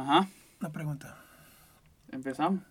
Ajá, 0.00 0.28
Una 0.60 0.70
pregunta. 0.72 1.22
empezamos. 2.10 2.62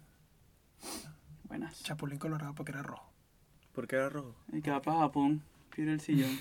Buenas. 1.44 1.82
Chapulín 1.84 2.18
colorado 2.18 2.56
porque 2.56 2.72
era 2.72 2.82
rojo. 2.82 3.08
¿Por 3.74 3.88
qué 3.88 3.98
era 3.98 4.10
rojo? 4.10 4.36
Y 4.52 4.62
que 4.64 4.72
va 4.72 4.82
para 4.82 4.98
Japón, 5.00 5.44
pide 5.76 5.94
el 5.94 6.02
sillón. 6.02 6.32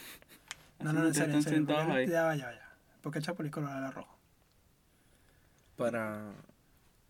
No, 0.80 0.92
no, 0.94 1.00
no, 1.00 1.08
en 1.08 1.14
serio, 1.14 1.34
en 1.34 1.38
están 1.40 1.42
serio. 1.42 1.58
sentados 1.58 1.84
porque- 1.86 1.98
ahí. 2.00 2.08
Ya 2.08 2.22
va, 2.24 2.36
ya 2.36 2.52
ya. 2.52 2.76
¿Por 3.02 3.12
qué 3.12 3.18
el 3.18 3.24
chapulín 3.24 3.52
colorado 3.52 3.78
era 3.80 3.90
rojo? 3.90 4.16
Para 5.76 6.32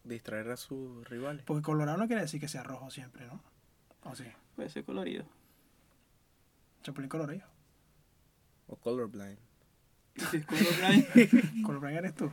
distraer 0.05 0.51
a 0.51 0.57
sus 0.57 1.07
rivales. 1.09 1.45
Porque 1.45 1.63
colorado 1.63 1.99
no 1.99 2.07
quiere 2.09 2.23
decir 2.23 2.41
que 2.41 2.49
sea 2.49 2.63
rojo 2.65 2.91
siempre, 2.91 3.27
¿no? 3.27 3.41
¿O 4.05 4.15
sí? 4.17 4.25
Puede 4.57 4.71
ser 4.71 4.85
colorido. 4.85 5.25
Chapulín 6.83 7.09
colorido. 7.09 7.47
O 8.67 8.77
colorblind. 8.77 9.39
Y 10.19 10.21
si 10.31 10.37
es 10.39 10.47
colorblind, 10.47 11.63
Colorblind 11.65 11.99
eres 11.99 12.15
tú. 12.15 12.31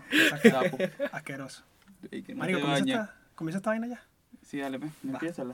Asqueroso. 1.12 1.64
que 2.10 2.34
no 2.34 2.40
Marico, 2.40 2.60
te 2.60 2.66
¿comienza 2.66 2.92
esta, 3.02 3.16
¿comienza 3.36 3.58
esta 3.58 3.70
vaina 3.70 3.88
ya? 3.88 4.04
Sí, 4.42 4.58
dale, 4.60 4.80
pues, 4.80 4.92
empieza 5.04 5.44
la. 5.44 5.54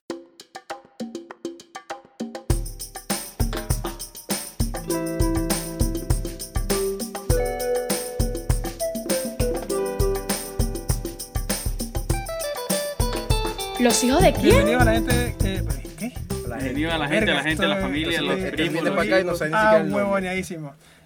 ¿Los 13.80 14.04
hijos 14.04 14.22
de 14.22 14.34
quién? 14.34 14.44
Bienvenido 14.66 14.80
a 14.82 14.86
la 14.86 14.94
gente. 14.94 15.36
eh, 15.44 15.64
¿Qué? 15.98 16.14
La 16.48 16.58
Bienvenido 16.58 16.92
a 16.92 16.98
la 17.00 17.08
gente, 17.08 17.32
a 17.32 17.36
la 17.36 17.44
gente, 17.44 17.66
a 17.66 17.68
la 17.68 17.78
familia, 17.78 18.22
los 18.22 18.36
primos. 18.36 18.56
viene 18.74 18.82
los 18.90 18.96
para 18.96 19.02
acá 19.08 19.20
y 19.20 19.24
no 19.24 19.36
sabe 19.36 19.50
ni 19.50 19.56
Ah, 19.56 19.60
siquiera 19.62 19.84
nombre. 19.84 19.92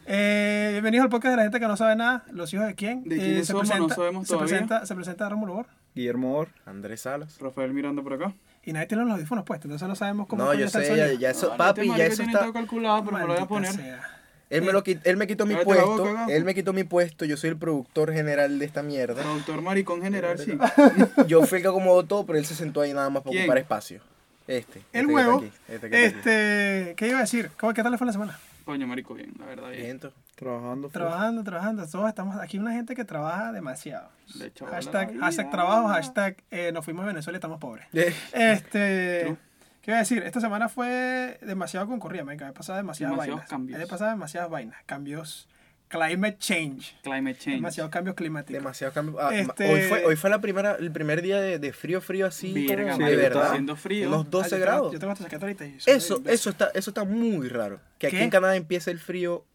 Eh, 0.07 0.69
bienvenidos 0.73 1.05
al 1.05 1.09
podcast 1.09 1.31
de 1.31 1.37
la 1.37 1.43
gente 1.43 1.59
que 1.59 1.67
no 1.67 1.77
sabe 1.77 1.95
nada. 1.95 2.23
¿Los 2.31 2.53
hijos 2.53 2.67
de 2.67 2.75
quién? 2.75 3.03
¿De 3.03 3.15
Eh, 3.15 3.19
quiénes 3.19 3.47
se 3.47 3.53
somos? 3.53 3.67
presenta, 3.69 3.87
No 3.89 3.95
sabemos 3.95 4.27
se 4.27 4.33
todavía. 4.33 4.49
presenta, 4.49 4.85
se 4.85 4.95
presenta 4.95 5.29
Rómulo 5.29 5.53
Bor. 5.55 5.65
Guillermo 5.95 6.35
Or. 6.37 6.49
Andrés 6.65 7.01
Salas. 7.01 7.39
Rafael 7.39 7.73
mirando 7.73 8.03
por 8.03 8.13
acá. 8.13 8.34
Y 8.63 8.73
nadie 8.73 8.87
tiene 8.87 9.03
los 9.03 9.13
audífonos 9.13 9.45
puestos, 9.45 9.65
entonces 9.65 9.87
no 9.87 9.95
sabemos 9.95 10.27
cómo 10.27 10.43
No, 10.43 10.53
yo 10.53 10.67
sé, 10.67 10.95
ya, 10.95 11.13
ya 11.13 11.29
eso, 11.31 11.51
Ah, 11.53 11.57
papi, 11.57 11.87
ya 11.87 12.05
eso 12.05 12.23
está. 12.23 12.39
todo 12.39 12.53
calculado, 12.53 13.03
pero 13.05 13.17
me 13.17 13.23
lo 13.23 13.34
voy 13.34 13.37
a 13.43 13.45
poner. 13.47 13.71
sea. 13.71 14.12
Él 14.51 14.62
me, 14.62 14.71
lo, 14.71 14.84
qui- 14.84 14.99
él 15.03 15.17
me 15.17 15.25
quitó 15.25 15.45
mi 15.47 15.55
puesto. 15.55 15.97
boca. 16.05 16.27
Él 16.29 16.45
me 16.45 16.53
quitó 16.53 16.71
mi 16.71 16.84
puesto. 16.84 17.25
Yo 17.25 17.35
soy 17.35 17.49
el 17.49 17.57
productor 17.57 18.13
general 18.13 18.59
de 18.59 18.65
esta 18.65 18.84
mierda. 18.84 19.23
Productor 19.23 19.62
maricón 19.63 20.03
general, 20.03 20.37
sí. 20.37 20.55
Yo 21.27 21.43
fui 21.47 21.57
el 21.57 21.62
que 21.63 21.67
acomodó 21.69 22.03
todo, 22.03 22.25
pero 22.27 22.37
él 22.37 22.45
se 22.45 22.53
sentó 22.53 22.81
ahí 22.81 22.93
nada 22.93 23.09
más 23.09 23.23
para 23.23 23.31
¿Quién? 23.31 23.43
ocupar 23.43 23.57
espacio. 23.57 24.01
Este. 24.47 24.79
El 24.93 25.01
este 25.01 25.13
huevo. 25.13 25.37
aquí, 25.40 25.51
este 25.67 25.90
que 25.90 25.97
aquí. 25.97 26.05
Este, 26.05 26.93
¿qué 26.95 27.07
iba 27.07 27.17
a 27.17 27.21
decir? 27.21 27.49
¿Cómo, 27.59 27.73
¿Qué 27.73 27.81
tal 27.81 27.91
le 27.91 27.97
fue 27.97 28.05
la 28.05 28.13
semana? 28.13 28.40
Coño, 28.66 28.88
marico, 28.88 29.13
bien, 29.13 29.34
la 29.40 29.46
verdad, 29.46 29.70
bien. 29.70 29.84
Viento. 29.84 30.13
Trabajando. 30.35 30.90
Trabajando, 30.90 31.44
trabajando. 31.44 31.88
Todos 31.88 32.10
estamos 32.10 32.35
aquí 32.38 32.58
una 32.58 32.74
gente 32.74 32.96
que 32.96 33.05
trabaja 33.05 33.52
demasiado. 33.52 34.10
Le 34.40 34.52
Hashtag, 34.71 35.18
hashtag 35.20 35.52
trabajo, 35.52 35.88
hashtag 35.88 36.38
eh, 36.52 36.71
nos 36.71 36.84
fuimos 36.84 37.04
a 37.04 37.08
Venezuela 37.08 37.36
y 37.36 37.40
estamos 37.40 37.60
pobres. 37.60 37.86
Eh, 37.93 38.13
Este. 38.34 39.38
¿qué 39.82 39.91
iba 39.91 39.98
a 39.98 39.99
decir? 39.99 40.24
Esta 40.24 40.41
semana 40.41 40.68
fue 40.68 41.38
demasiado 41.43 41.86
concurrida, 41.86 42.24
me 42.24 42.34
he 42.34 42.38
pasado 42.38 42.77
demasiadas 42.77 43.12
Demasiados 43.13 43.27
vainas. 43.41 43.49
cambios. 43.49 43.80
He 43.80 43.86
pasado 43.88 44.10
demasiadas 44.10 44.49
vainas. 44.49 44.77
Cambios, 44.88 45.48
climate 45.87 46.37
change. 46.39 46.95
Climate 47.03 47.37
change. 47.37 47.55
Demasiados 47.57 47.91
cambios 47.91 48.15
climáticos. 48.15 48.53
Demasiado 48.61 48.93
cambio. 48.93 49.19
Ah, 49.19 49.33
Este- 49.33 49.71
Hoy 49.71 49.81
fue, 49.83 50.05
hoy 50.05 50.15
fue 50.15 50.29
la 50.29 50.39
primera, 50.41 50.75
el 50.79 50.91
primer 50.91 51.21
día 51.21 51.39
de, 51.39 51.59
de 51.59 51.73
frío, 51.73 52.01
frío 52.01 52.25
así. 52.27 52.51
Verga, 52.67 52.93
como 52.93 53.05
Sí, 53.05 53.11
de 53.11 53.17
verdad. 53.17 53.41
está 53.43 53.47
haciendo 53.51 53.75
frío. 53.75 54.13
Ah, 54.13 54.25
12 54.29 54.49
yo 54.49 54.55
tengo- 54.55 54.65
grados. 54.65 54.93
Yo 54.93 54.99
tengo 54.99 55.13
esta 55.13 55.23
chaqueta 55.25 55.45
ahorita 55.45 55.65
y 55.65 55.77
Eso, 55.85 56.17
imbécil. 56.17 56.33
eso 56.35 56.49
está, 56.49 56.71
eso 56.73 56.89
está 56.89 57.03
muy 57.03 57.47
raro. 57.49 57.79
Que 57.99 58.07
aquí 58.07 58.17
en 58.17 58.29
Canadá 58.29 58.55
empiece 58.55 58.91
el 58.91 58.99
frío 58.99 59.45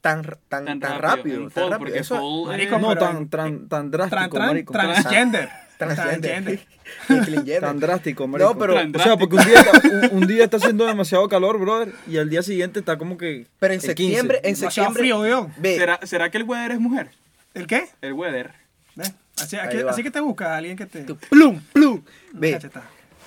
tan, 0.00 0.22
tan, 0.48 0.64
tan, 0.64 0.80
Tan 0.80 0.98
rápido. 1.00 1.00
rápido, 1.00 1.40
tan 1.42 1.50
fall, 1.50 1.62
rápido. 1.70 1.78
porque 1.78 1.98
Eso, 1.98 2.44
marico, 2.46 2.76
es- 2.76 2.82
No, 2.82 2.96
tan, 2.96 3.28
tan, 3.28 3.68
tan 3.68 3.90
drástico, 3.90 4.16
Tran- 4.20 4.30
tran- 4.30 4.46
marico. 4.46 4.72
transgender. 4.72 5.48
Transgender. 5.78 6.60
Incluyendo. 7.08 7.60
Tan 7.66 7.80
drástico, 7.80 8.26
marico. 8.26 8.58
pero- 8.58 8.74
Tan 8.74 8.94
o 8.94 8.98
sea, 9.02 9.16
porque 9.16 9.36
un 9.36 9.44
día, 9.44 9.60
está, 9.60 9.88
un, 9.88 10.22
un 10.22 10.26
día 10.26 10.44
está 10.44 10.56
haciendo 10.58 10.86
demasiado 10.86 11.28
calor, 11.28 11.58
brother, 11.58 11.92
y 12.06 12.18
al 12.18 12.28
día 12.28 12.42
siguiente 12.42 12.80
está 12.80 12.98
como 12.98 13.16
que 13.16 13.46
Pero 13.58 13.74
en 13.74 13.80
septiembre, 13.80 14.38
15. 14.42 14.48
en 14.48 14.56
septiembre. 14.56 15.00
frío, 15.02 15.20
weón. 15.20 15.52
Ve, 15.56 15.76
¿Será, 15.76 16.00
¿Será 16.04 16.30
que 16.30 16.38
el 16.38 16.44
weather 16.44 16.72
es 16.72 16.80
mujer? 16.80 17.10
¿El 17.54 17.66
qué? 17.66 17.86
El 18.02 18.12
weather. 18.14 18.52
¿Ve? 18.94 19.04
Así, 19.40 19.56
aquí- 19.56 19.78
así 19.88 20.02
que 20.02 20.10
te 20.10 20.20
buscas 20.20 20.48
a 20.48 20.56
alguien 20.56 20.76
que 20.76 20.86
te... 20.86 21.02
tú, 21.04 21.16
plum, 21.30 21.60
plum. 21.72 22.02
Ve. 22.32 22.58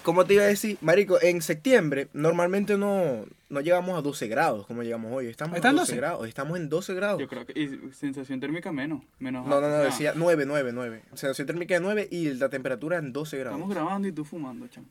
Como 0.03 0.25
te 0.25 0.35
iba 0.35 0.43
a 0.43 0.47
decir, 0.47 0.77
marico, 0.81 1.21
en 1.21 1.41
septiembre 1.41 2.07
normalmente 2.13 2.77
no, 2.77 3.25
no 3.49 3.61
llegamos 3.61 3.97
a 3.97 4.01
12 4.01 4.27
grados 4.27 4.67
como 4.67 4.83
llegamos 4.83 5.11
hoy. 5.11 5.27
Estamos 5.27 5.55
¿Está 5.55 5.69
en 5.69 5.73
en 5.75 5.79
12 5.79 5.91
12? 5.93 5.97
grados. 5.97 6.27
Estamos 6.27 6.57
en 6.57 6.69
12 6.69 6.93
grados. 6.93 7.19
Yo 7.19 7.27
creo 7.27 7.45
que. 7.45 7.59
Y 7.59 7.91
sensación 7.93 8.39
térmica 8.39 8.71
menos. 8.71 9.01
menos 9.19 9.45
No, 9.47 9.61
no, 9.61 9.69
no, 9.69 9.77
decía 9.77 10.13
9, 10.15 10.45
9, 10.45 10.71
9. 10.73 11.01
Sensación 11.13 11.47
térmica 11.47 11.73
de 11.75 11.79
9 11.81 12.07
y 12.11 12.33
la 12.33 12.49
temperatura 12.49 12.97
en 12.97 13.13
12 13.13 13.37
grados. 13.37 13.59
Estamos 13.59 13.75
grabando 13.75 14.07
y 14.07 14.11
tú 14.11 14.25
fumando, 14.25 14.67
chamo. 14.67 14.87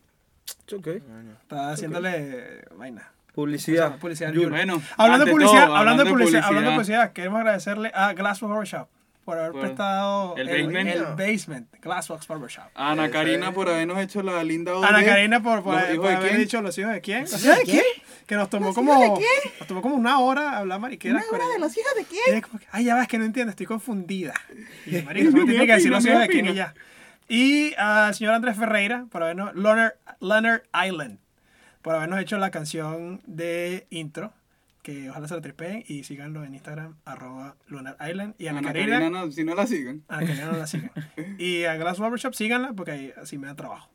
Ok. 0.72 0.87
Está 1.42 1.72
haciéndole 1.72 2.65
vaina. 2.77 3.10
Publicidad. 3.34 3.98
Publicidad. 3.98 4.32
Yul. 4.32 4.50
Bueno, 4.50 4.82
Hablando 4.97 5.25
de 5.25 5.32
publicidad, 5.32 5.66
todo, 5.66 5.77
hablando 5.77 6.04
de 6.04 6.10
publicidad, 6.10 6.44
hablando 6.44 6.71
de 6.71 6.77
publicidad, 6.77 7.12
queremos 7.12 7.38
agradecerle 7.41 7.91
a 7.94 8.12
Glassbox 8.12 8.50
Barbershop 8.50 8.88
por 9.30 9.38
haber 9.38 9.52
Por 9.52 9.60
prestado 9.60 10.34
el 10.36 10.48
basement. 10.48 10.88
el 10.91 11.04
basement, 11.14 11.68
Glassbox 11.80 12.26
Barbershop. 12.26 12.64
Ana 12.74 13.04
Esa 13.04 13.12
Karina 13.12 13.48
es. 13.50 13.54
por 13.54 13.68
habernos 13.68 13.96
hecho 14.00 14.22
la 14.24 14.42
linda 14.42 14.74
obra. 14.74 14.88
Ana 14.88 15.04
Karina 15.04 15.41
por, 15.41 15.62
por, 15.62 15.74
¿Los 15.74 15.84
por 15.84 15.94
hijos 15.94 16.08
de 16.08 16.14
haber 16.16 16.28
quién? 16.30 16.41
dicho 16.41 16.60
los 16.62 16.76
hijos 16.78 16.92
de 16.92 17.00
quién. 17.00 17.20
¿Los 17.22 17.44
hijos 17.44 17.58
de 17.58 17.62
quién? 17.64 17.84
Que 18.26 18.34
nos 18.34 18.50
tomó 18.50 18.74
como 18.74 19.20
nos 19.60 19.68
tomó 19.68 19.82
como 19.82 19.94
una 19.94 20.18
hora 20.18 20.56
hablar 20.58 20.80
mariqueras. 20.80 21.24
¿Una 21.30 21.38
hora 21.44 21.52
de 21.52 21.58
los 21.60 21.78
hijos 21.78 21.94
de 21.96 22.04
quién? 22.06 22.22
Y 22.26 22.38
es 22.38 22.42
como 22.42 22.58
que, 22.58 22.66
Ay, 22.72 22.84
ya 22.86 22.96
vas 22.96 23.06
que 23.06 23.18
no 23.18 23.24
entiendo, 23.24 23.50
estoy 23.50 23.66
confundida. 23.66 24.34
Y 24.84 25.00
marico, 25.02 25.30
solo 25.30 25.44
tiene 25.44 25.64
que 25.64 25.74
decir 25.74 25.92
los 25.92 26.04
hijos 26.04 26.18
de 26.18 26.28
quién 26.28 26.47
y 26.47 26.54
ya. 26.54 26.74
Y 27.28 27.72
al 27.76 28.12
señor 28.16 28.34
Andrés 28.34 28.56
Ferreira 28.56 29.06
por 29.12 29.22
habernos 29.22 29.54
Leonard, 29.54 29.92
Leonard 30.20 30.62
Island 30.84 31.18
por 31.82 31.94
habernos 31.94 32.18
hecho 32.20 32.36
la 32.38 32.50
canción 32.50 33.20
de 33.26 33.86
intro 33.91 34.32
que 34.82 35.10
ojalá 35.10 35.28
se 35.28 35.34
la 35.34 35.41
tripeen 35.41 35.84
y 35.86 36.04
síganlo 36.04 36.44
en 36.44 36.54
Instagram 36.54 36.96
arroba 37.04 37.56
Lunar 37.68 37.96
Island 38.08 38.34
y 38.38 38.46
Ana, 38.46 38.60
Ana 38.60 38.68
Karina, 38.72 38.98
Karina, 38.98 39.20
no, 39.26 39.30
si 39.32 39.44
no 39.44 39.54
la 39.54 39.66
siguen. 39.66 40.04
Ana 40.08 40.26
Karina 40.26 40.46
no 40.46 40.56
la 40.58 40.66
sigan 40.66 40.91
y 41.38 41.64
a 41.64 41.76
Glass 41.76 41.98
Barbershop 41.98 42.34
síganla 42.34 42.72
porque 42.72 42.91
ahí 42.92 43.12
así 43.20 43.36
me 43.38 43.46
da 43.46 43.54
trabajo 43.54 43.88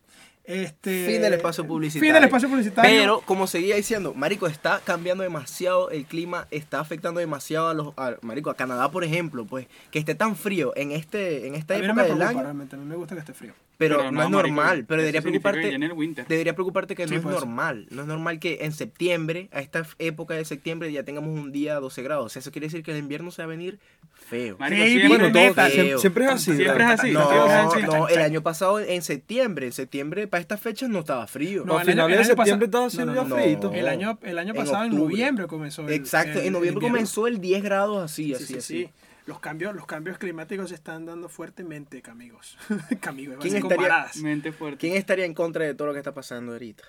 este 0.48 1.08
Fin 1.08 1.22
del 1.24 1.34
espacio 1.34 1.66
publicitario. 1.66 2.06
fin 2.08 2.14
del 2.14 2.24
espacio 2.26 2.48
publicitario 2.48 2.92
Pero, 3.02 3.22
como 3.22 3.48
seguía 3.48 3.76
diciendo, 3.78 4.14
Marico, 4.14 4.46
está 4.46 4.80
cambiando 4.84 5.24
demasiado 5.24 5.90
el 5.90 6.06
clima, 6.06 6.48
está 6.52 6.80
afectando 6.80 7.20
demasiado 7.20 7.68
a 7.70 7.74
los. 7.74 7.94
a- 7.98 8.18
Marico, 8.22 8.52
a 8.52 8.56
Canadá, 8.56 8.92
por 8.92 9.04
ejemplo, 9.04 9.46
pues, 9.46 9.66
que 9.90 9.98
esté 9.98 10.14
tan 10.14 10.36
frío 10.36 10.72
en 10.76 10.92
este 10.92 11.48
en 11.48 11.56
esta 11.56 11.74
a 11.74 11.78
mí 11.80 11.88
no 11.88 11.94
época 11.94 12.04
me 12.04 12.08
del 12.10 12.18
preocupa 12.18 12.30
año. 12.30 12.44
realmente 12.44 12.76
a 12.76 12.80
mí 12.80 12.86
me 12.86 12.96
gusta 12.96 13.16
que 13.16 13.20
esté 13.22 13.34
frío 13.34 13.54
Pero, 13.78 13.98
Pero 13.98 14.12
no, 14.12 14.24
es 14.24 14.30
marico, 14.30 14.42
normal. 14.42 14.86
Pero 14.88 15.02
debería 15.02 15.22
preocuparte. 15.22 15.68
viene 15.68 15.86
el 15.88 15.92
winter. 15.94 16.26
Debería 16.28 16.54
preocuparte 16.54 16.96
que 16.96 17.04
Sí, 17.06 17.12
no 17.12 17.18
es 17.18 17.24
puede 17.24 17.36
ser. 17.38 17.46
normal. 17.48 17.88
No 17.92 18.02
es 18.04 18.08
normal 18.08 18.40
que 18.40 18.60
en 18.62 18.72
septiembre, 18.72 19.50
a 19.52 19.60
esta 19.60 19.86
época 20.00 20.34
de 20.36 20.46
septiembre, 20.46 20.92
ya 20.92 21.04
tengamos 21.04 21.38
un 21.38 21.52
día 21.52 21.76
a 21.76 21.80
12 21.80 22.02
grados. 22.04 22.26
O 22.26 22.30
sea, 22.30 22.40
eso 22.40 22.52
quiere 22.52 22.68
decir 22.68 22.84
que 22.84 22.92
el 22.92 22.98
invierno 22.98 23.32
se 23.32 23.42
va 23.42 23.46
a 23.46 23.50
venir 23.50 23.80
feo. 24.14 24.56
Marico, 24.58 24.84
Sí, 24.84 24.90
siempre- 24.92 25.08
Bueno, 25.10 25.32
todo, 25.32 25.44
neta. 25.44 25.70
siempre, 25.70 25.98
siempre 26.00 26.26
es 26.26 26.32
así. 26.32 26.56
Siempre 26.56 26.84
es 26.86 26.90
así. 26.90 27.12
No, 27.12 27.76
no, 27.86 28.08
el 28.08 28.20
año 28.22 28.42
pasado 28.42 28.80
en 28.80 29.02
septiembre, 29.02 29.66
en 29.68 29.72
septiembre 29.74 30.28
para 30.28 30.42
estas 30.42 30.60
fechas 30.62 30.90
no 30.90 31.00
estaba 31.00 31.28
frío. 31.28 31.64
No, 31.66 31.78
a 31.78 31.82
el 31.82 31.90
año- 31.90 31.92
finales 32.08 32.12
el 32.12 32.18
de 32.18 32.32
año 32.32 32.36
pasado- 32.36 32.46
septiembre 32.46 32.66
estaba 32.66 32.86
haciendo 32.88 33.14
no, 33.14 33.22
ya 33.24 33.28
no. 33.28 33.36
frío. 33.36 33.72
el 33.82 33.88
año 33.88 34.20
el 34.24 34.40
año 34.40 34.50
En 34.52 34.56
pasado 34.56 34.86
en, 34.86 34.96
noviembre 34.96 35.48
comenzó 35.48 35.82
el- 35.88 35.94
Exacto, 35.94 36.40
el- 36.40 36.48
en 36.48 36.54
noviembre 36.54 36.82
comenzó 36.88 37.28
el 37.28 37.40
10 37.42 37.62
grados 37.62 38.04
así, 38.04 38.28
Sí, 38.28 38.34
así, 38.34 38.46
sí, 38.46 38.58
así. 38.58 38.90
Los 39.26 39.40
cambios, 39.40 39.74
los 39.76 39.86
cambios 39.88 40.18
climáticos 40.20 40.70
se 40.70 40.76
están 40.76 41.06
dando 41.06 41.30
fuertemente, 41.30 42.04
amigos. 42.10 42.58
amigos, 43.08 43.38
¿Quién 43.42 43.56
estaría- 43.56 43.62
comparadas. 43.78 44.18
Mente 44.18 44.52
fuerte. 44.52 44.78
¿Quién 44.78 44.96
estaría 44.96 45.26
en 45.26 45.34
contra 45.34 45.66
de 45.66 45.74
todo 45.74 45.88
lo 45.88 45.94
que 45.94 46.00
está 46.00 46.14
pasando 46.14 46.52
ahorita? 46.52 46.84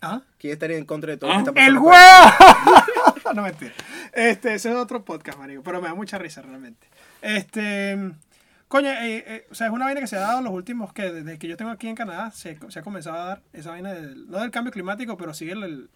¿Ah? 0.00 0.22
¿Quién 0.38 0.52
estaría 0.54 0.76
en 0.78 0.84
contra 0.86 1.10
de 1.12 1.16
todo 1.18 1.30
Ah, 1.30 1.38
lo 1.40 1.44
que 1.44 1.50
está 1.60 1.66
¡El 1.66 1.74
pasando? 1.76 1.88
huevo! 1.90 3.34
no 3.34 3.42
mentira. 3.42 3.72
Este, 4.12 4.54
ese 4.54 4.70
es 4.70 4.74
otro 4.76 5.04
podcast, 5.04 5.38
marico, 5.38 5.62
pero 5.62 5.80
me 5.82 5.88
da 5.88 5.94
mucha 5.94 6.18
risa 6.18 6.40
realmente. 6.42 6.86
Este, 7.22 8.12
coño, 8.68 8.90
eh, 8.90 9.24
eh, 9.26 9.46
o 9.50 9.54
sea, 9.54 9.66
es 9.68 9.72
una 9.72 9.84
vaina 9.86 10.00
que 10.00 10.06
se 10.06 10.16
ha 10.16 10.20
dado 10.20 10.38
en 10.38 10.44
los 10.44 10.52
últimos, 10.52 10.92
que 10.92 11.10
desde 11.10 11.38
que 11.38 11.48
yo 11.48 11.56
tengo 11.56 11.70
aquí 11.70 11.88
en 11.88 11.96
Canadá, 11.96 12.30
se, 12.30 12.58
se 12.68 12.78
ha 12.78 12.82
comenzado 12.82 13.16
a 13.20 13.24
dar 13.24 13.42
esa 13.52 13.70
vaina, 13.70 13.92
del, 13.92 14.30
no 14.30 14.38
del 14.40 14.50
cambio 14.50 14.72
climático, 14.72 15.16
pero 15.16 15.32
sí 15.34 15.50
el, 15.50 15.62
el 15.62 15.88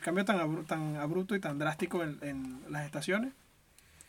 cambio 0.00 0.24
tan, 0.24 0.38
abru- 0.38 0.66
tan 0.66 0.96
abrupto 0.96 1.34
y 1.34 1.40
tan 1.40 1.58
drástico 1.58 2.02
en, 2.02 2.18
en 2.22 2.60
las 2.70 2.84
estaciones. 2.86 3.32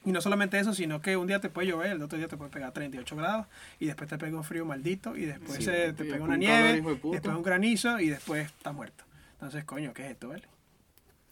Y 0.06 0.12
no 0.12 0.22
solamente 0.22 0.58
eso, 0.58 0.74
sino 0.74 1.02
que 1.02 1.18
un 1.18 1.28
día 1.28 1.40
te 1.42 1.50
puede 1.50 1.68
llover, 1.68 1.92
el 1.92 2.02
otro 2.02 2.18
día 2.18 2.28
te 2.28 2.38
puede 2.38 2.50
pegar 2.52 2.72
38 2.72 3.16
grados, 3.18 3.48
y 3.80 3.86
después 3.88 4.10
te 4.10 4.18
pega 4.18 4.38
un 4.38 4.44
frío 4.46 4.64
maldito, 4.66 5.16
y 5.16 5.26
después 5.26 5.58
Sí, 5.58 5.64
se- 5.66 5.94
te 5.94 6.06
pega 6.06 6.24
una 6.24 6.38
nieve, 6.38 6.82
de 6.82 6.82
después 7.12 7.36
un 7.36 7.44
granizo, 7.44 8.00
y 8.00 8.10
después 8.10 8.48
estás 8.48 8.74
muerto. 8.74 9.04
Entonces, 9.34 9.66
coño, 9.66 9.94
¿qué 9.94 10.06
es 10.06 10.12
esto, 10.12 10.30
vale? 10.30 10.44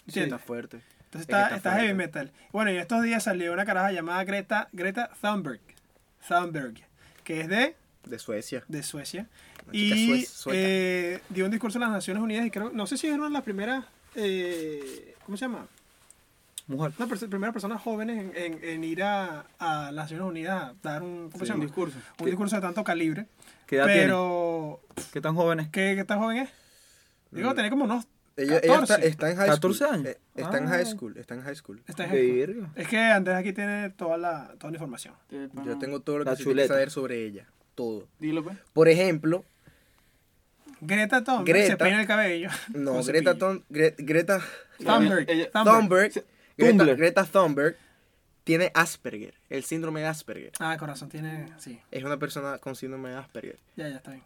Sí, 0.08 0.20
está 0.20 0.38
fuerte. 0.38 0.82
Entonces 1.06 1.30
Es 1.30 1.36
está, 1.44 1.56
está 1.56 1.80
heavy 1.80 1.94
metal. 1.94 2.32
Bueno, 2.52 2.72
y 2.72 2.78
estos 2.78 3.02
días 3.04 3.24
salió 3.24 3.54
una 3.54 3.66
caraja 3.66 3.92
llamada 3.94 4.24
Greta, 4.26 4.68
Greta 4.74 5.10
Thunberg, 5.22 5.62
Thunberg, 6.28 6.76
que 7.24 7.42
es 7.42 7.48
de, 7.48 7.76
De 8.06 8.20
Suecia. 8.20 8.64
de 8.68 8.84
Suecia. 8.84 9.28
Una 9.66 9.76
Y 9.78 10.26
sue- 10.26 10.54
eh, 10.54 11.20
dio 11.30 11.46
un 11.46 11.52
discurso 11.52 11.78
en 11.78 11.82
las 11.84 11.92
Naciones 11.92 12.22
Unidas 12.24 12.46
y 12.46 12.52
creo, 12.52 12.70
no 12.72 12.86
sé 12.88 12.98
si 12.98 13.08
era 13.08 13.16
una 13.16 13.26
de 13.28 13.32
las 13.34 13.44
primeras, 13.44 13.86
eh, 14.16 15.16
¿cómo 15.26 15.38
se 15.38 15.46
llama? 15.46 15.68
Mujer. 16.68 16.92
Una 16.98 17.08
perso- 17.08 17.30
primeras 17.30 17.54
personas 17.54 17.82
jóvenes 17.82 18.20
en, 18.20 18.32
en- 18.36 18.64
en 18.64 18.84
ir 18.84 19.02
a, 19.04 19.46
a 19.58 19.86
las 19.92 20.06
Naciones 20.06 20.26
Unidas 20.28 20.64
a 20.64 20.74
dar 20.84 21.02
un, 21.02 21.30
¿cómo 21.32 21.46
se 21.46 21.52
Sí, 21.52 21.52
un 21.58 21.62
discurso. 21.62 21.98
Un 22.20 22.26
discurso 22.26 22.56
de 22.58 22.62
tanto 22.62 22.84
calibre. 22.84 23.26
¿Qué 23.66 23.78
edad 23.78 23.86
pero, 23.86 24.82
tiene? 24.96 25.10
¿Qué 25.14 25.22
tan 25.22 25.36
jóvenes? 25.36 25.70
¿qué, 25.70 25.94
qué 25.96 26.04
tan 26.04 26.20
joven 26.20 26.38
es? 26.38 26.50
Digo, 27.32 27.54
tiene 27.54 27.70
como 27.70 27.86
unos 27.86 28.06
Ella, 28.36 28.60
ella 28.64 28.76
está, 28.82 28.96
14. 28.98 29.08
está 29.08 29.30
en 29.32 29.38
high 29.38 29.46
school. 29.48 29.56
14 29.78 29.86
años. 29.86 30.06
Eh, 30.08 30.18
Está 30.36 30.58
en 30.60 30.66
Ah. 30.66 30.70
high 30.70 30.86
school. 30.86 31.18
Está 31.18 31.34
en 31.36 31.42
high 31.42 31.56
school. 31.56 31.82
Está 31.88 32.04
en 32.04 32.10
high 32.12 32.44
school. 32.46 32.68
Es 32.76 32.88
que 32.88 32.98
Andrés 33.00 33.38
aquí 33.38 33.54
tiene 33.54 33.90
toda 33.92 34.18
la, 34.18 34.54
toda 34.60 34.72
la 34.72 34.76
información. 34.76 35.14
Yo 35.66 35.78
tengo 35.80 36.02
todo 36.02 36.20
lo 36.20 36.24
La 36.26 36.32
que 36.32 36.38
se 36.38 36.44
tiene 36.44 36.62
que 36.64 36.68
saber 36.68 36.92
sobre 36.92 37.24
ella. 37.26 37.46
Todo. 37.76 38.08
Dilo, 38.20 38.44
pues. 38.44 38.58
Por 38.74 38.88
ejemplo, 38.90 39.44
Greta 40.82 41.24
Thunberg 41.24 41.46
Greta. 41.48 41.68
se 41.68 41.78
peina 41.78 42.02
el 42.02 42.08
cabello. 42.08 42.50
no, 42.74 42.94
Greta, 43.04 43.32
cepillo. 43.34 43.36
Thun- 43.38 43.64
Gre- 43.70 43.96
Greta 43.98 44.42
Thunberg. 44.78 45.26
Thunberg. 45.28 45.52
Thunberg. 45.52 46.24
Greta, 46.58 47.26
Thunberg 47.26 47.78
tiene 48.44 48.72
Asperger, 48.74 49.34
el 49.50 49.64
síndrome 49.64 50.02
de 50.02 50.08
Asperger. 50.08 50.52
Ah, 50.60 50.78
corazón, 50.78 51.10
tiene. 51.10 51.48
Sí, 51.58 51.80
Es 51.92 52.04
una 52.04 52.18
persona 52.18 52.58
con 52.60 52.76
síndrome 52.76 53.10
de 53.10 53.16
Asperger. 53.16 53.60
ya, 53.76 53.90
ya 53.90 53.98
está 53.98 54.12
bien. 54.12 54.24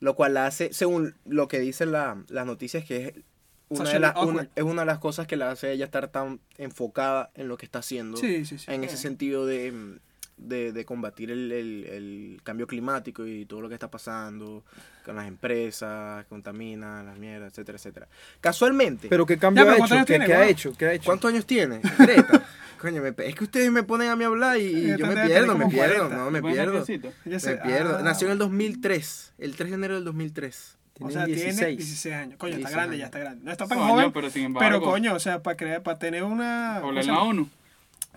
Lo 0.00 0.14
cual 0.16 0.34
la 0.34 0.46
hace, 0.46 0.72
según 0.72 1.14
lo 1.24 1.48
que 1.48 1.60
dicen 1.60 1.92
la- 1.92 2.22
las 2.28 2.46
noticias, 2.46 2.84
que 2.84 3.06
es 3.06 3.14
una, 3.68 3.90
de 3.90 3.98
las- 4.00 4.12
una- 4.16 4.22
awkward. 4.22 4.48
es 4.54 4.62
una 4.64 4.82
de 4.82 4.86
las 4.86 4.98
cosas 4.98 5.26
que 5.26 5.36
la 5.36 5.50
hace 5.50 5.72
ella 5.72 5.86
estar 5.86 6.08
tan 6.08 6.40
enfocada 6.58 7.30
en 7.34 7.48
lo 7.48 7.56
que 7.56 7.64
está 7.66 7.78
haciendo. 7.80 8.16
Sí, 8.16 8.44
sí, 8.44 8.58
sí. 8.58 8.70
en 8.70 8.84
ese 8.84 8.96
sentido 8.96 9.46
de, 9.46 9.98
de, 10.36 10.72
de 10.72 10.84
combatir 10.84 11.30
el, 11.30 11.52
el- 11.52 11.84
el 11.86 12.40
cambio 12.42 12.66
climático 12.66 13.26
y 13.26 13.46
todo 13.46 13.60
lo 13.60 13.68
que 13.68 13.74
está 13.74 13.90
pasando 13.90 14.64
con 15.04 15.16
las 15.16 15.28
empresas, 15.28 16.24
contaminan, 16.26 17.06
las 17.06 17.18
mierdas, 17.18 17.52
etcétera, 17.52 17.76
etcétera. 17.78 18.08
Casualmente, 18.40 19.08
¿Pero 19.08 19.26
qué 19.26 19.38
cambio 19.38 19.62
Ya, 19.64 19.70
pero 19.70 19.74
ha 19.74 19.78
¿cuántos 19.78 19.90
hecho? 19.90 19.94
años 19.96 20.06
¿Qué, 20.06 20.12
tiene, 20.12 20.26
qué 20.26 20.34
ha 20.34 20.48
hecho? 20.48 20.72
¿Qué 20.76 20.86
ha 20.86 20.92
hecho? 20.94 21.04
¿cuántos 21.04 21.30
años 21.32 21.46
tiene? 21.46 21.80
Greta. 21.98 22.42
Coño, 22.80 23.00
me 23.00 23.14
es 23.16 23.34
que 23.34 23.44
ustedes 23.44 23.70
me 23.70 23.82
ponen 23.82 24.10
a 24.10 24.16
mí 24.16 24.24
a 24.24 24.26
hablar 24.26 24.58
y, 24.58 24.62
y 24.64 24.96
yo 24.98 25.06
me 25.06 25.14
pierdo, 25.26 25.56
me 25.56 25.66
pierdo, 25.68 26.08
40. 26.08 26.16
no, 26.16 26.30
me 26.30 26.40
¿Pones 26.42 26.56
pierdo. 26.56 26.84
Me 27.24 27.56
pierdo. 27.56 27.96
ah, 27.98 28.02
Nació 28.02 28.26
en 28.28 28.32
el 28.32 28.38
2003, 28.38 29.32
el 29.38 29.56
3 29.56 29.70
de 29.70 29.74
enero 29.76 29.94
del 29.94 30.04
2003. 30.04 30.76
O 31.00 31.08
Tiene 31.08 31.12
sea, 31.12 31.24
tiene 31.24 31.42
16. 31.42 31.76
16 31.78 32.14
años. 32.14 32.38
Coño, 32.38 32.56
está 32.56 32.68
16 32.68 32.74
grande, 32.76 32.98
ya 32.98 33.04
años. 33.04 33.06
está 33.06 33.18
grande. 33.18 33.44
No 33.44 33.52
está 33.52 33.66
tan 33.66 33.78
Coño, 33.78 33.90
joven. 33.90 34.12
pero 34.12 34.30
sin 34.30 34.52
Pero 34.54 34.66
embargo- 34.66 34.84
coño, 34.90 35.14
o 35.14 35.18
sea, 35.18 35.42
para, 35.42 35.56
crear, 35.56 35.82
para 35.82 35.98
tener 35.98 36.22
una. 36.24 36.76
¿cómo 36.80 36.88
Habla 36.90 37.02
se 37.02 37.08
en 37.08 37.14
la? 37.14 37.22
ONU. 37.22 37.48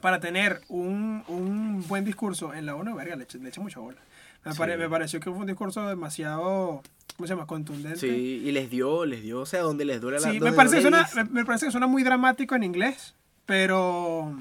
Para 0.01 0.19
tener 0.19 0.61
un, 0.69 1.23
un 1.27 1.85
buen 1.87 2.05
discurso 2.05 2.53
en 2.53 2.65
la 2.65 2.75
ONU, 2.75 2.95
verga, 2.95 3.15
le 3.15 3.25
le 3.41 3.49
eché 3.49 3.59
mucha 3.59 3.79
bola. 3.79 3.97
Me, 4.45 4.53
pare- 4.53 4.73
Sí. 4.73 4.79
me 4.79 4.89
pareció 4.89 5.19
que 5.19 5.29
fue 5.29 5.39
un 5.39 5.47
discurso 5.47 5.87
demasiado. 5.87 6.81
¿Cómo 7.15 7.25
se 7.27 7.33
llama? 7.33 7.47
Contundente. 7.47 7.99
Sí, 7.99 8.41
y 8.45 8.51
les 8.51 8.69
dio, 8.69 9.05
les 9.05 9.23
dio, 9.23 9.41
o 9.41 9.45
sea, 9.45 9.61
donde 9.61 9.85
les 9.85 9.99
duele 9.99 10.19
la 10.19 10.31
Sí, 10.31 10.39
me 10.39 10.53
parece, 10.53 10.81
suena, 10.81 11.07
me, 11.15 11.23
me 11.25 11.45
parece 11.45 11.65
que 11.65 11.71
suena 11.71 11.87
muy 11.87 12.03
dramático 12.03 12.53
en 12.55 12.63
inglés, 12.63 13.15
pero 13.47 14.37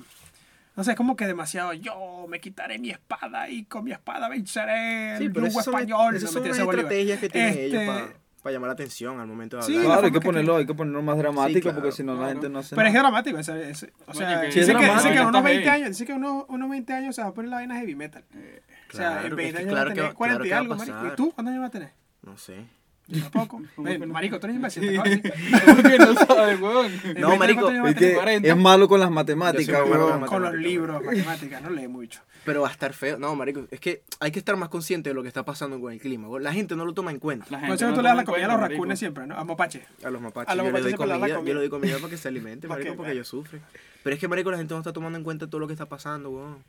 no 0.76 0.85
sé, 0.85 0.91
es 0.91 0.97
como 0.97 1.17
que 1.17 1.26
demasiado. 1.26 1.73
Yo 1.73 2.26
me 2.29 2.38
quitaré 2.41 2.79
mi 2.79 2.91
espada 2.91 3.49
y 3.49 3.64
con 3.64 3.85
mi 3.85 3.93
espada 3.93 4.29
venceré 4.29 5.12
el 5.17 5.19
Sí, 5.23 5.29
pero 5.31 5.50
son, 5.50 5.61
español. 5.61 6.17
esas 6.17 6.31
son 6.32 6.43
Bolívar. 6.43 6.69
estrategias 6.75 7.19
que 7.19 7.29
tienen 7.31 7.50
Este, 7.50 7.67
ellos 7.67 7.82
para 7.87 8.12
llamar 8.54 8.69
la 8.69 8.72
atención 8.75 9.20
al 9.20 9.26
momento 9.26 9.56
de 9.56 9.62
Sí, 9.62 9.72
hablar. 9.76 9.82
la 9.82 9.94
Claro, 9.94 10.06
hay 10.06 10.12
que 10.12 10.19
que 10.20 10.25
ponerlo, 10.26 10.56
hay 10.56 10.66
que 10.66 10.75
ponerlo 10.75 11.02
más 11.02 11.19
dramático 11.19 11.60
claro, 11.60 11.76
porque 11.76 11.93
si 11.93 12.02
no 12.02 12.14
la 12.20 12.28
gente 12.28 12.48
no 12.48 12.58
hace 12.60 12.75
Pero 12.76 12.88
es 12.88 12.94
dramático. 12.94 13.38
o 13.38 13.43
sea, 13.43 13.54
que- 13.54 13.66
dice, 13.69 13.87
Sí, 13.87 13.93
es 14.12 14.14
que, 14.14 14.46
dice 14.60 14.72
unos 14.75 15.43
heavy. 15.43 15.43
20 15.43 15.70
años, 15.70 15.88
dice 15.88 16.06
que 16.06 16.12
unos, 16.12 16.44
unos 16.48 16.70
20 16.70 16.93
años 16.93 17.14
se 17.16 17.22
va 17.22 17.28
a 17.28 17.34
poner 17.34 17.50
la 17.50 17.56
vaina 17.56 17.76
heavy 17.76 17.94
metal. 17.94 18.25
o 18.31 18.96
sea, 18.96 19.08
Claro, 19.10 19.20
en 19.20 19.26
es 19.32 19.37
20 19.37 19.52
que 19.52 19.58
años 19.58 19.72
claro 19.72 19.87
va 19.88 19.93
a 19.93 19.94
tener 19.94 20.10
va- 20.10 20.14
40 20.14 20.44
claro 20.44 20.46
y 20.46 20.52
algo, 20.52 20.76
marico. 20.76 21.06
¿Y 21.12 21.16
tú 21.16 21.32
cuántos 21.32 21.50
años 21.52 21.60
vas 21.60 21.69
a 21.69 21.72
tener? 21.72 21.90
No 22.22 22.37
sé. 22.37 22.66
Yo 23.08 23.23
tampoco. 23.23 23.62
Marico, 24.08 24.41
tú 24.41 24.47
eres 24.47 24.56
imbécil. 24.56 24.97
¿Cómo 24.97 25.82
que 25.82 25.99
no 25.99 26.14
sabes, 26.14 26.61
weón? 26.61 26.93
No, 27.19 27.29
20 27.29 27.29
años, 27.29 27.38
marico, 27.38 27.61
¿cuántos 27.62 27.70
años 27.70 27.82
vas 27.82 27.87
a 27.87 27.91
Es 27.91 27.97
tener? 27.97 28.11
que 28.11 28.14
40. 28.17 28.49
es 28.49 28.56
malo 28.56 28.88
con 28.88 29.00
las 29.00 29.08
Yo 29.08 29.14
matemáticas, 29.14 29.82
weón. 29.88 30.19
con 30.20 30.29
Con 30.29 30.43
los 30.43 30.55
libros, 30.55 31.05
matemáticas, 31.05 31.62
no 31.62 31.70
lee 31.70 31.87
mucho. 31.88 32.20
Pero 32.44 32.62
va 32.62 32.69
a 32.69 32.73
estar 32.73 32.93
feo. 32.93 33.19
No, 33.19 33.35
marico, 33.37 33.67
es 33.70 33.81
que 33.81 34.03
hay 34.20 34.31
que 34.31 34.38
estar 34.41 34.56
más 34.56 34.69
consciente 34.69 35.11
de 35.11 35.14
lo 35.14 35.23
que 35.23 35.29
está 35.29 35.44
pasando 35.44 35.81
con 35.81 35.93
el 35.93 36.00
clima. 36.00 36.29
La 36.41 36.53
gente 36.53 36.75
no 36.76 36.85
lo 36.85 36.94
toma 36.94 37.11
en 37.12 37.19
cuenta. 37.19 37.47
La 37.50 37.58
Por 37.58 37.67
gente 37.69 37.75
eso 37.85 37.91
no 37.91 37.94
tú 37.97 38.03
le 38.03 38.08
das 38.08 38.17
la 38.17 38.25
comida 38.25 38.44
a 38.47 38.49
los 38.49 38.61
racunes 38.61 38.99
siempre, 38.99 39.26
¿no? 39.26 39.37
A 39.37 39.44
mapache. 39.44 39.85
A 40.05 40.11
los 40.11 40.20
mapaches. 40.20 40.50
A 40.50 40.55
los 40.56 40.67
yo, 40.67 40.73
mapaches 40.73 40.97
comida, 40.97 41.14
comida. 41.19 41.38
yo 41.38 41.44
les 41.55 41.55
doy 41.62 41.69
comida 41.69 41.97
para 41.99 42.11
que 42.11 42.17
se 42.17 42.32
que 42.32 42.41
marico, 42.69 42.94
porque 42.97 43.12
ellos 43.12 43.29
sufren. 43.29 43.62
Pero 44.03 44.14
es 44.14 44.20
que, 44.20 44.29
marico, 44.29 44.50
la 44.50 44.58
gente 44.58 44.75
no 44.75 44.79
está 44.81 44.93
tomando 44.93 45.17
en 45.19 45.25
cuenta 45.25 45.49
todo 45.49 45.61
lo 45.61 45.67
que 45.67 45.73
está 45.73 45.87
pasando, 45.87 46.31
weón. 46.31 46.64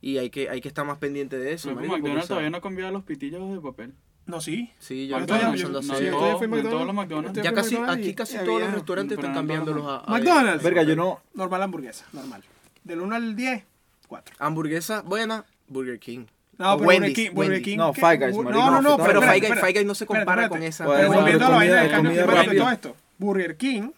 Y 0.00 0.18
hay 0.18 0.30
que, 0.30 0.48
hay 0.48 0.60
que 0.60 0.68
estar 0.68 0.86
más 0.86 0.98
pendiente 0.98 1.38
de 1.38 1.52
eso, 1.52 1.68
Pero 1.68 1.76
marico. 1.76 1.96
McDonald's 1.96 2.28
todavía 2.28 2.50
no 2.50 2.58
ha 2.58 2.60
cambiado 2.62 2.92
los 2.92 3.04
pitillos 3.04 3.50
de 3.52 3.60
papel. 3.60 3.94
No, 4.28 4.40
sí. 4.42 4.70
Sí, 4.78 5.06
ya 5.08 5.12
Yo 5.12 5.16
a 5.16 5.18
en 5.18 5.26
McDonald's. 5.26 5.62
todos 6.70 6.86
los 6.86 6.94
McDonald's. 6.94 7.42
Ya 7.42 7.52
casi, 7.52 7.74
McDonald's 7.76 8.02
aquí 8.04 8.14
casi 8.14 8.36
todos 8.44 8.60
los 8.60 8.72
restaurantes 8.72 9.18
están 9.18 9.34
cambiándolos 9.34 9.82
los 9.82 9.90
a, 9.92 10.04
a- 10.04 10.10
McDonald's. 10.10 10.62
Verga, 10.62 10.82
yo 10.84 10.94
no. 10.94 11.20
Normal 11.34 11.62
hamburguesa, 11.62 12.04
normal. 12.12 12.44
Del 12.84 13.00
1 13.00 13.16
al 13.16 13.34
10, 13.34 13.64
4. 14.06 14.36
Hamburguesa 14.38 15.00
buena, 15.02 15.44
Burger 15.66 15.98
King. 15.98 16.26
No, 16.58 16.76
pero 16.76 16.88
Wendy's, 16.88 17.00
Burger 17.08 17.14
King, 17.14 17.34
Burger 17.34 17.50
Wendy's. 17.52 17.64
King. 17.64 17.76
No. 17.78 17.92
Five 17.94 18.16
Guys, 18.18 18.36
marico. 18.36 18.50
No, 18.52 18.70
no, 18.70 18.82
no, 18.82 18.96
pero 18.98 19.20
Five 19.22 19.32
Guys- 19.32 19.42
espérate, 19.44 19.60
Five 19.66 19.72
Guys 19.72 19.86
no 19.86 19.94
se 19.94 20.06
compara 20.06 20.48
con 20.50 20.62
esa. 20.62 20.86
Pero 20.86 21.12
volviendo 21.12 21.46
a 21.46 21.48
la 21.50 21.56
vaina 21.56 21.82
de 21.82 21.90
cambio 21.90 22.10
comida 22.10 22.24
climático 22.26 22.42
y 22.42 22.46
rápida. 22.58 22.62
todo 22.62 22.72
esto. 22.72 22.96
Burger 23.18 23.56
King 23.56 23.90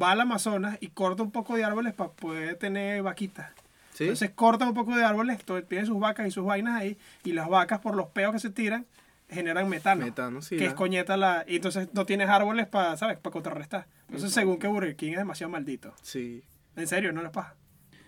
va 0.00 0.10
al 0.12 0.20
Amazonas 0.20 0.78
y 0.80 0.88
corta 0.88 1.22
un 1.24 1.30
poco 1.32 1.56
de 1.56 1.64
árboles 1.64 1.94
para 1.94 2.10
poder 2.10 2.56
tener 2.56 3.02
vaquitas. 3.02 3.50
¿Sí? 3.94 4.04
Entonces 4.04 4.30
corta 4.34 4.66
un 4.68 4.74
poco 4.74 4.94
de 4.96 5.04
árboles, 5.04 5.38
tiene 5.68 5.86
sus 5.86 5.98
vacas 6.00 6.26
y 6.26 6.30
sus 6.30 6.44
vainas 6.44 6.80
ahí, 6.80 6.96
y 7.22 7.32
las 7.32 7.48
vacas 7.48 7.78
por 7.80 7.94
los 7.96 8.06
peos 8.08 8.32
que 8.32 8.38
se 8.40 8.50
tiran 8.50 8.86
generan 9.34 9.68
metano. 9.68 10.04
Metano, 10.04 10.42
sí, 10.42 10.56
que 10.56 10.64
la- 10.64 10.70
es 10.70 10.74
coñeta 10.74 11.16
la... 11.16 11.44
Y 11.46 11.56
entonces 11.56 11.88
no 11.92 12.06
tienes 12.06 12.28
árboles 12.28 12.66
para, 12.66 12.96
¿sabes? 12.96 13.18
Para 13.18 13.32
contrarrestar. 13.32 13.86
Entonces 14.08 14.32
según 14.32 14.58
que 14.58 14.66
Burger 14.68 14.96
King 14.96 15.12
es 15.12 15.18
demasiado 15.18 15.50
maldito. 15.50 15.94
Sí. 16.02 16.42
En 16.76 16.86
serio, 16.86 17.12
no 17.12 17.22
les 17.22 17.30
pasa. 17.30 17.54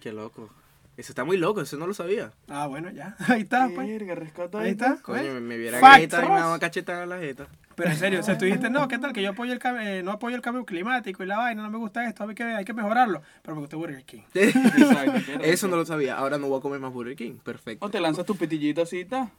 Qué 0.01 0.13
loco. 0.13 0.51
Eso 0.97 1.13
está 1.13 1.25
muy 1.25 1.37
loco, 1.37 1.61
eso 1.61 1.77
no 1.77 1.87
lo 1.87 1.93
sabía. 1.93 2.33
Ah, 2.49 2.67
bueno, 2.67 2.91
ya. 2.91 3.17
Ahí 3.29 3.43
está, 3.43 3.69
pues. 3.75 3.87
Rescata 4.17 4.61
Ahí 4.61 4.71
está. 4.71 4.97
Coño, 5.03 5.35
me, 5.35 5.41
me 5.41 5.59
viera 5.59 5.79
Greta 5.79 6.25
y 6.25 6.29
me 6.29 6.35
daba 6.35 6.59
cachetada 6.59 7.03
en 7.03 7.11
la 7.11 7.19
jeta. 7.19 7.49
Pero 7.75 7.91
en 7.91 7.97
serio, 7.97 8.21
o 8.21 8.23
sea, 8.23 8.39
tú 8.39 8.47
dijiste, 8.47 8.71
no, 8.71 8.89
¿qué 8.89 8.99
tal? 8.99 9.13
Que 9.13 9.23
yo 9.23 9.31
apoyo 9.31 9.53
el 9.53 9.61
eh, 9.83 10.03
no 10.03 10.13
apoyo 10.13 10.35
el 10.35 10.41
cambio 10.41 10.65
climático 10.65 11.23
y 11.23 11.27
la 11.27 11.37
vaina, 11.37 11.63
no 11.63 11.71
me 11.71 11.77
gusta 11.77 12.09
esto, 12.09 12.27
hay 12.27 12.35
que, 12.35 12.43
hay 12.45 12.65
que 12.65 12.73
mejorarlo. 12.73 13.21
Pero 13.43 13.55
me 13.55 13.61
gusta 13.61 13.77
Burger 13.77 14.05
King. 14.05 14.23
Exacto, 14.35 15.43
Eso 15.43 15.69
no 15.69 15.77
lo 15.77 15.85
sabía. 15.85 16.17
Ahora 16.17 16.39
no 16.39 16.49
voy 16.49 16.59
a 16.59 16.63
comer 16.63 16.81
más 16.81 16.93
Burger 16.95 17.15
King. 17.15 17.35
Perfecto. 17.45 17.85
O 17.85 17.91
te 17.91 18.01
lanzas 18.01 18.25
tu 18.25 18.35
pitillito 18.35 18.81
así, 18.81 19.05
ta. 19.05 19.31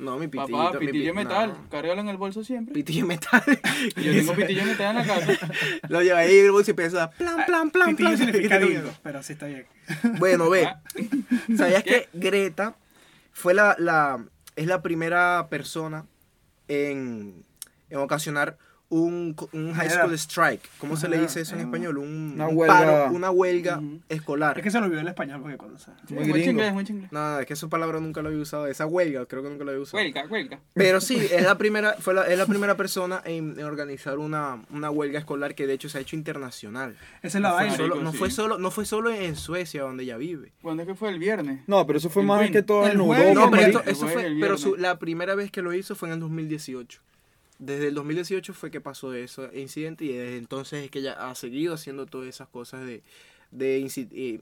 No, 0.00 0.18
mi 0.18 0.28
pitillito. 0.28 0.56
Papá, 0.58 0.78
mi 0.80 0.86
pitillo 0.86 1.12
pi- 1.12 1.16
metal. 1.16 1.48
no. 1.50 1.68
Cárgalo 1.70 2.00
en 2.00 2.08
el 2.08 2.16
bolso 2.16 2.42
siempre. 2.42 2.72
Pitillo 2.74 3.06
metal. 3.06 3.42
Yo 3.96 4.12
tengo 4.12 4.34
pitillo 4.34 4.64
metal 4.64 4.96
en 4.96 5.06
la 5.06 5.14
casa. 5.14 5.50
Lo 5.88 6.02
lleva 6.02 6.20
ahí 6.20 6.38
en 6.38 6.46
el 6.46 6.52
bolso 6.52 6.70
y 6.70 6.74
piensa, 6.74 7.10
plan, 7.10 7.44
plan, 7.46 7.70
plan, 7.70 7.90
Pitillo 7.90 8.08
plan. 8.10 8.18
significa 8.18 8.58
dildo, 8.60 8.90
pero 9.02 9.22
sí 9.22 9.34
está 9.34 9.46
bien. 9.46 9.66
Bueno, 10.18 10.48
ve. 10.48 10.64
Ah. 10.66 10.80
¿Sabías 11.56 11.82
que 11.84 12.08
Greta 12.14 12.76
fue 13.32 13.54
la, 13.54 13.76
la, 13.78 14.24
es 14.56 14.66
la 14.66 14.82
primera 14.82 15.48
persona 15.50 16.06
en, 16.68 17.44
en 17.90 17.98
ocasionar 17.98 18.56
un, 18.90 19.34
co- 19.34 19.48
un 19.52 19.72
high 19.72 19.88
school 19.88 20.12
strike? 20.14 20.68
¿Cómo 20.78 20.96
se 20.96 21.08
le 21.08 21.18
dice 21.18 21.40
eso 21.40 21.54
en 21.54 21.60
español? 21.62 21.98
Un, 21.98 22.32
Una 22.34 22.48
un 22.48 22.56
huelga. 22.56 22.74
paro, 22.78 23.14
una 23.14 23.30
huelga 23.30 23.80
escolar. 24.08 24.58
Es 24.58 24.64
que 24.64 24.70
se 24.70 24.78
lo 24.80 24.86
olvidó 24.86 25.00
en 25.00 25.08
español 25.08 25.40
porque 25.40 25.56
cuando 25.56 25.78
se... 25.78 25.90
Muy 26.12 26.42
chinglés, 26.42 26.72
muy 26.72 26.84
chinglés. 26.84 27.12
No, 27.12 27.38
es 27.38 27.46
que 27.46 27.52
esa 27.54 27.68
palabra 27.68 28.00
nunca 28.00 28.20
la 28.22 28.28
había 28.28 28.40
usado. 28.42 28.66
Esa 28.66 28.86
huelga, 28.86 29.24
creo 29.26 29.42
que 29.42 29.48
nunca 29.48 29.64
la 29.64 29.70
había 29.70 29.82
usado. 29.82 30.02
Huelga, 30.02 30.26
huelga. 30.28 30.60
Pero 30.74 31.00
sí, 31.00 31.16
es 31.32 31.42
la 31.42 31.56
primera, 31.56 31.94
fue 32.00 32.14
la, 32.14 32.26
es 32.26 32.36
la 32.36 32.46
primera 32.46 32.76
persona 32.76 33.22
en, 33.24 33.58
en 33.58 33.64
organizar 33.64 34.18
una, 34.18 34.64
una 34.70 34.90
huelga 34.90 35.18
escolar 35.20 35.54
que 35.54 35.66
de 35.66 35.74
hecho 35.74 35.88
se 35.88 35.98
ha 35.98 36.00
hecho 36.00 36.16
internacional. 36.16 36.96
Esa 37.22 37.38
es 37.38 37.42
la 37.42 37.50
No 37.50 37.54
fue, 37.54 37.62
vaina. 37.64 37.76
solo, 37.76 37.88
Marico, 37.94 38.04
no, 38.04 38.12
sí. 38.12 38.18
fue 38.18 38.30
solo, 38.30 38.58
no 38.58 38.70
fue 38.70 38.84
solo 38.86 39.10
en 39.12 39.36
Suecia 39.36 39.82
donde 39.82 40.02
ella 40.02 40.16
vive. 40.16 40.52
¿Cuándo 40.62 40.82
es 40.82 40.88
que 40.88 40.94
fue 40.96 41.10
el 41.10 41.18
viernes? 41.18 41.60
No, 41.68 41.86
pero 41.86 41.98
eso 41.98 42.10
fue 42.10 42.22
El 42.22 42.28
más 42.28 42.50
que 42.50 42.62
todo 42.62 42.84
El 42.86 42.92
en. 42.92 43.00
Europa. 43.00 43.34
No, 43.34 43.50
pero 43.50 43.62
esto- 43.62 43.82
eso 43.86 44.08
fue, 44.08 44.36
pero 44.40 44.58
su- 44.58 44.76
la 44.76 44.98
primera 44.98 45.34
vez 45.36 45.50
que 45.52 45.62
lo 45.62 45.72
hizo 45.74 45.94
fue 45.94 46.08
en 46.08 46.14
el 46.14 46.20
2018. 46.20 47.00
Desde 47.60 47.88
el 47.88 47.94
2018 47.94 48.54
fue 48.54 48.70
que 48.70 48.80
pasó 48.80 49.12
ese 49.12 49.50
incidente 49.54 50.04
y 50.06 50.08
desde 50.14 50.38
entonces 50.38 50.82
es 50.84 50.90
que 50.90 51.00
ella 51.00 51.12
ha 51.28 51.34
seguido 51.34 51.74
haciendo 51.74 52.06
todas 52.06 52.26
esas 52.26 52.48
cosas 52.48 52.86
de, 52.86 53.02
de, 53.50 53.80
inci- 53.80 54.08
eh, 54.12 54.40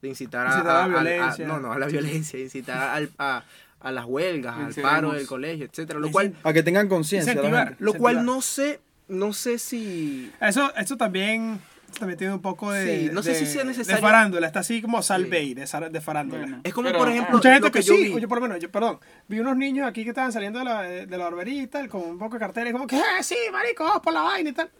de 0.00 0.08
incitar, 0.08 0.46
Incitar 0.46 0.70
a 0.76 0.88
la 0.88 1.00
a, 1.00 1.02
violencia. 1.02 1.46
no, 1.46 1.60
no, 1.60 1.72
a 1.72 1.78
la 1.78 1.86
violencia, 1.86 2.40
incitar 2.40 2.78
al- 2.88 3.10
a, 3.18 3.44
a 3.80 3.92
las 3.92 4.06
huelgas, 4.06 4.56
al 4.56 4.74
paro 4.82 5.12
del 5.12 5.26
colegio, 5.26 5.66
etcétera, 5.66 5.98
lo 5.98 6.10
cual, 6.10 6.34
A 6.42 6.54
que 6.54 6.62
tengan 6.62 6.88
conciencia. 6.88 7.34
lo 7.78 7.92
cual 7.94 8.24
no 8.24 8.40
sé, 8.40 8.80
no 9.08 9.34
sé 9.34 9.58
si 9.58 10.32
Eso, 10.40 10.74
eso 10.74 10.96
también, 10.96 11.60
tiene 12.16 12.34
un 12.34 12.40
poco 12.42 12.70
de, 12.72 13.00
Sí, 13.08 13.10
no 13.12 13.22
sé 13.22 13.30
de- 13.30 13.36
si 13.36 13.46
sea 13.46 13.64
necesario. 13.64 13.96
de 13.96 14.02
farándula. 14.02 14.46
Está 14.46 14.60
así 14.60 14.82
como 14.82 15.00
Sí. 15.02 15.08
Salvey 15.08 15.54
de, 15.54 15.66
sar- 15.66 15.90
de 15.90 16.00
farándula. 16.00 16.42
Bueno. 16.42 16.60
Es 16.64 16.74
como, 16.74 16.88
Pero, 16.88 16.98
por 16.98 17.08
ejemplo, 17.08 17.36
Mucha 17.36 17.52
gente 17.52 17.68
lo 17.68 17.72
que, 17.72 17.78
que 17.80 17.84
yo 17.84 17.94
sí, 17.94 18.14
vi. 18.14 18.26
por 18.26 18.38
lo 18.38 18.42
menos, 18.48 18.58
yo, 18.60 18.70
perdón, 18.70 18.98
vi 19.28 19.40
unos 19.40 19.56
niños 19.56 19.86
aquí 19.88 20.02
que 20.04 20.10
estaban 20.10 20.32
saliendo 20.32 20.58
de 20.58 20.64
la, 20.64 20.82
de 20.82 21.06
la 21.18 21.24
barbería 21.24 21.62
y 21.62 21.66
tal, 21.66 21.88
con 21.88 22.02
un 22.02 22.18
poco 22.18 22.34
de 22.34 22.40
carteles, 22.40 22.72
como 22.72 22.86
que, 22.86 22.96
ah, 22.96 23.22
sí, 23.22 23.36
marico, 23.52 23.84
vamos 23.84 24.02
por 24.02 24.12
la 24.12 24.22
vaina 24.22 24.50
y 24.50 24.52
tal. 24.52 24.70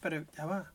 Pero 0.00 0.24
ya 0.36 0.44
va. 0.46 0.72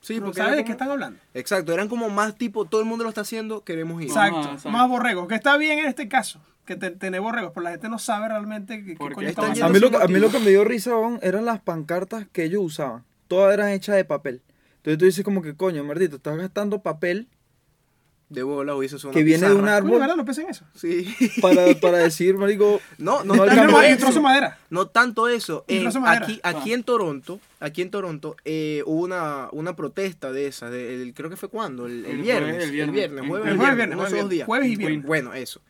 Sí, 0.00 0.14
Pero 0.14 0.26
porque 0.26 0.38
¿Sabes 0.40 0.52
de 0.52 0.56
como- 0.58 0.66
qué 0.66 0.72
están 0.72 0.90
hablando? 0.90 1.18
Exacto, 1.32 1.72
eran 1.72 1.88
como 1.88 2.10
más 2.10 2.34
tipo, 2.36 2.64
todo 2.66 2.80
el 2.80 2.86
mundo 2.86 3.04
lo 3.04 3.08
está 3.10 3.22
haciendo, 3.22 3.64
queremos 3.64 4.02
ir. 4.02 4.10
Ajá, 4.10 4.28
Exacto, 4.28 4.70
más 4.70 4.88
borregos. 4.88 5.26
Que 5.28 5.34
está 5.34 5.56
bien 5.56 5.78
en 5.78 5.86
este 5.86 6.08
caso, 6.08 6.40
que 6.66 6.76
te, 6.76 7.18
borregos, 7.20 7.52
pero 7.54 7.64
la 7.64 7.70
gente 7.70 7.88
no 7.88 7.98
sabe 7.98 8.28
realmente 8.28 8.84
qué, 8.84 8.96
coño 8.96 9.20
yendo 9.20 9.64
A 9.64 9.68
mí, 9.70 9.78
lo, 9.80 9.98
a 10.02 10.06
mí 10.06 10.18
lo 10.18 10.30
que 10.30 10.38
me 10.40 10.50
dio 10.50 10.62
risa 10.64 10.92
eran 11.22 11.44
las 11.46 11.60
pancartas 11.60 12.26
que 12.32 12.44
ellos 12.44 12.62
usaban. 12.62 13.02
Todas 13.28 13.54
eran 13.54 13.70
hechas 13.70 13.96
de 13.96 14.04
papel. 14.04 14.42
Entonces 14.84 14.98
tú 14.98 15.04
dices 15.06 15.24
como 15.24 15.40
que, 15.40 15.56
coño, 15.56 15.82
merdito, 15.82 16.16
estás 16.16 16.36
gastando 16.36 16.82
papel 16.82 17.26
de 18.28 18.42
bola, 18.42 18.74
hubiese 18.74 18.96
usado 18.96 19.12
Que 19.12 19.20
una 19.20 19.24
viene 19.26 19.46
de 19.48 19.54
un. 19.54 19.60
Coño, 19.60 19.72
árbol 19.72 20.00
¿verdad? 20.00 20.16
No 20.16 20.24
pensé 20.26 20.42
en 20.42 20.50
eso. 20.50 20.64
Sí. 20.74 21.14
para, 21.40 21.74
para 21.80 21.98
decir, 21.98 22.36
marico, 22.36 22.80
No, 22.98 23.24
no, 23.24 23.34
No 23.34 23.44
tanto 23.46 23.80
eso. 23.82 23.96
trozo 23.98 24.14
de 24.14 24.20
madera. 24.20 24.58
No 24.68 24.86
tanto 24.88 25.28
eso. 25.28 25.64
En- 25.68 25.84
madera. 26.02 26.24
aquí, 26.26 26.40
aquí 26.42 26.72
en 26.74 26.82
Toronto, 26.84 27.40
aquí 27.60 27.80
en 27.80 27.90
Toronto, 27.90 28.36
eh, 28.44 28.82
hubo 28.84 29.02
una, 29.04 29.48
una 29.52 29.74
protesta 29.76 30.32
de 30.32 30.48
esa, 30.48 30.68
de- 30.68 31.02
el- 31.02 31.14
creo 31.14 31.30
que 31.30 31.36
fue 31.36 31.48
cuando, 31.48 31.86
el, 31.86 32.04
el 32.04 32.10
El 32.12 32.22
viernes, 32.22 32.42
jueves, 32.50 32.56
el 32.56 32.62
el 32.64 32.70
viernes. 32.72 32.94
viernes, 32.94 33.22
El 33.22 33.28
jueves 34.44 34.68
y 34.68 34.76
viernes. 34.76 35.04
Bueno, 35.06 35.32
eso. 35.34 35.60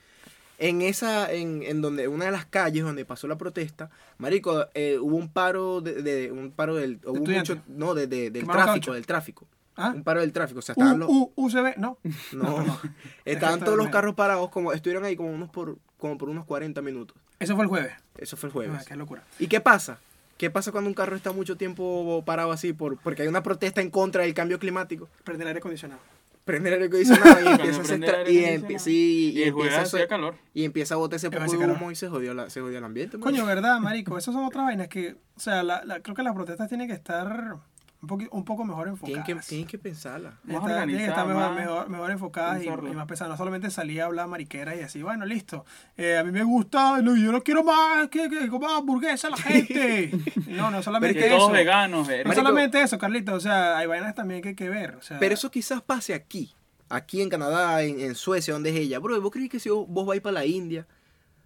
En 0.66 0.80
esa, 0.80 1.30
en, 1.30 1.62
en 1.62 1.82
donde, 1.82 2.08
una 2.08 2.24
de 2.24 2.30
las 2.30 2.46
calles 2.46 2.84
donde 2.84 3.04
pasó 3.04 3.28
la 3.28 3.36
protesta, 3.36 3.90
marico, 4.18 4.66
eh, 4.74 4.98
hubo 4.98 5.16
un 5.16 5.28
paro 5.28 5.80
de, 5.82 6.02
de- 6.02 6.32
un 6.32 6.50
paro 6.52 6.74
del, 6.76 7.00
hubo 7.04 7.24
mucho, 7.26 7.58
no, 7.66 7.92
de, 7.94 8.06
de- 8.06 8.30
del 8.30 8.46
tráfico, 8.46 8.92
del 8.94 9.04
tráfico. 9.04 9.46
¿Ah? 9.76 9.92
Un 9.94 10.04
paro 10.04 10.20
del 10.20 10.32
tráfico, 10.32 10.60
o 10.60 10.62
sea, 10.62 10.72
estaban 10.72 11.00
los, 11.00 11.08
U, 11.10 11.32
UCB, 11.36 11.76
no. 11.76 11.98
no, 12.32 12.80
estaban 13.24 13.60
todos 13.60 13.76
los 13.76 13.88
carros 13.88 14.14
parados, 14.14 14.48
como, 14.50 14.72
estuvieron 14.72 15.04
ahí 15.04 15.16
como 15.16 15.30
unos 15.32 15.50
por, 15.50 15.76
como 15.98 16.16
por 16.16 16.28
unos 16.30 16.44
40 16.46 16.80
minutos. 16.80 17.16
Eso 17.40 17.56
fue 17.56 17.64
el 17.64 17.68
jueves. 17.68 17.92
Eso 18.16 18.36
fue 18.36 18.48
el 18.48 18.52
jueves. 18.54 18.76
Ah, 18.80 18.84
qué 18.88 18.96
locura. 18.96 19.22
¿Y 19.38 19.48
qué 19.48 19.60
pasa? 19.60 19.98
¿Qué 20.38 20.48
pasa 20.50 20.72
cuando 20.72 20.88
un 20.88 20.94
carro 20.94 21.14
está 21.14 21.32
mucho 21.32 21.56
tiempo 21.56 22.22
parado 22.24 22.52
así 22.52 22.72
por, 22.72 22.96
porque 22.98 23.22
hay 23.22 23.28
una 23.28 23.42
protesta 23.42 23.80
en 23.82 23.90
contra 23.90 24.22
del 24.22 24.32
cambio 24.34 24.58
climático? 24.58 25.08
Prende 25.24 25.42
el 25.44 25.48
aire 25.48 25.58
acondicionado. 25.58 26.00
Prende 26.44 26.68
el 26.68 26.74
aire 26.74 26.86
acondicionado 26.86 27.40
y 27.40 27.46
empieza 27.54 27.80
a 27.80 27.84
aire 28.18 28.32
y, 28.32 28.44
acondicionado. 28.44 28.68
empie- 28.68 28.78
sí, 28.78 29.30
Y 29.30 29.32
jueves 29.32 29.48
empieza 29.48 29.78
a 29.78 29.82
hacer- 29.82 30.08
calor. 30.08 30.34
y 30.52 30.64
empieza 30.64 30.94
a 30.94 30.98
botar 30.98 31.16
ese 31.16 31.30
poco 31.30 31.50
de 31.56 31.66
humo 31.66 31.90
y 31.90 31.94
se 31.94 32.08
jodió, 32.08 32.34
la, 32.34 32.50
se 32.50 32.60
jodió 32.60 32.78
el 32.78 32.84
ambiente. 32.84 33.16
man. 33.16 33.22
Coño, 33.24 33.46
¿verdad, 33.46 33.78
marico? 33.80 34.18
Esas 34.18 34.34
son 34.34 34.44
otras 34.44 34.64
vainas 34.66 34.88
que, 34.88 35.16
o 35.36 35.40
sea, 35.40 35.62
la, 35.62 35.84
la- 35.84 36.00
creo 36.00 36.14
que 36.14 36.22
las 36.22 36.34
protestas 36.34 36.68
tienen 36.68 36.86
que 36.88 36.92
estar 36.94 37.56
un, 38.04 38.08
poqui- 38.08 38.28
un 38.30 38.44
poco 38.44 38.64
mejor 38.64 38.84
tienen 38.84 39.20
enfocadas. 39.22 39.44
que, 39.44 39.48
tienen 39.48 39.66
que 39.66 39.78
pensarla. 39.78 40.34
Más 40.44 40.56
Está- 40.62 40.84
tienen 40.84 40.96
que 40.98 41.04
estar 41.06 41.26
mejor, 41.26 41.42
más 41.42 41.56
mejor, 41.56 41.88
mejor 41.88 42.10
enfocadas 42.10 42.62
y, 42.62 42.66
y 42.68 42.94
más 42.94 43.06
pesadas. 43.06 43.30
No 43.30 43.36
solamente 43.36 43.70
salir 43.70 44.02
a 44.02 44.04
hablar 44.06 44.28
mariqueras 44.28 44.76
y 44.76 44.80
así, 44.80 45.02
bueno, 45.02 45.24
listo. 45.26 45.64
Eh, 45.96 46.16
a 46.18 46.24
mí 46.24 46.30
me 46.32 46.42
gusta, 46.44 47.00
no, 47.02 47.16
yo 47.16 47.32
no 47.32 47.42
quiero 47.42 47.64
más 47.64 48.08
que, 48.08 48.28
que 48.28 48.48
coma 48.48 48.76
hamburguesa 48.76 49.30
la 49.30 49.36
gente. 49.38 50.10
no, 50.48 50.70
no 50.70 50.82
solamente 50.82 51.18
Que 51.18 51.26
eso. 51.28 51.36
todos 51.38 51.52
veganos, 51.52 52.08
eh. 52.08 52.22
No 52.24 52.30
Marico- 52.30 52.34
solamente 52.42 52.80
eso, 52.82 52.98
Carlito. 52.98 53.34
O 53.34 53.40
sea, 53.40 53.78
hay 53.78 53.86
vainas 53.86 54.14
también 54.14 54.42
que 54.42 54.50
hay 54.50 54.54
que 54.54 54.68
ver. 54.68 54.94
O 54.96 55.02
sea, 55.02 55.18
Pero 55.18 55.34
eso 55.34 55.50
quizás 55.50 55.80
pase 55.82 56.14
aquí, 56.14 56.52
aquí 56.88 57.22
en 57.22 57.28
Canadá, 57.30 57.82
en, 57.82 58.00
en 58.00 58.14
Suecia, 58.14 58.52
donde 58.54 58.70
es 58.70 58.76
ella. 58.76 58.98
Bro, 58.98 59.20
¿vos 59.20 59.32
crees 59.32 59.48
que 59.50 59.58
si 59.58 59.70
vos, 59.70 59.86
vos 59.88 60.06
vais 60.06 60.20
para 60.20 60.34
la 60.34 60.46
India 60.46 60.86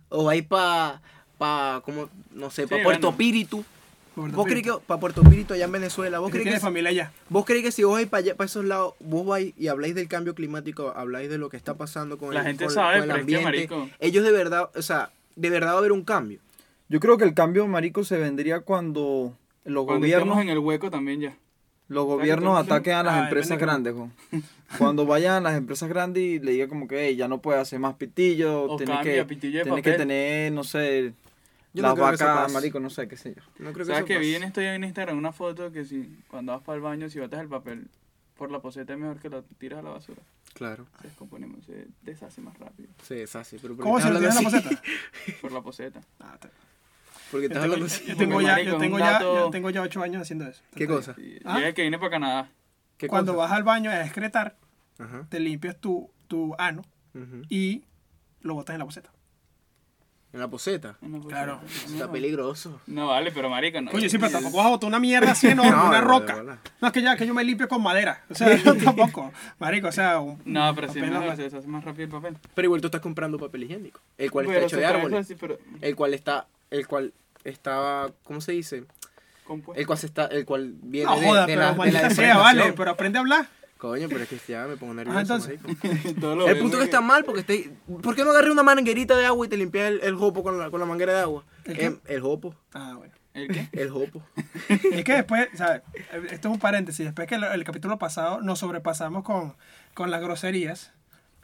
o 0.08 0.24
vais 0.24 0.42
para, 0.44 1.00
pa, 1.38 1.82
como, 1.84 2.08
no 2.32 2.50
sé, 2.50 2.66
para 2.66 2.78
Sí, 2.80 2.84
Puerto 2.84 3.06
bueno. 3.12 3.18
Puerto 4.22 4.36
¿Vos 4.36 4.46
crees 4.46 4.62
que 4.62 4.72
para 4.86 5.00
Puerto 5.00 5.22
Píritu 5.22 5.54
allá 5.54 5.64
en 5.64 5.72
Venezuela, 5.72 6.18
vos 6.18 6.30
Tiene 6.30 6.44
crees 6.44 6.56
que, 6.56 6.60
familia 6.60 6.90
allá. 6.90 7.12
vos 7.28 7.44
crees 7.44 7.62
que 7.64 7.72
si 7.72 7.84
vos 7.84 7.94
vais 7.94 8.06
para 8.08 8.18
allá, 8.22 8.34
para 8.36 8.46
esos 8.46 8.64
lados, 8.64 8.94
vos 9.00 9.26
vais 9.26 9.54
y 9.56 9.68
habláis 9.68 9.94
del 9.94 10.08
cambio 10.08 10.34
climático, 10.34 10.92
habláis 10.94 11.28
de 11.30 11.38
lo 11.38 11.48
que 11.48 11.56
está 11.56 11.74
pasando 11.74 12.18
con 12.18 12.34
La 12.34 12.40
el, 12.40 12.46
gente 12.46 12.64
con- 12.66 12.74
sabe, 12.74 13.00
con 13.00 13.02
el 13.04 13.08
pero 13.08 13.20
es 13.20 13.26
que, 13.26 13.36
ambiente, 13.36 13.44
marico. 13.74 13.90
ellos 14.00 14.24
de 14.24 14.32
verdad, 14.32 14.70
o 14.74 14.82
sea, 14.82 15.10
de 15.36 15.50
verdad 15.50 15.70
va 15.70 15.74
a 15.74 15.78
haber 15.78 15.92
un 15.92 16.04
cambio. 16.04 16.38
yo 16.88 17.00
creo 17.00 17.16
que 17.18 17.24
el 17.24 17.34
cambio, 17.34 17.66
marico, 17.66 18.04
se 18.04 18.16
vendría 18.18 18.60
cuando 18.60 19.32
los 19.64 19.84
Cuando 19.84 20.00
gobiernos, 20.06 20.38
en 20.40 20.48
el 20.48 20.58
hueco 20.58 20.90
también 20.90 21.20
ya. 21.20 21.36
los 21.88 22.04
gobiernos 22.06 22.58
ataquen 22.58 22.94
a 22.94 23.02
las 23.02 23.14
Ah, 23.16 23.22
empresas 23.24 23.58
depende 23.58 23.92
grandes, 23.92 23.94
jo. 23.94 24.10
Cuando 24.78 25.06
vayan 25.06 25.34
a 25.36 25.40
las 25.40 25.56
empresas 25.56 25.88
grandes 25.88 26.22
y 26.22 26.38
le 26.38 26.52
digan 26.52 26.68
como 26.68 26.86
que 26.86 27.06
"Ey, 27.08 27.16
ya 27.16 27.26
no 27.28 27.40
puedes 27.40 27.62
hacer 27.62 27.78
más 27.78 27.94
pitillos, 27.94 28.66
O 28.70 28.76
tienes 28.76 28.96
cambia 28.96 29.14
que, 29.14 29.24
pitillo 29.24 29.58
de 29.60 29.64
tienes 29.64 29.82
que 29.82 29.90
papel". 29.92 30.06
tener, 30.06 30.52
no 30.52 30.62
sé, 30.64 31.12
Yo 31.78 31.82
las 31.82 31.90
no 31.92 31.94
creo 31.96 32.08
que 32.08 32.14
eso 32.16 32.24
vacas, 32.26 32.52
marico, 32.52 32.80
no 32.80 32.90
sé, 32.90 33.08
qué 33.08 33.16
sé 33.16 33.34
yo. 33.34 33.42
No 33.58 33.72
creo 33.72 33.86
que 33.86 33.92
¿Sabes 33.92 33.98
eso 33.98 34.06
que 34.06 34.18
vi 34.18 34.34
en 34.34 34.42
esto 34.44 34.60
en 34.60 34.84
Instagram 34.84 35.16
una 35.18 35.32
foto 35.32 35.72
que 35.72 35.84
si 35.84 36.18
cuando 36.28 36.52
vas 36.52 36.62
para 36.62 36.76
el 36.76 36.82
baño, 36.82 37.08
si 37.08 37.18
botas 37.18 37.40
el 37.40 37.48
papel 37.48 37.88
por 38.36 38.50
la 38.50 38.60
poseta 38.60 38.92
es 38.92 38.98
mejor 38.98 39.18
que 39.20 39.28
lo 39.30 39.42
tiras 39.42 39.80
a 39.80 39.82
la 39.82 39.90
basura? 39.90 40.20
Claro, 40.54 40.86
Se 41.00 41.08
descompone, 41.08 41.46
se 41.64 41.86
deshace 42.02 42.40
más 42.40 42.56
rápido 42.58 42.88
sí, 43.02 43.14
es 43.14 43.36
así. 43.36 43.58
Pero 43.62 43.76
¿por 43.76 43.84
qué 43.84 43.88
¿Cómo 43.90 44.00
se 44.00 44.10
lo 44.10 44.18
tienes 44.18 44.36
en 44.36 44.44
la 44.44 44.50
poseta? 44.50 44.82
por 45.40 45.52
la 45.52 45.60
poseta. 45.62 46.00
Ah, 46.20 46.32
está- 46.34 46.50
¿Por 47.30 47.40
qué 47.40 47.46
Yo 47.48 47.52
estás 47.52 47.64
hablando 47.64 47.86
así? 47.86 48.04
yo 48.06 48.16
tengo 48.16 48.32
Porque, 48.34 48.46
ya, 48.46 48.62
yo 48.62 48.78
tengo 48.78 48.98
ya, 48.98 49.20
yo 49.20 49.50
tengo 49.50 49.70
ya 49.70 49.82
ocho 49.82 50.02
años 50.02 50.22
haciendo 50.22 50.46
eso. 50.46 50.62
¿Qué 50.74 50.86
cosa? 50.86 51.14
¿Ah? 51.44 51.60
Que 51.74 51.82
vine 51.82 51.98
para 51.98 52.10
Canadá. 52.10 52.50
¿Qué 52.96 53.06
Cuando 53.06 53.34
cosa? 53.34 53.44
vas 53.48 53.52
al 53.56 53.62
baño 53.64 53.90
a 53.90 54.02
excretar, 54.02 54.56
Ajá. 54.98 55.26
te 55.28 55.38
limpias 55.38 55.76
tu, 55.78 56.10
tu 56.26 56.54
ano 56.58 56.82
y 57.50 57.84
lo 58.40 58.54
botas 58.54 58.74
en 58.74 58.78
la 58.80 58.84
poseta. 58.86 59.10
En 60.32 60.40
la 60.40 60.48
poseta. 60.48 60.96
en 61.00 61.12
la 61.12 61.20
Claro. 61.20 61.60
Está 61.86 62.10
peligroso. 62.10 62.80
No 62.86 63.08
vale, 63.08 63.32
pero 63.32 63.48
marica, 63.48 63.80
no. 63.80 63.90
Coño, 63.90 64.08
sí, 64.08 64.18
pero 64.18 64.30
tampoco 64.30 64.58
vas 64.58 64.66
a 64.66 64.70
botar 64.70 64.88
una 64.88 65.00
mierda 65.00 65.32
así 65.32 65.48
enorme, 65.48 65.70
No, 65.76 65.88
una 65.88 66.00
roca. 66.00 66.42
No, 66.80 66.86
es 66.86 66.92
que 66.92 67.02
ya 67.02 67.16
que 67.16 67.26
yo 67.26 67.32
me 67.34 67.42
limpio 67.44 67.66
con 67.66 67.82
madera. 67.82 68.22
O 68.28 68.34
sea, 68.34 68.54
yo 68.62 68.76
tampoco. 68.76 69.32
Marico, 69.58 69.88
o 69.88 69.92
sea, 69.92 70.20
un, 70.20 70.40
No, 70.44 70.74
pero 70.74 70.92
si 70.92 71.00
papel 71.00 71.14
no, 71.14 71.36
se 71.36 71.42
deshace 71.42 71.66
más 71.66 71.82
rápido 71.84 72.04
el 72.04 72.10
papel. 72.10 72.36
Pero 72.54 72.66
igual 72.66 72.80
tú 72.80 72.88
estás 72.88 73.00
comprando 73.00 73.38
papel 73.38 73.64
higiénico. 73.64 74.00
El 74.18 74.30
cual 74.30 74.46
Pero 74.46 74.58
está 74.58 74.66
hecho 74.66 74.76
de 74.76 74.86
árboles. 74.86 75.06
hacer 75.06 75.18
así, 75.20 75.34
pero 75.34 75.58
El 75.80 75.96
cual 75.96 76.14
está. 76.14 76.46
El 76.70 76.86
cual 76.86 77.14
estaba. 77.44 78.10
¿Cómo 78.24 78.40
se 78.40 78.52
dice? 78.52 78.84
compuesto. 79.48 79.80
El 79.80 79.86
cual 79.86 79.98
se 79.98 80.06
está. 80.06 80.26
El 80.26 80.44
cual 80.44 80.74
viene 80.82 81.10
No 81.10 81.18
de, 81.18 81.26
joda, 81.26 81.46
de 81.46 81.54
pero 81.54 81.74
la, 81.76 81.84
de 81.84 81.92
la 81.92 82.10
sea, 82.10 82.38
vale, 82.38 82.72
pero 82.74 82.90
aprende 82.90 83.18
a 83.18 83.20
hablar. 83.20 83.48
Coño, 83.78 84.08
pero 84.08 84.22
es 84.24 84.28
que 84.28 84.38
ya 84.48 84.66
me 84.66 84.76
pongo 84.76 84.92
nervioso. 84.94 85.20
entonces. 85.20 85.60
marico. 85.62 86.14
Todo 86.20 86.36
lo 86.36 86.48
El 86.48 86.58
punto 86.58 86.72
que 86.72 86.76
porque- 86.78 86.84
está 86.84 87.00
mal 87.00 87.24
porque 87.24 87.40
esté. 87.40 87.70
¿Por 88.02 88.14
qué 88.16 88.24
no 88.24 88.30
agarré 88.30 88.50
una 88.50 88.62
manguerita 88.64 89.16
de 89.16 89.24
agua 89.24 89.46
y 89.46 89.48
te 89.48 89.56
limpias 89.56 89.88
el, 89.88 90.00
el 90.02 90.14
jopo 90.16 90.42
con 90.42 90.58
la, 90.58 90.70
con 90.70 90.80
la 90.80 90.86
manguera 90.86 91.14
de 91.14 91.20
agua? 91.20 91.44
¿El 91.64 91.76
qué? 91.78 91.84
Em, 91.86 91.98
el 92.06 92.20
jopo. 92.20 92.54
Ah, 92.74 92.94
bueno. 92.98 93.14
¿El 93.34 93.48
qué? 93.48 93.68
El 93.72 93.88
jopo. 93.90 94.20
Es 94.92 95.04
que 95.04 95.12
después, 95.12 95.48
¿sabes? 95.54 95.82
Esto 96.30 96.48
es 96.48 96.54
un 96.54 96.58
paréntesis. 96.58 97.06
Después 97.06 97.28
que 97.28 97.36
el, 97.36 97.44
el 97.44 97.62
capítulo 97.64 97.98
pasado 97.98 98.40
nos 98.40 98.58
sobrepasamos 98.58 99.22
con, 99.22 99.54
con 99.94 100.10
las 100.10 100.20
groserías. 100.20 100.92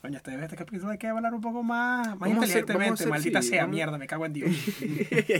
Coño, 0.03 0.17
este, 0.19 0.35
este 0.43 0.57
capítulo 0.57 0.91
hay 0.91 0.99
que 0.99 1.07
hablar 1.07 1.33
un 1.33 1.41
poco 1.41 1.63
más, 1.63 2.19
más 2.19 2.29
inteligentemente. 2.29 3.07
Maldita 3.07 3.41
sí, 3.43 3.49
sea, 3.51 3.63
vamos- 3.63 3.75
mierda, 3.77 3.97
me 3.97 4.07
cago 4.09 4.27
en 4.27 4.33
Dios. 4.35 4.51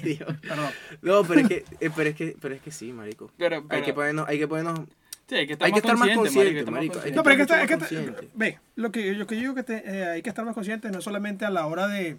Dios. 0.03 0.37
Perdón. 0.41 0.71
No, 1.03 1.23
pero 1.25 1.41
es 1.41 1.49
que, 1.49 1.65
eh, 1.81 1.91
pero 1.95 2.09
es 2.11 2.17
que, 2.17 2.37
pero 2.41 2.55
es 2.55 2.63
que 2.63 2.71
sí, 2.71 2.93
marico. 2.93 3.31
Pero, 3.37 3.65
Hay 3.69 3.83
que 3.83 3.93
ponernos, 3.93 4.27
hay 4.29 4.39
que 4.39 4.49
ponernos, 4.49 4.81
Sí, 5.27 5.35
hay 5.37 5.47
que 5.47 5.55
estar 5.55 5.67
hay 5.67 5.73
que 5.73 5.77
más 5.81 5.85
estar 5.93 5.97
más 5.97 6.17
consciente, 6.17 6.71
marico. 6.71 6.71
marico. 6.71 7.01
Hay 7.05 7.13
No, 7.13 7.23
pero 7.23 7.43
es 7.43 7.49
que, 7.51 7.67
que 7.67 7.77
más 7.77 7.91
ve, 8.35 8.59
lo 8.77 8.93
que, 8.93 9.13
lo 9.15 9.27
que 9.27 9.35
yo 9.37 9.41
digo 9.41 9.55
que 9.55 9.63
te- 9.63 9.83
eh, 9.87 10.05
hay 10.05 10.23
que 10.23 10.29
estar 10.29 10.45
más 10.45 10.55
conscientes 10.55 10.93
no 10.93 11.01
solamente 11.01 11.45
a 11.47 11.51
la 11.51 11.67
hora 11.67 11.89
de 11.89 12.19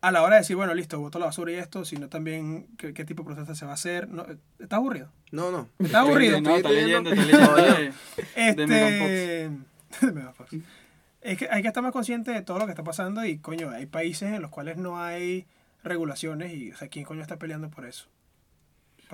a 0.00 0.10
la 0.12 0.22
hora 0.22 0.34
de 0.36 0.40
decir, 0.42 0.54
bueno, 0.56 0.74
listo, 0.74 1.00
boto 1.00 1.18
la 1.18 1.26
basura 1.26 1.50
y 1.52 1.54
esto, 1.54 1.84
sino 1.86 2.08
también 2.10 2.66
qué, 2.76 2.92
qué 2.92 3.06
tipo 3.06 3.22
de 3.22 3.26
protesta 3.28 3.54
se 3.54 3.64
va 3.64 3.70
a 3.70 3.74
hacer. 3.74 4.08
No, 4.08 4.26
¿Estás 4.58 4.76
aburrido? 4.76 5.10
No, 5.30 5.50
no. 5.50 5.68
¿Estás 5.78 5.94
aburrido? 6.02 6.40
No, 6.42 6.56
está 6.56 6.68
Estoy 6.68 6.82
leyendo, 6.84 7.10
está 7.10 7.24
leyendo. 7.24 7.54
De- 7.56 7.92
Este... 8.36 9.50
De 10.12 10.22
Fox. 10.34 10.50
Es 11.22 11.38
que 11.38 11.48
hay 11.50 11.62
que 11.62 11.68
estar 11.68 11.82
más 11.82 11.92
consciente 11.92 12.32
de 12.32 12.42
todo 12.42 12.58
lo 12.58 12.66
que 12.66 12.72
está 12.72 12.84
pasando 12.84 13.24
y, 13.24 13.38
coño, 13.38 13.70
hay 13.70 13.86
países 13.86 14.30
en 14.30 14.42
los 14.42 14.50
cuales 14.50 14.76
no 14.76 15.02
hay 15.02 15.46
regulaciones 15.82 16.52
y, 16.52 16.72
o 16.72 16.76
sea, 16.76 16.88
¿quién 16.88 17.06
coño 17.06 17.22
está 17.22 17.38
peleando 17.38 17.70
por 17.70 17.86
eso? 17.86 18.06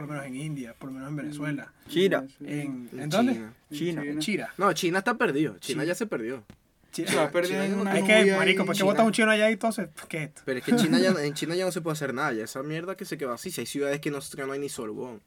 Por 0.00 0.09
lo 0.09 0.14
menos 0.14 0.26
en 0.28 0.37
India, 0.37 0.75
por 0.78 0.88
lo 0.88 0.95
menos 0.95 1.11
en 1.11 1.16
Venezuela. 1.16 1.73
China. 1.88 2.25
¿En, 2.40 2.88
¿en 2.92 3.00
En 3.00 3.11
dónde? 3.11 3.33
China. 3.35 3.52
China. 3.71 4.02
En 4.04 4.19
China. 4.19 4.54
No, 4.57 4.73
China 4.73 4.99
está 5.00 5.14
perdido. 5.19 5.59
China 5.59 5.83
Sí. 5.83 5.88
ya 5.88 5.95
se 5.95 6.07
perdió. 6.07 6.42
China. 6.90 7.30
China 7.42 7.66
en 7.66 7.75
una 7.78 7.99
Es 7.99 8.04
que, 8.04 8.35
marico, 8.35 8.64
¿por 8.64 8.75
qué 8.75 8.83
botas 8.83 9.04
un 9.04 9.12
chino 9.12 9.30
allá 9.30 9.50
y 9.50 9.52
entonces? 9.52 9.90
¿Qué 10.09 10.16
es 10.23 10.28
esto? 10.28 10.42
Pero 10.47 10.59
es 10.59 10.64
que 10.64 10.75
China 10.76 10.99
ya, 10.99 11.11
en 11.23 11.35
China 11.35 11.54
ya 11.54 11.66
no 11.66 11.71
se 11.73 11.83
puede 11.83 11.92
hacer 11.92 12.14
nada. 12.14 12.33
Ya 12.33 12.45
esa 12.45 12.62
mierda 12.62 12.97
que 12.97 13.04
se 13.04 13.19
quedó 13.19 13.33
así. 13.35 13.50
Si 13.50 13.61
hay 13.61 13.66
ciudades 13.66 14.00
que 14.00 14.11
no, 14.11 14.21
que 14.21 14.47
no 14.47 14.52
hay 14.52 14.59
ni 14.59 14.71
sol, 14.71 14.88
weón. 14.90 15.21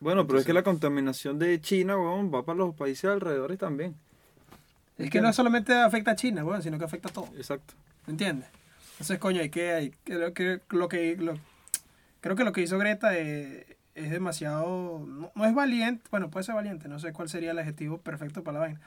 Bueno, 0.00 0.26
pero 0.26 0.40
es 0.40 0.44
que 0.44 0.52
la 0.52 0.64
contaminación 0.64 1.38
de 1.38 1.60
China, 1.60 1.96
weón, 1.96 2.34
va 2.34 2.44
para 2.44 2.58
los 2.58 2.74
países 2.74 3.04
alrededores 3.04 3.58
también. 3.58 3.94
Es 4.98 5.08
que 5.08 5.20
no 5.20 5.32
solamente 5.32 5.72
afecta 5.72 6.10
a 6.10 6.16
China, 6.16 6.42
bueno, 6.42 6.60
sino 6.62 6.78
que 6.78 6.84
afecta 6.84 7.08
a 7.10 7.12
todo. 7.12 7.28
Exacto. 7.36 7.74
¿Me 8.06 8.10
entiendes? 8.12 8.48
Entonces, 8.94 9.18
coño, 9.18 9.40
hay 9.40 9.50
que, 9.50 9.70
hay 9.72 9.92
que, 10.04 10.14
lo 10.14 10.32
que, 10.34 10.60
lo 10.70 10.88
que 10.88 11.16
lo- 11.16 11.38
creo 12.20 12.34
que 12.34 12.44
lo 12.44 12.52
que 12.52 12.62
hizo 12.62 12.76
Greta 12.78 13.16
es, 13.16 13.64
es 13.96 14.10
demasiado, 14.10 15.04
no, 15.06 15.32
no 15.34 15.44
es 15.44 15.54
valiente, 15.54 16.04
bueno, 16.10 16.30
puede 16.30 16.44
ser 16.44 16.54
valiente, 16.54 16.88
no 16.88 16.98
sé 17.00 17.12
cuál 17.12 17.28
sería 17.28 17.50
el 17.50 17.58
adjetivo 17.58 17.98
perfecto 17.98 18.44
para 18.44 18.54
la 18.54 18.60
vaina, 18.66 18.80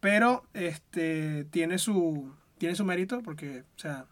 pero 0.00 0.44
este 0.54 1.44
tiene 1.50 1.78
su, 1.78 2.32
tiene 2.58 2.74
su 2.74 2.84
mérito 2.84 3.22
porque, 3.22 3.60
o 3.76 3.78
sea, 3.78 4.06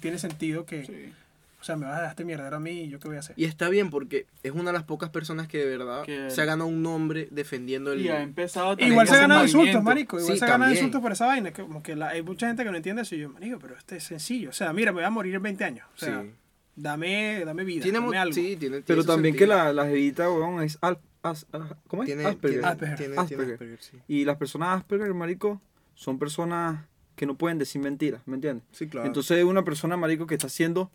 tiene 0.00 0.18
sentido 0.18 0.64
que, 0.66 0.84
Sí. 0.86 1.12
o 1.60 1.64
sea, 1.64 1.76
me 1.76 1.84
vas 1.84 1.98
a 1.98 2.00
dar 2.02 2.10
este 2.10 2.24
mierdero 2.24 2.56
a 2.56 2.60
mí 2.60 2.70
y 2.84 2.88
yo 2.88 2.98
qué 2.98 3.08
voy 3.08 3.18
a 3.18 3.20
hacer. 3.20 3.34
Y 3.38 3.44
está 3.44 3.68
bien 3.68 3.90
porque 3.90 4.26
es 4.42 4.52
una 4.52 4.64
de 4.70 4.72
las 4.72 4.84
pocas 4.84 5.10
personas 5.10 5.46
que 5.46 5.58
de 5.58 5.76
verdad 5.76 6.04
Que- 6.04 6.30
se 6.30 6.40
ha 6.40 6.46
ganado 6.46 6.68
un 6.70 6.82
nombre 6.82 7.28
defendiendo 7.30 7.92
el... 7.92 8.00
Y 8.00 8.08
ha 8.08 8.22
empezado 8.22 8.76
Igual 8.78 9.06
se 9.06 9.12
ese 9.12 9.20
ganan 9.22 9.42
insultos, 9.42 9.82
marico. 9.82 10.18
Igual 10.18 10.32
Sí, 10.32 10.38
se 10.38 10.46
ganan 10.46 10.60
también. 10.62 10.78
insultos 10.78 11.02
por 11.02 11.12
esa 11.12 11.26
vaina. 11.26 11.52
Que, 11.52 11.60
como 11.60 11.82
que 11.82 11.94
la- 11.96 12.08
hay 12.08 12.22
mucha 12.22 12.46
gente 12.46 12.64
que 12.64 12.70
no 12.70 12.76
entiende 12.78 13.02
eso. 13.02 13.14
Y 13.14 13.18
yo, 13.18 13.28
marico, 13.28 13.58
pero 13.58 13.76
este 13.76 13.96
es 13.98 14.04
sencillo. 14.04 14.48
O 14.48 14.52
sea, 14.54 14.72
mira, 14.72 14.90
me 14.92 14.96
voy 15.00 15.04
a 15.04 15.10
morir 15.10 15.34
en 15.34 15.42
20 15.42 15.62
años. 15.64 15.86
O 15.94 15.98
sea, 15.98 16.22
Sí. 16.22 16.30
Dame, 16.76 17.44
dame 17.44 17.64
vida. 17.64 17.82
Tiene, 17.82 18.00
dame 18.00 18.18
algo. 18.18 18.32
sí, 18.34 18.56
tiene, 18.56 18.80
Pero 18.82 19.02
tiene 19.02 19.04
también 19.04 19.34
que 19.34 19.40
sentido. 19.40 19.58
la, 19.64 19.72
la 19.72 19.86
jevita, 19.86 20.30
weón, 20.30 20.62
es 20.62 20.78
al, 20.80 20.98
as- 21.22 21.46
¿cómo 21.88 22.02
es? 22.02 22.06
Tiene, 22.06 22.26
Asperger. 22.26 22.60
tiene, 22.60 22.66
Asperger. 22.68 22.96
tiene- 22.96 23.14
tiene 23.14 23.22
Asperger. 23.22 23.52
Asperger, 23.54 23.78
sí. 23.82 23.98
Y 24.08 24.24
las 24.24 24.36
personas 24.36 24.78
Asperger, 24.78 25.12
marico, 25.14 25.60
son 25.94 26.18
personas 26.18 26.86
que 27.16 27.26
no 27.26 27.36
pueden 27.36 27.58
decir 27.58 27.80
mentiras, 27.82 28.22
¿me 28.26 28.36
entiendes? 28.36 28.64
Sí, 28.72 28.88
claro. 28.88 29.06
Entonces 29.06 29.44
una 29.44 29.62
persona, 29.64 29.96
marico, 29.96 30.26
que 30.26 30.34
está 30.34 30.46
haciendo... 30.46 30.90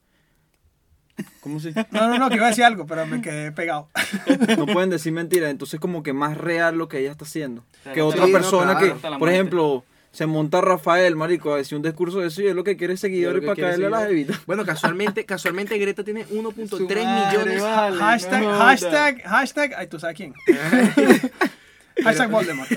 ¿Cómo 1.40 1.60
se 1.62 1.72
No, 1.92 2.10
no, 2.10 2.18
no, 2.18 2.30
que 2.30 2.36
iba 2.36 2.46
a 2.48 2.50
decir 2.50 2.66
algo, 2.66 2.86
pero 2.86 3.06
me 3.06 3.22
quedé 3.22 3.52
pegado. 3.54 3.90
No 4.58 4.66
pueden 4.66 4.90
decir 4.90 5.14
mentiras, 5.14 5.50
entonces 5.50 5.80
como 5.80 6.04
que 6.04 6.12
más 6.12 6.38
real 6.38 6.78
lo 6.78 6.90
que 6.90 7.00
ella 7.00 7.12
está 7.12 7.24
haciendo. 7.26 7.64
Que 7.94 8.02
otra 8.02 8.26
Sí, 8.26 8.32
no, 8.32 8.38
persona 8.38 8.78
claro. 8.78 8.96
que, 8.96 9.02
por 9.02 9.20
muerte. 9.20 9.36
ejemplo, 9.36 9.86
Se 10.16 10.26
monta 10.26 10.62
Rafael, 10.62 11.16
marico, 11.18 11.54
a 11.54 11.58
decir 11.58 11.76
un 11.76 11.82
discurso 11.84 12.20
de 12.22 12.28
eso 12.28 12.42
y 12.42 12.48
es 12.48 12.56
lo 12.56 12.64
que 12.64 12.78
quiere 12.78 12.96
seguidores 12.96 13.42
que 13.42 13.46
para 13.48 13.56
quiere 13.56 13.70
caerle 13.72 13.86
a 13.88 13.90
las 13.90 14.10
evitas. 14.10 14.40
Bueno, 14.48 14.66
casualmente, 14.66 15.26
casualmente 15.26 15.78
Greta 15.78 16.04
tiene 16.06 16.26
1.3 16.28 16.68
Su 16.70 16.88
madre, 16.88 17.06
millones. 17.06 17.62
vale, 17.62 17.98
hashtag, 17.98 18.42
no 18.44 18.58
hashtag, 18.58 19.22
hashtag, 19.24 19.74
ay, 19.78 19.88
tú 19.88 20.00
sabes 20.00 20.16
quién. 20.16 20.34
hashtag 22.04 22.30
Voldemort. 22.30 22.72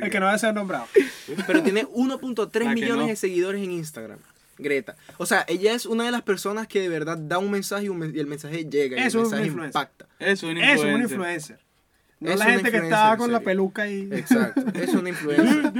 El 0.00 0.10
que 0.10 0.20
no 0.20 0.26
va 0.26 0.32
a 0.32 0.38
ser 0.38 0.54
nombrado. 0.54 0.86
Pero 1.46 1.62
tiene 1.62 1.86
1.3 1.86 2.64
La 2.64 2.68
que 2.70 2.74
millones 2.74 2.96
no. 3.02 3.06
de 3.08 3.16
seguidores 3.16 3.62
en 3.62 3.70
Instagram. 3.70 4.18
Greta. 4.58 4.96
O 5.18 5.26
sea, 5.26 5.44
ella 5.48 5.74
es 5.74 5.86
una 5.86 6.04
de 6.04 6.10
las 6.12 6.22
personas 6.22 6.66
que 6.66 6.80
de 6.80 6.88
verdad 6.88 7.18
da 7.18 7.38
un 7.38 7.50
mensaje 7.50 7.86
y, 7.86 7.88
un 7.88 7.98
men- 7.98 8.12
y 8.14 8.20
el 8.20 8.26
mensaje 8.26 8.64
llega 8.68 8.96
y 8.96 9.00
Es 9.06 9.14
el 9.14 9.20
un 9.20 9.30
mensaje 9.30 9.46
impacta. 9.66 10.06
Es 10.18 10.42
un 10.42 10.56
Es 10.58 10.76
influencer. 10.80 10.94
un 10.94 11.02
influencer. 11.02 11.58
No 12.20 12.30
Es 12.30 12.38
la 12.38 12.44
gente 12.46 12.70
que 12.70 12.76
en 12.76 12.90
con 13.18 13.32
la 13.32 13.40
peluca 13.40 13.88
y. 13.88 14.08
Exacto. 14.12 14.62
Es 14.74 14.94
una 14.94 15.08
influencer. 15.08 15.72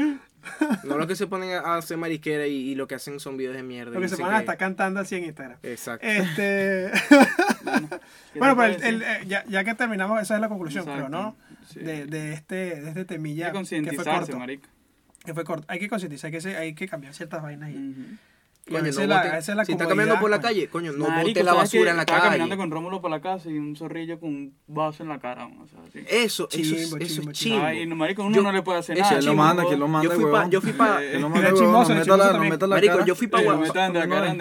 No 0.85 0.99
lo 0.99 1.07
que 1.07 1.15
se 1.17 1.27
ponen 1.27 1.53
a 1.53 1.77
hacer 1.77 1.97
mariquera 1.97 2.47
y, 2.47 2.71
y 2.71 2.75
lo 2.75 2.87
que 2.87 2.95
hacen 2.97 3.21
son 3.21 3.37
videos 3.37 3.55
de 3.57 3.63
mierda. 3.63 3.93
Lo 3.95 4.01
que 4.01 4.09
se 4.09 4.15
dicen 4.17 4.27
van 4.27 4.35
a 4.37 4.41
estar 4.41 4.57
cantando 4.57 5.01
así 5.01 5.15
en 5.17 5.25
Instagram. 5.25 5.59
Exacto. 5.63 6.07
Este. 6.07 6.91
¿Qué 7.11 7.69
bueno, 7.69 7.89
te 7.89 7.99
pero 8.39 8.51
el- 8.51 8.57
parece? 8.57 8.89
el- 8.89 9.03
eh, 9.03 9.21
ya, 9.27 9.45
ya 9.47 9.65
que 9.65 9.75
terminamos, 9.75 10.21
esa 10.23 10.35
es 10.35 10.41
la 10.41 10.49
conclusión, 10.49 10.83
Exacto. 10.85 11.07
creo, 11.07 11.21
¿no? 11.21 11.37
Sí. 11.69 11.81
De, 11.81 12.07
de 12.07 12.33
este, 12.33 12.55
de 12.81 12.89
este 12.89 13.01
Hay 13.01 13.07
temilla 13.07 13.47
que 13.47 13.51
que 13.51 13.53
fue 13.53 13.59
concientizarse, 13.61 14.33
corto. 14.33 14.69
Que 15.25 15.35
fue 15.35 15.45
corto. 15.45 15.65
Hay 15.69 15.79
que 15.79 15.89
concientizar, 15.89 16.27
hay 16.29 16.33
que, 16.33 16.41
se- 16.41 16.57
hay 16.57 16.75
que 16.75 16.89
cambiar 16.89 17.15
ciertas 17.15 17.43
vainas. 17.43 17.71
Y 17.71 17.75
a 17.77 17.81
Coño, 18.65 18.79
no 18.93 19.07
la- 19.07 19.17
bote- 19.23 19.31
veces 19.33 19.57
la 19.57 19.65
si 19.65 19.73
está 19.73 19.89
caminando 19.89 20.21
por 20.21 20.31
la 20.31 20.37
coño. 20.37 20.49
calle, 20.49 20.69
coño, 20.69 20.93
no 20.93 21.09
Marico, 21.09 21.29
bote 21.31 21.43
la 21.45 21.53
¿sabes 21.53 21.71
que 21.71 21.79
basura 21.79 21.91
en 21.91 21.97
la 21.97 22.03
estaba 22.05 22.21
caminando 22.23 22.49
calle. 22.51 22.59
con 22.59 22.71
Rómulo 22.71 23.01
por 23.01 23.11
la 23.11 23.21
casa 23.21 23.51
y 23.51 23.59
un 23.59 23.75
zorrillo 23.75 24.21
con 24.21 24.29
un 24.31 24.57
vaso 24.69 25.03
en 25.03 25.09
la 25.09 25.19
cara. 25.19 25.47
O 25.47 25.67
sea, 25.67 25.81
así. 25.89 25.99
Eso, 26.09 26.49
eso, 26.49 26.59
es- 26.61 26.69
Chimbo, 26.91 26.97
eso 26.99 27.23
es 27.23 27.29
chimbo. 27.33 27.65
Ay, 27.67 27.87
no, 27.87 27.97
marico, 27.97 28.23
uno 28.23 28.37
Yo- 28.37 28.43
no 28.43 28.53
le 28.53 28.63
puede 28.63 28.79
hacer 28.79 28.97
nada. 28.97 29.11
es 29.11 29.19
¿Quién 29.19 29.31
lo 29.31 29.35
manda? 29.35 29.65
¿Quién 29.67 29.81
lo 29.81 29.89
manda, 29.89 30.05
Yo 30.09 30.15
fui 30.15 30.25
pa, 30.25 30.31
huevón? 30.31 30.51
yo 30.53 30.61
fui 30.61 30.73
pa, 30.75 31.03
Eh, 31.03 31.11
Que 31.13 31.19
no 31.19 31.27
Era 31.27 31.29
manda 31.29 31.29
no 31.29 31.41
era 31.41 31.51
meta 31.51 31.61
chismoso 31.65 31.89
la- 32.17 32.25
no 32.27 32.33
también. 32.33 32.53
meta 32.53 32.67
la 32.69 32.77
Marico, 32.77 32.93
cara. 32.95 33.05
yo 33.07 33.15
fui 33.17 33.27
pa 33.27 33.39
Sí, 33.39 33.45
Gua- 33.45 33.53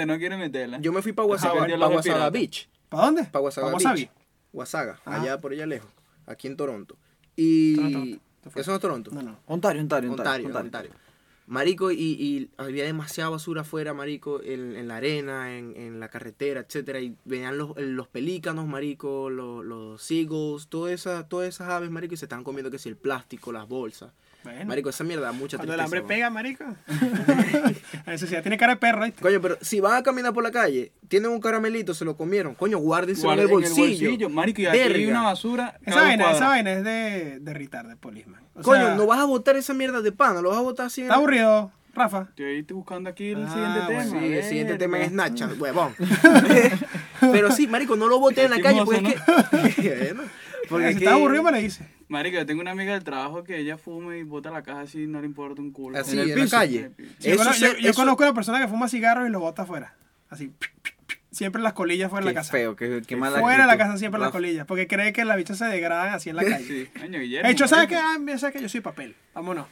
no 0.06 0.18
quiere 0.20 0.38
meterla. 0.38 0.80
yo 0.80 0.92
me 0.94 1.02
fui 1.02 1.14
pa 1.14 1.22
Ah, 1.24 1.26
Guasaga, 1.26 1.88
Guasaga. 1.88 2.30
Beach. 2.30 2.70
¿Para 2.90 3.06
dónde? 3.06 3.24
Pa 3.24 3.40
Guasaga 3.40 3.72
¿Pa 3.72 3.94
Beach. 3.94 4.10
Guasaga, 4.54 5.00
Ajá. 5.04 5.22
allá 5.22 5.42
por 5.42 5.52
allá 5.54 5.66
lejos, 5.66 5.90
aquí 6.28 6.46
en 6.48 6.58
Toronto. 6.58 6.96
Y 7.36 7.76
Toronto. 7.76 8.20
eso 8.60 8.72
no 8.72 8.76
es 8.76 8.82
Toronto. 8.82 9.12
No, 9.12 9.22
no. 9.24 9.40
Ontario, 9.48 9.82
Ontario, 9.82 10.12
Ontario. 10.12 10.92
Marico, 11.48 11.92
y, 11.92 11.98
y 11.98 12.50
había 12.58 12.86
demasiada 12.86 13.30
basura 13.30 13.62
afuera, 13.62 13.94
marico, 13.94 14.42
en, 14.42 14.76
en 14.76 14.88
la 14.88 14.98
arena, 14.98 15.58
en, 15.58 15.76
en 15.76 16.00
la 16.00 16.08
carretera, 16.10 16.62
etcétera, 16.62 17.02
y 17.02 17.16
venían 17.26 17.58
los, 17.58 17.76
los 17.78 18.08
pelícanos, 18.08 18.68
marico, 18.68 19.30
los, 19.30 19.66
los 19.66 20.02
seagulls, 20.02 20.68
todas 20.68 20.94
esas, 20.94 21.28
todas 21.28 21.50
esas 21.50 21.70
aves, 21.70 21.90
marico, 21.92 22.14
y 22.14 22.18
se 22.18 22.26
estaban 22.26 22.46
comiendo 22.46 22.72
que 22.72 22.80
si 22.80 22.88
el 22.90 22.96
plástico, 22.96 23.52
las 23.52 23.68
bolsas. 23.68 24.14
Bueno, 24.44 24.66
Marico, 24.66 24.90
esa 24.90 25.04
mierda 25.04 25.26
da 25.28 25.32
mucha 25.32 25.58
cuando 25.58 25.74
el 25.76 25.80
hambre 25.80 26.02
pega, 26.02 26.30
marico. 26.30 26.64
a 28.06 28.10
necesidad 28.12 28.42
tiene 28.42 28.58
cara 28.58 28.74
de 28.74 28.80
perro, 28.80 29.04
¿viste? 29.04 29.22
Coño, 29.22 29.40
pero 29.40 29.58
si 29.62 29.80
van 29.80 29.94
a 29.98 30.04
caminar 30.04 30.34
por 30.34 30.44
la 30.44 30.52
calle, 30.52 30.92
tienen 31.08 31.30
un 31.32 31.40
caramelito, 31.40 31.94
se 31.94 32.06
lo 32.06 32.18
comieron. 32.18 32.56
Coño, 32.56 32.80
guárdense 32.80 33.26
en 33.28 33.34
el 33.34 33.40
en 33.42 33.50
bolsillo. 33.50 34.30
Marico, 34.30 34.62
y 34.62 34.66
aquí 34.66 34.80
hay 34.80 35.06
una 35.06 35.24
basura. 35.24 35.78
Esa 35.86 36.02
vaina, 36.02 36.32
esa 36.32 36.48
vaina 36.48 36.72
es 36.74 36.84
de, 36.84 37.40
de 37.40 37.54
de 37.54 37.96
policeman. 37.98 38.42
O 38.56 38.62
Coño, 38.64 38.86
sea, 38.88 38.96
no 38.96 39.06
vas 39.06 39.20
a 39.20 39.26
botar 39.26 39.56
esa 39.56 39.74
mierda 39.74 40.02
de 40.02 40.12
pana, 40.12 40.42
lo 40.42 40.50
vas 40.50 40.58
a 40.58 40.62
botar 40.62 40.88
así 40.88 41.02
en 41.02 41.08
Está 41.08 41.16
aburrido, 41.16 41.72
Rafa. 41.94 42.28
Estoy 42.36 42.64
buscando 42.74 43.10
aquí 43.10 43.30
el 43.30 43.46
Ah, 43.46 43.52
siguiente 43.52 43.80
tema. 43.88 44.04
Sí, 44.06 44.34
el 44.34 44.44
siguiente 44.44 44.78
tema 44.78 45.00
es 45.02 45.10
Snapchat, 45.10 45.58
huevón. 45.60 45.94
Pero 47.20 47.52
sí, 47.52 47.68
marico, 47.68 47.96
no 47.96 48.08
lo 48.08 48.20
boté 48.20 48.46
en 48.46 48.52
la 48.52 48.60
calle, 48.62 48.80
chismoso, 48.80 49.02
porque 49.02 49.70
es 49.70 49.76
que... 49.76 50.16
Porque 50.70 50.86
si 50.88 50.90
es 50.92 50.98
está 50.98 51.10
que- 51.12 51.16
aburrido, 51.16 51.44
me 51.44 51.52
lo 51.52 51.58
dice. 51.58 51.86
Marico, 52.12 52.38
yo 52.38 52.46
tengo 52.46 52.60
una 52.62 52.72
amiga 52.72 52.94
del 52.94 53.04
trabajo 53.04 53.44
que 53.44 53.58
ella 53.58 53.78
fuma 53.78 54.18
y 54.18 54.24
bota 54.24 54.52
la 54.52 54.64
caja 54.64 54.82
así, 54.82 55.08
no 55.08 55.22
le 55.22 55.28
importa 55.28 55.62
un 55.62 55.72
culo. 55.72 55.98
Así, 55.98 56.12
En 56.12 56.20
en, 56.20 56.24
el 56.24 56.30
la 56.38 56.44
piso. 56.44 56.58
calle. 56.58 56.92
Sí, 57.20 57.30
yo, 57.30 57.36
yo- 57.38 57.54
se- 57.54 57.82
yo 57.82 57.90
eso- 57.90 58.02
conozco 58.02 58.24
a 58.24 58.28
una 58.28 58.36
persona 58.36 58.60
que 58.60 58.68
fuma 58.68 58.90
cigarros 58.90 59.28
y 59.28 59.32
lo 59.32 59.40
bota 59.40 59.62
afuera. 59.62 59.96
Así. 60.30 60.52
Siempre 61.32 61.62
las 61.62 61.72
colillas 61.72 62.10
fuera 62.10 62.26
de 62.26 62.34
la 62.34 62.40
casa. 62.42 62.52
feo, 62.52 62.76
qué, 62.76 63.02
qué 63.08 63.16
mala 63.16 63.40
Fuera 63.40 63.64
de 63.64 63.68
la 63.68 63.78
casa 63.78 63.98
siempre 63.98 64.20
las 64.20 64.32
colillas. 64.32 64.66
Porque 64.68 64.88
cree 64.88 65.14
que 65.14 65.24
las 65.24 65.38
bichas 65.38 65.58
se 65.58 65.66
degradan 65.66 66.14
así 66.14 66.30
en 66.30 66.36
la 66.36 66.44
calle. 66.44 66.66
Sí, 66.66 66.90
Guillermo. 67.08 67.48
De 67.48 67.54
hecho, 67.54 67.68
¿sabes 67.70 67.88
qué? 67.88 67.96
Ah, 67.96 68.18
¿sabes 68.38 68.56
qué? 68.56 68.62
Yo 68.62 68.68
soy 68.68 68.82
papel. 68.82 69.16
Vámonos. 69.34 69.66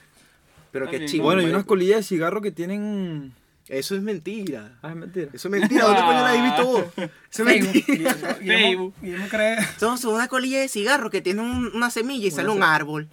Pero 0.71 0.89
qué 0.89 1.03
chingo. 1.05 1.25
Bueno, 1.25 1.41
y 1.41 1.45
marico. 1.45 1.57
unas 1.57 1.65
colillas 1.65 1.97
de 1.97 2.03
cigarro 2.03 2.41
que 2.41 2.51
tienen. 2.51 3.33
Eso 3.69 3.95
es 3.95 4.01
mentira. 4.01 4.77
Ah, 4.82 4.89
es 4.89 4.95
mentira. 4.95 5.29
Eso 5.32 5.47
es 5.47 5.51
mentira. 5.51 5.84
¿Dónde 5.86 6.01
coño 6.01 6.13
la 6.13 6.29
has 6.32 6.43
visto 6.43 6.65
vos? 6.65 6.84
Eso 7.32 7.43
es 7.43 7.45
mentira. 7.45 8.13
Facebook. 8.39 8.95
Guillermo 9.01 9.27
cree. 9.29 9.58
Son, 9.77 9.97
son 9.99 10.15
una 10.15 10.27
colilla 10.27 10.60
de 10.60 10.67
cigarro 10.67 11.10
que 11.12 11.21
tiene 11.21 11.41
un- 11.41 11.71
una 11.75 11.89
semilla 11.91 12.27
y 12.27 12.32
sale 12.32 12.49
un 12.49 12.63
árbol. 12.63 13.08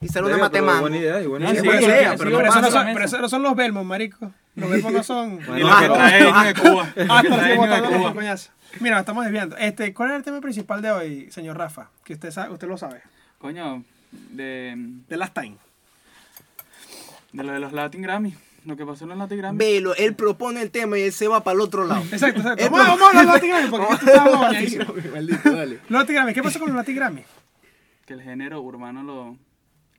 Y 0.00 0.08
sale 0.08 0.26
una 0.26 0.36
Verga, 0.36 0.50
pero 0.50 0.64
matemango. 0.64 0.80
Buena 0.80 0.96
idea, 0.96 1.22
y 1.22 1.26
buena 1.26 1.50
idea. 1.52 1.60
sí, 1.60 1.66
buena 1.66 1.80
sí, 1.80 1.86
idea, 1.86 2.10
sí, 2.12 2.18
pero 2.18 2.30
no 2.30 2.36
Pero 2.38 2.48
no 2.48 2.54
pasa. 2.60 2.70
son, 2.70 2.86
pero 2.94 3.04
eso 3.04 3.18
no 3.20 3.28
son 3.28 3.42
los 3.42 3.54
Belmont, 3.54 3.86
marico. 3.86 4.32
Los 4.56 4.70
Belmont 4.70 4.96
no 4.96 5.02
son. 5.04 5.36
Los 5.46 5.46
que 5.80 5.86
traen 5.88 6.44
de 6.46 6.54
Cuba. 6.60 6.84
Los 6.84 6.94
que 6.94 7.00
Hasta 7.02 7.20
traen 7.22 7.32
así 7.40 7.48
de 7.50 7.56
botando 7.56 7.90
los 7.90 7.98
Cuba. 8.00 8.14
coñazos. 8.14 8.50
Mira, 8.80 8.94
nos 8.96 9.00
estamos 9.02 9.24
desviando. 9.24 9.56
Este, 9.58 9.94
¿Cuál 9.94 10.10
es 10.10 10.16
el 10.16 10.22
tema 10.24 10.40
principal 10.40 10.82
de 10.82 10.90
hoy, 10.90 11.30
señor 11.30 11.56
Rafa? 11.58 11.90
Que 12.04 12.14
usted 12.14 12.30
sabe, 12.32 12.52
usted 12.52 12.66
lo 12.66 12.76
sabe. 12.78 13.02
Coño, 13.38 13.84
de, 14.10 14.76
The 15.08 15.16
Last 15.16 15.34
Time. 15.34 15.56
de 17.32 17.44
lo 17.44 17.52
de 17.52 17.60
los 17.60 17.72
Latin 17.72 18.02
Grammy. 18.02 18.34
Lo 18.64 18.76
que 18.76 18.84
pasó 18.84 19.04
en 19.04 19.10
los 19.10 19.18
Latin 19.18 19.38
Grammy. 19.38 19.58
Velo, 19.58 19.94
él 19.96 20.14
propone 20.14 20.60
el 20.60 20.70
tema 20.70 20.98
y 20.98 21.02
él 21.02 21.12
se 21.12 21.28
va 21.28 21.42
para 21.42 21.54
el 21.54 21.60
otro 21.62 21.84
lado. 21.86 22.02
Exacto, 22.12 22.40
exacto. 22.40 22.70
Vamos, 22.70 23.00
vamos 23.00 23.14
a 23.14 23.22
los 23.22 23.34
Latin 23.34 23.48
Grammy, 23.50 23.70
porque. 23.70 25.10
Maldito, 25.12 25.50
dale. 25.52 25.78
Los 25.88 26.00
Latin 26.00 26.14
Grammy. 26.14 26.34
¿Qué 26.34 26.42
pasó 26.42 26.58
con 26.58 26.68
los 26.68 26.76
Latin 26.76 26.96
Grammy? 26.96 27.22
Que 28.06 28.14
el 28.14 28.22
género 28.22 28.60
urbano 28.60 29.02
lo, 29.02 29.36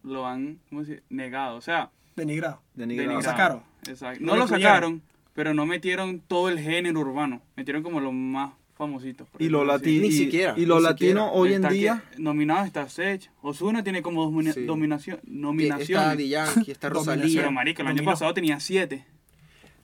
lo 0.03 0.27
han, 0.27 0.59
¿cómo 0.69 0.83
se 0.83 0.91
dice? 0.91 1.03
Negado. 1.09 1.57
O 1.57 1.61
sea, 1.61 1.89
Denigrado. 2.15 2.61
Denigrado. 2.75 3.09
denigrado. 3.09 3.21
sacaron. 3.31 3.63
Exacto. 3.87 4.19
No 4.21 4.27
No, 4.27 4.31
lo 4.33 4.37
lo 4.39 4.43
incluyeron. 4.45 4.69
sacaron, 4.73 5.01
pero 5.33 5.53
no 5.53 5.65
metieron 5.65 6.19
todo 6.19 6.49
el 6.49 6.59
género 6.59 6.99
urbano. 6.99 7.41
Metieron 7.55 7.81
como 7.83 7.99
los 7.99 8.13
más 8.13 8.51
famositos. 8.85 9.29
por 9.29 9.41
Y 9.41 9.45
así. 9.45 9.65
latinos. 9.65 10.01
Ni 10.01 10.11
siquiera, 10.11 10.53
Y 10.57 10.61
ni 10.61 10.65
latinos 10.65 10.97
siquiera. 10.97 11.25
hoy 11.25 11.49
en 11.49 11.55
Está 11.55 11.69
que- 11.69 11.75
día. 11.75 12.03
nominado 12.17 12.65
está 12.65 12.89
Sech. 12.89 13.29
Osuna 13.41 13.83
tiene 13.83 14.01
como 14.01 14.23
domina- 14.23 14.53
Sí. 14.53 14.63
dominación, 14.65 15.17
Está 15.17 15.29
nominaciones. 15.31 16.29
Yankee, 16.29 16.71
está 16.71 16.89
Dominación. 16.89 17.17
Rosalía. 17.19 17.41
Pero 17.41 17.51
marica, 17.51 17.83
el 17.83 17.87
año 17.89 18.03
pasado 18.03 18.33
tenía 18.33 18.59
siete. 18.59 19.05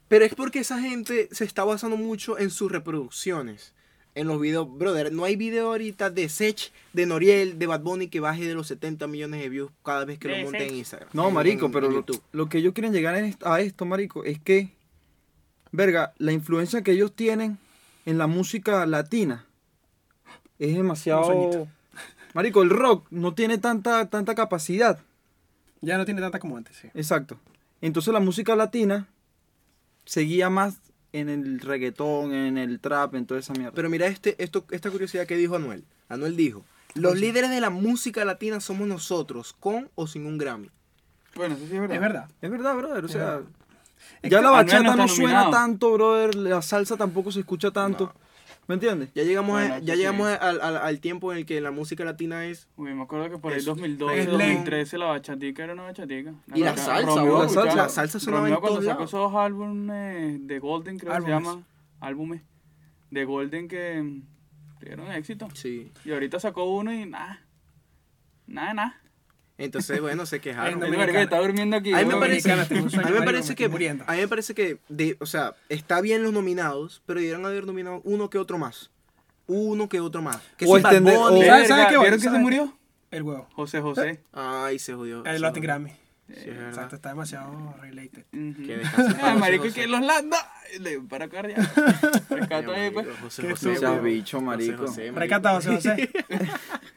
Pero 0.08 0.26
es 0.26 0.34
porque 0.34 0.60
esa 0.60 0.80
gente 0.80 1.28
se 1.32 1.44
está 1.46 1.64
basando 1.64 1.96
mucho 1.98 2.40
en 2.40 2.50
sus 2.50 2.72
reproducciones. 2.72 3.74
En 4.16 4.26
los 4.26 4.42
videos, 4.42 4.68
brother, 4.76 5.12
no 5.14 5.26
hay 5.26 5.36
video 5.36 5.68
ahorita 5.68 6.10
de 6.10 6.28
Sech, 6.28 6.72
de 6.94 7.06
Noriel, 7.06 7.60
de 7.60 7.68
Bad 7.68 7.82
Bunny 7.82 8.08
que 8.08 8.20
baje 8.20 8.46
de 8.48 8.56
los 8.56 8.66
70 8.66 9.06
millones 9.06 9.42
de 9.42 9.50
views 9.50 9.72
cada 9.86 10.06
vez 10.06 10.18
que 10.18 10.28
lo 10.30 10.34
De 10.34 10.44
monte 10.46 10.68
en. 10.68 10.74
Instagram. 10.76 11.10
No, 11.14 11.28
en- 11.28 11.34
marico, 11.36 11.68
en- 11.68 11.72
pero 11.72 11.86
en 11.86 11.94
lo, 11.94 12.00
YouTube. 12.00 12.24
lo 12.32 12.50
que 12.50 12.58
ellos 12.58 12.74
quieren 12.74 12.94
llegar 12.94 13.14
a 13.44 13.60
esto, 13.62 13.86
marico, 13.86 14.24
es 14.24 14.40
que, 14.40 14.70
verga, 15.72 16.14
la 16.18 16.32
influencia 16.32 16.82
que 16.82 16.94
ellos 16.94 17.14
tienen 17.16 17.60
en 18.08 18.18
la 18.18 18.26
música 18.26 18.86
latina 18.86 19.46
es 20.60 20.74
demasiado... 20.76 21.68
Marico, 22.34 22.64
el 22.64 22.70
rock 22.70 23.06
no 23.10 23.34
tiene 23.34 23.58
tanta, 23.58 24.10
tanta 24.10 24.34
capacidad. 24.34 25.00
Ya 25.82 25.98
no 25.98 26.06
tiene 26.06 26.22
tanta 26.22 26.40
como 26.40 26.56
antes, 26.56 26.78
sí. 26.78 26.88
Exacto. 26.94 27.38
Entonces 27.82 28.14
la 28.14 28.22
música 28.22 28.56
latina 28.56 29.08
seguía 30.06 30.50
más 30.50 30.78
en 31.12 31.28
el 31.28 31.60
reggaetón, 31.60 32.34
en 32.34 32.58
el 32.58 32.80
trap, 32.80 33.16
en 33.16 33.26
toda 33.26 33.42
esa 33.42 33.54
mierda. 33.54 33.74
Pero 33.74 33.90
mira 33.90 34.08
este, 34.08 34.42
esto, 34.42 34.66
esta 34.72 34.90
curiosidad 34.90 35.28
que 35.28 35.36
dijo 35.36 35.58
Anuel. 35.58 35.84
Anuel 36.08 36.38
dijo, 36.38 36.64
los 36.94 37.20
líderes 37.20 37.50
de 37.50 37.60
la 37.60 37.70
música 37.70 38.24
latina 38.24 38.62
somos 38.62 38.88
nosotros, 38.88 39.54
con 39.60 39.90
o 39.96 40.08
sin 40.08 40.26
un 40.26 40.38
Grammy. 40.38 40.70
Bueno, 41.36 41.56
eso 41.56 41.66
sí 41.68 41.76
es 41.76 41.82
verdad. 41.82 41.96
Es 41.96 42.02
verdad. 42.02 42.30
es 42.42 42.52
verdad, 42.52 42.76
brother. 42.78 43.04
O 43.04 43.10
sea, 43.10 43.26
verdad. 43.26 43.50
Es 44.22 44.32
ya 44.32 44.42
la 44.42 44.52
bachata 44.52 44.84
no 44.84 44.96
no, 44.96 45.08
suena 45.08 45.50
tanto, 45.52 45.92
brother. 45.94 46.36
La 46.36 46.62
salsa 46.62 46.98
tampoco 46.98 47.32
se 47.32 47.40
escucha 47.42 47.72
tanto. 47.72 48.14
¿Me 48.68 48.74
entiendes? 48.76 49.10
Ya 49.16 49.24
llegamos, 49.24 49.58
a- 49.58 49.62
Bueno, 49.68 49.78
ya 49.80 49.94
sí. 49.94 50.00
llegamos 50.00 50.28
al, 50.28 50.60
al- 50.60 50.76
al 50.78 51.00
tiempo 51.00 51.32
en 51.32 51.38
el 51.40 51.46
que 51.46 51.62
la 51.62 51.72
música 51.72 52.04
latina 52.04 52.46
es... 52.48 52.68
Uy, 52.76 52.94
me 52.94 53.04
acuerdo 53.04 53.30
que 53.30 53.38
por 53.38 53.54
ahí 53.54 53.60
Es- 53.60 53.66
2012, 53.66 54.20
es 54.20 54.28
2013 54.28 54.98
la 54.98 55.06
bachatica 55.06 55.64
era 55.64 55.72
una 55.74 55.84
bachatica. 55.84 56.34
Y 56.54 56.60
la 56.60 56.76
salsa, 56.76 57.06
Romeo 57.16 57.44
la 57.44 57.50
salsa- 57.50 57.76
la 57.76 57.88
salsa 57.90 58.20
sonaba 58.20 58.44
Romeo 58.44 58.60
cuando 58.60 58.82
sacó 58.82 58.90
lados. 59.04 59.10
esos 59.10 59.34
álbumes 59.36 60.48
de 60.48 60.60
Golden, 60.60 60.98
creo 61.00 61.14
que 61.14 61.22
se 61.22 61.34
Álbumes. 61.34 61.48
llama. 61.56 61.64
Álbumes. 62.02 62.42
De 63.10 63.24
Golden 63.24 63.68
que 63.70 64.02
mm, 64.02 64.22
tuvieron 64.82 65.12
éxito. 65.14 65.48
Sí. 65.54 65.90
Y 66.04 66.12
ahorita 66.12 66.38
sacó 66.42 66.66
uno 66.66 66.92
y 66.94 67.06
nada. 67.06 67.42
Nada, 68.48 68.74
nada. 68.74 69.02
Entonces, 69.58 70.00
bueno, 70.02 70.26
se 70.26 70.40
quejaron. 70.40 70.84
Está 70.84 71.40
durmiendo 71.40 71.78
aquí. 71.78 71.92
A 71.94 71.98
mí 72.00 72.06
me 72.06 72.16
parece, 72.18 72.52
a 72.52 72.56
mí 72.58 72.64
me 73.12 73.22
parece 73.24 73.56
que, 73.56 73.66
a 73.66 73.70
mí 73.70 74.18
me 74.20 74.28
parece 74.28 74.54
que, 74.54 74.78
de, 74.88 75.18
o 75.20 75.26
sea, 75.26 75.56
está 75.70 76.00
bien 76.02 76.22
los 76.24 76.32
nominados, 76.34 77.02
pero 77.06 77.20
debieron 77.20 77.46
haber 77.46 77.66
nominado 77.66 78.02
uno 78.04 78.30
que 78.30 78.38
otro 78.38 78.58
más. 78.60 78.92
Uno 79.48 79.90
que 79.90 80.00
otro 80.00 80.22
más. 80.22 80.40
Que 80.58 80.66
O 80.66 80.76
si 80.78 80.84
Bad 80.84 80.94
extender- 80.94 81.18
Bunny- 81.18 81.42
o- 81.44 81.66
¿Sabes- 81.68 81.88
qué, 81.90 81.98
¿Vieron 81.98 82.20
que 82.22 82.30
se 82.30 82.38
murió? 82.40 82.78
El 83.12 83.24
huevo. 83.24 83.48
José 83.54 83.80
José. 83.82 84.20
Ay, 84.34 84.78
se 84.78 84.94
jodió. 84.94 85.24
El 85.26 85.42
Latin. 85.42 85.64
Grammy. 85.64 85.92
Sí, 86.28 86.34
es 86.36 86.46
verdad. 86.48 86.68
Exacto, 86.70 86.96
está 86.98 87.10
demasiado 87.10 87.74
related. 87.80 88.26
Que 88.32 88.78
descanse 88.78 89.12
en 89.12 89.18
paz, 89.18 89.24
Ah, 89.24 89.28
José 89.30 89.40
marico, 89.40 89.64
José. 89.64 89.76
que 89.82 89.88
los 89.88 90.02
para 91.08 91.26
acá 91.26 91.48
ya. 91.48 91.56
Ahí, 92.76 92.92
pues. 92.92 93.08
José 93.22 93.50
José, 93.50 94.00
bicho, 94.04 94.42
marico. 94.42 94.88
José 94.88 95.12
José. 95.14 96.10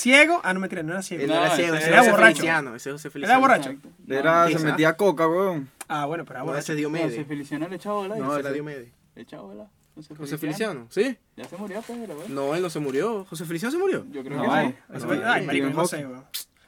ciego. 0.00 0.40
Ah, 0.42 0.52
no 0.54 0.60
mentira, 0.60 0.82
no 0.82 0.92
era 0.92 1.02
ciego. 1.02 1.22
Él 1.24 1.28
No, 1.30 1.36
era 1.36 1.54
ciego, 1.54 1.74
ese 1.74 1.84
era 1.86 1.92
era 1.94 1.98
José 2.00 2.10
borracho. 2.12 2.36
Feliciano. 2.36 2.74
Ese 2.74 2.90
es 2.90 3.02
José 3.02 3.18
Era 3.18 3.38
borracho. 3.38 3.74
Era, 4.08 4.48
se 4.48 4.58
metía 4.58 4.96
coca, 4.96 5.28
weón. 5.28 5.68
Ah, 5.88 6.06
bueno, 6.06 6.24
pero 6.24 6.36
era 6.36 6.40
No, 6.40 6.46
borracho. 6.46 6.60
ese 6.60 6.72
es 6.72 6.76
José 6.86 6.98
Diomedes. 6.98 7.26
Feliciano 7.26 7.68
le 7.68 7.76
echaba 7.76 7.94
bola. 7.96 8.16
No, 8.16 8.36
era 8.36 8.50
Diomedes. 8.52 8.88
Le 9.14 9.22
echaba 9.22 9.42
bola. 9.42 9.66
José 9.94 10.14
José 10.14 10.38
Feliciano, 10.38 10.86
¿sí? 10.88 11.18
Ya 11.36 11.44
se 11.44 11.56
murió, 11.56 11.82
pues. 11.82 11.98
No, 12.30 12.54
él 12.54 12.62
no 12.62 12.70
se 12.70 12.78
murió. 12.78 13.24
José 13.26 13.44
Feliciano 13.44 13.72
se 13.72 13.78
murió. 13.78 14.06
Yo 14.10 14.22
creo 14.24 14.36
No, 14.38 14.44
que 14.44 14.48
ay. 14.50 14.76
No, 14.88 15.10
ay, 15.30 15.40
no, 15.42 15.46
marico, 15.46 15.68
no 15.70 15.86
sé, 15.86 16.06
weón. 16.06 16.24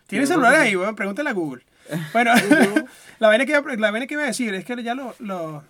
Tiene 0.06 0.26
celular 0.26 0.54
ahí, 0.54 0.76
weón, 0.76 0.94
pregúntale 0.94 1.30
a 1.30 1.32
Google. 1.32 1.64
Bueno, 2.12 2.32
la 3.18 3.28
vaina 3.28 3.44
que, 3.46 3.52
iba- 3.52 3.76
la 3.76 3.90
vaina 3.90 4.06
que 4.06 4.14
iba 4.14 4.22
a 4.22 4.26
decir 4.26 4.54
es 4.54 4.64
que 4.64 4.80
ya 4.82 4.94
lo, 4.94 5.14
lo- 5.18 5.62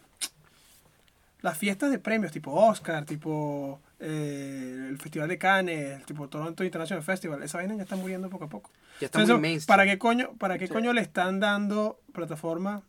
las 1.41 1.59
fiestas 1.59 1.91
de 1.91 1.99
premios, 1.99 2.33
tipo 2.33 2.53
Oscar, 2.53 3.05
tipo 3.05 3.81
eh, 4.05 4.87
el 4.91 4.99
Festival 4.99 5.29
de 5.29 5.39
Cannes, 5.39 6.05
tipo 6.07 6.29
Toronto 6.29 6.65
International 6.65 7.05
Festival, 7.05 7.43
esa 7.43 7.59
vaina 7.59 7.77
ya 7.77 7.85
está 7.85 7.95
muriendo 7.97 8.29
poco 8.29 8.45
a 8.47 8.49
poco. 8.49 8.71
Ya 9.01 9.07
está 9.07 9.19
Entonces, 9.21 9.35
muy 9.41 9.43
mainstream. 9.51 9.77
¿para 9.79 9.89
qué 9.91 9.99
coño, 9.99 10.31
para 10.39 10.59
qué 10.59 10.67
Sí. 10.67 10.73
coño 10.73 10.93
le 10.93 11.01
están 11.01 11.39
dando 11.41 12.01
plataforma 12.13 12.83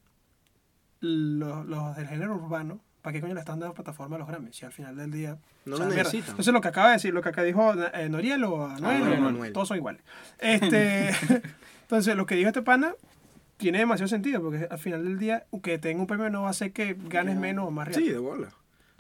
los, 0.99 1.65
los 1.65 1.95
del 1.95 2.07
género 2.07 2.35
urbano? 2.35 2.79
¿Para 3.01 3.13
qué 3.13 3.21
coño 3.21 3.33
le 3.33 3.41
están 3.41 3.59
dando 3.59 3.73
plataforma 3.75 4.15
a 4.15 4.19
los 4.19 4.27
Grammys? 4.27 4.55
Si 4.55 4.65
al 4.65 4.71
final 4.71 4.95
del 4.95 5.11
día 5.11 5.37
No 5.65 5.75
o 5.75 5.77
lo 5.77 5.77
sea, 5.77 5.85
mierda. 5.87 6.03
necesitan. 6.03 6.29
Entonces 6.31 6.53
lo 6.53 6.61
que 6.61 6.67
acaba 6.69 6.87
de 6.87 6.93
decir, 6.93 7.13
lo 7.13 7.21
que 7.21 7.29
acá 7.29 7.43
dijo 7.43 7.73
eh, 7.93 8.09
Noriel 8.09 8.43
o 8.45 8.65
Anuel, 8.65 9.03
Anuel, 9.03 9.23
o- 9.23 9.27
Anuel. 9.27 9.53
todos 9.53 9.67
son 9.67 9.77
iguales. 9.77 10.01
Este, 10.39 11.09
entonces 11.81 12.15
lo 12.15 12.25
que 12.25 12.35
dijo 12.35 12.47
este 12.47 12.61
pana 12.61 12.93
tiene 13.57 13.79
demasiado 13.79 14.07
sentido 14.07 14.41
porque 14.41 14.67
al 14.69 14.79
final 14.79 15.03
del 15.03 15.19
día 15.19 15.45
que 15.61 15.77
tenga 15.77 15.99
un 16.01 16.07
premio 16.07 16.29
no 16.29 16.41
va 16.43 16.47
a 16.47 16.51
hacer 16.51 16.71
que 16.71 16.95
ganes 17.07 17.37
menos 17.37 17.67
o 17.67 17.71
más 17.71 17.89
real. 17.89 18.01
Sí, 18.01 18.09
de 18.09 18.17
bola. 18.17 18.49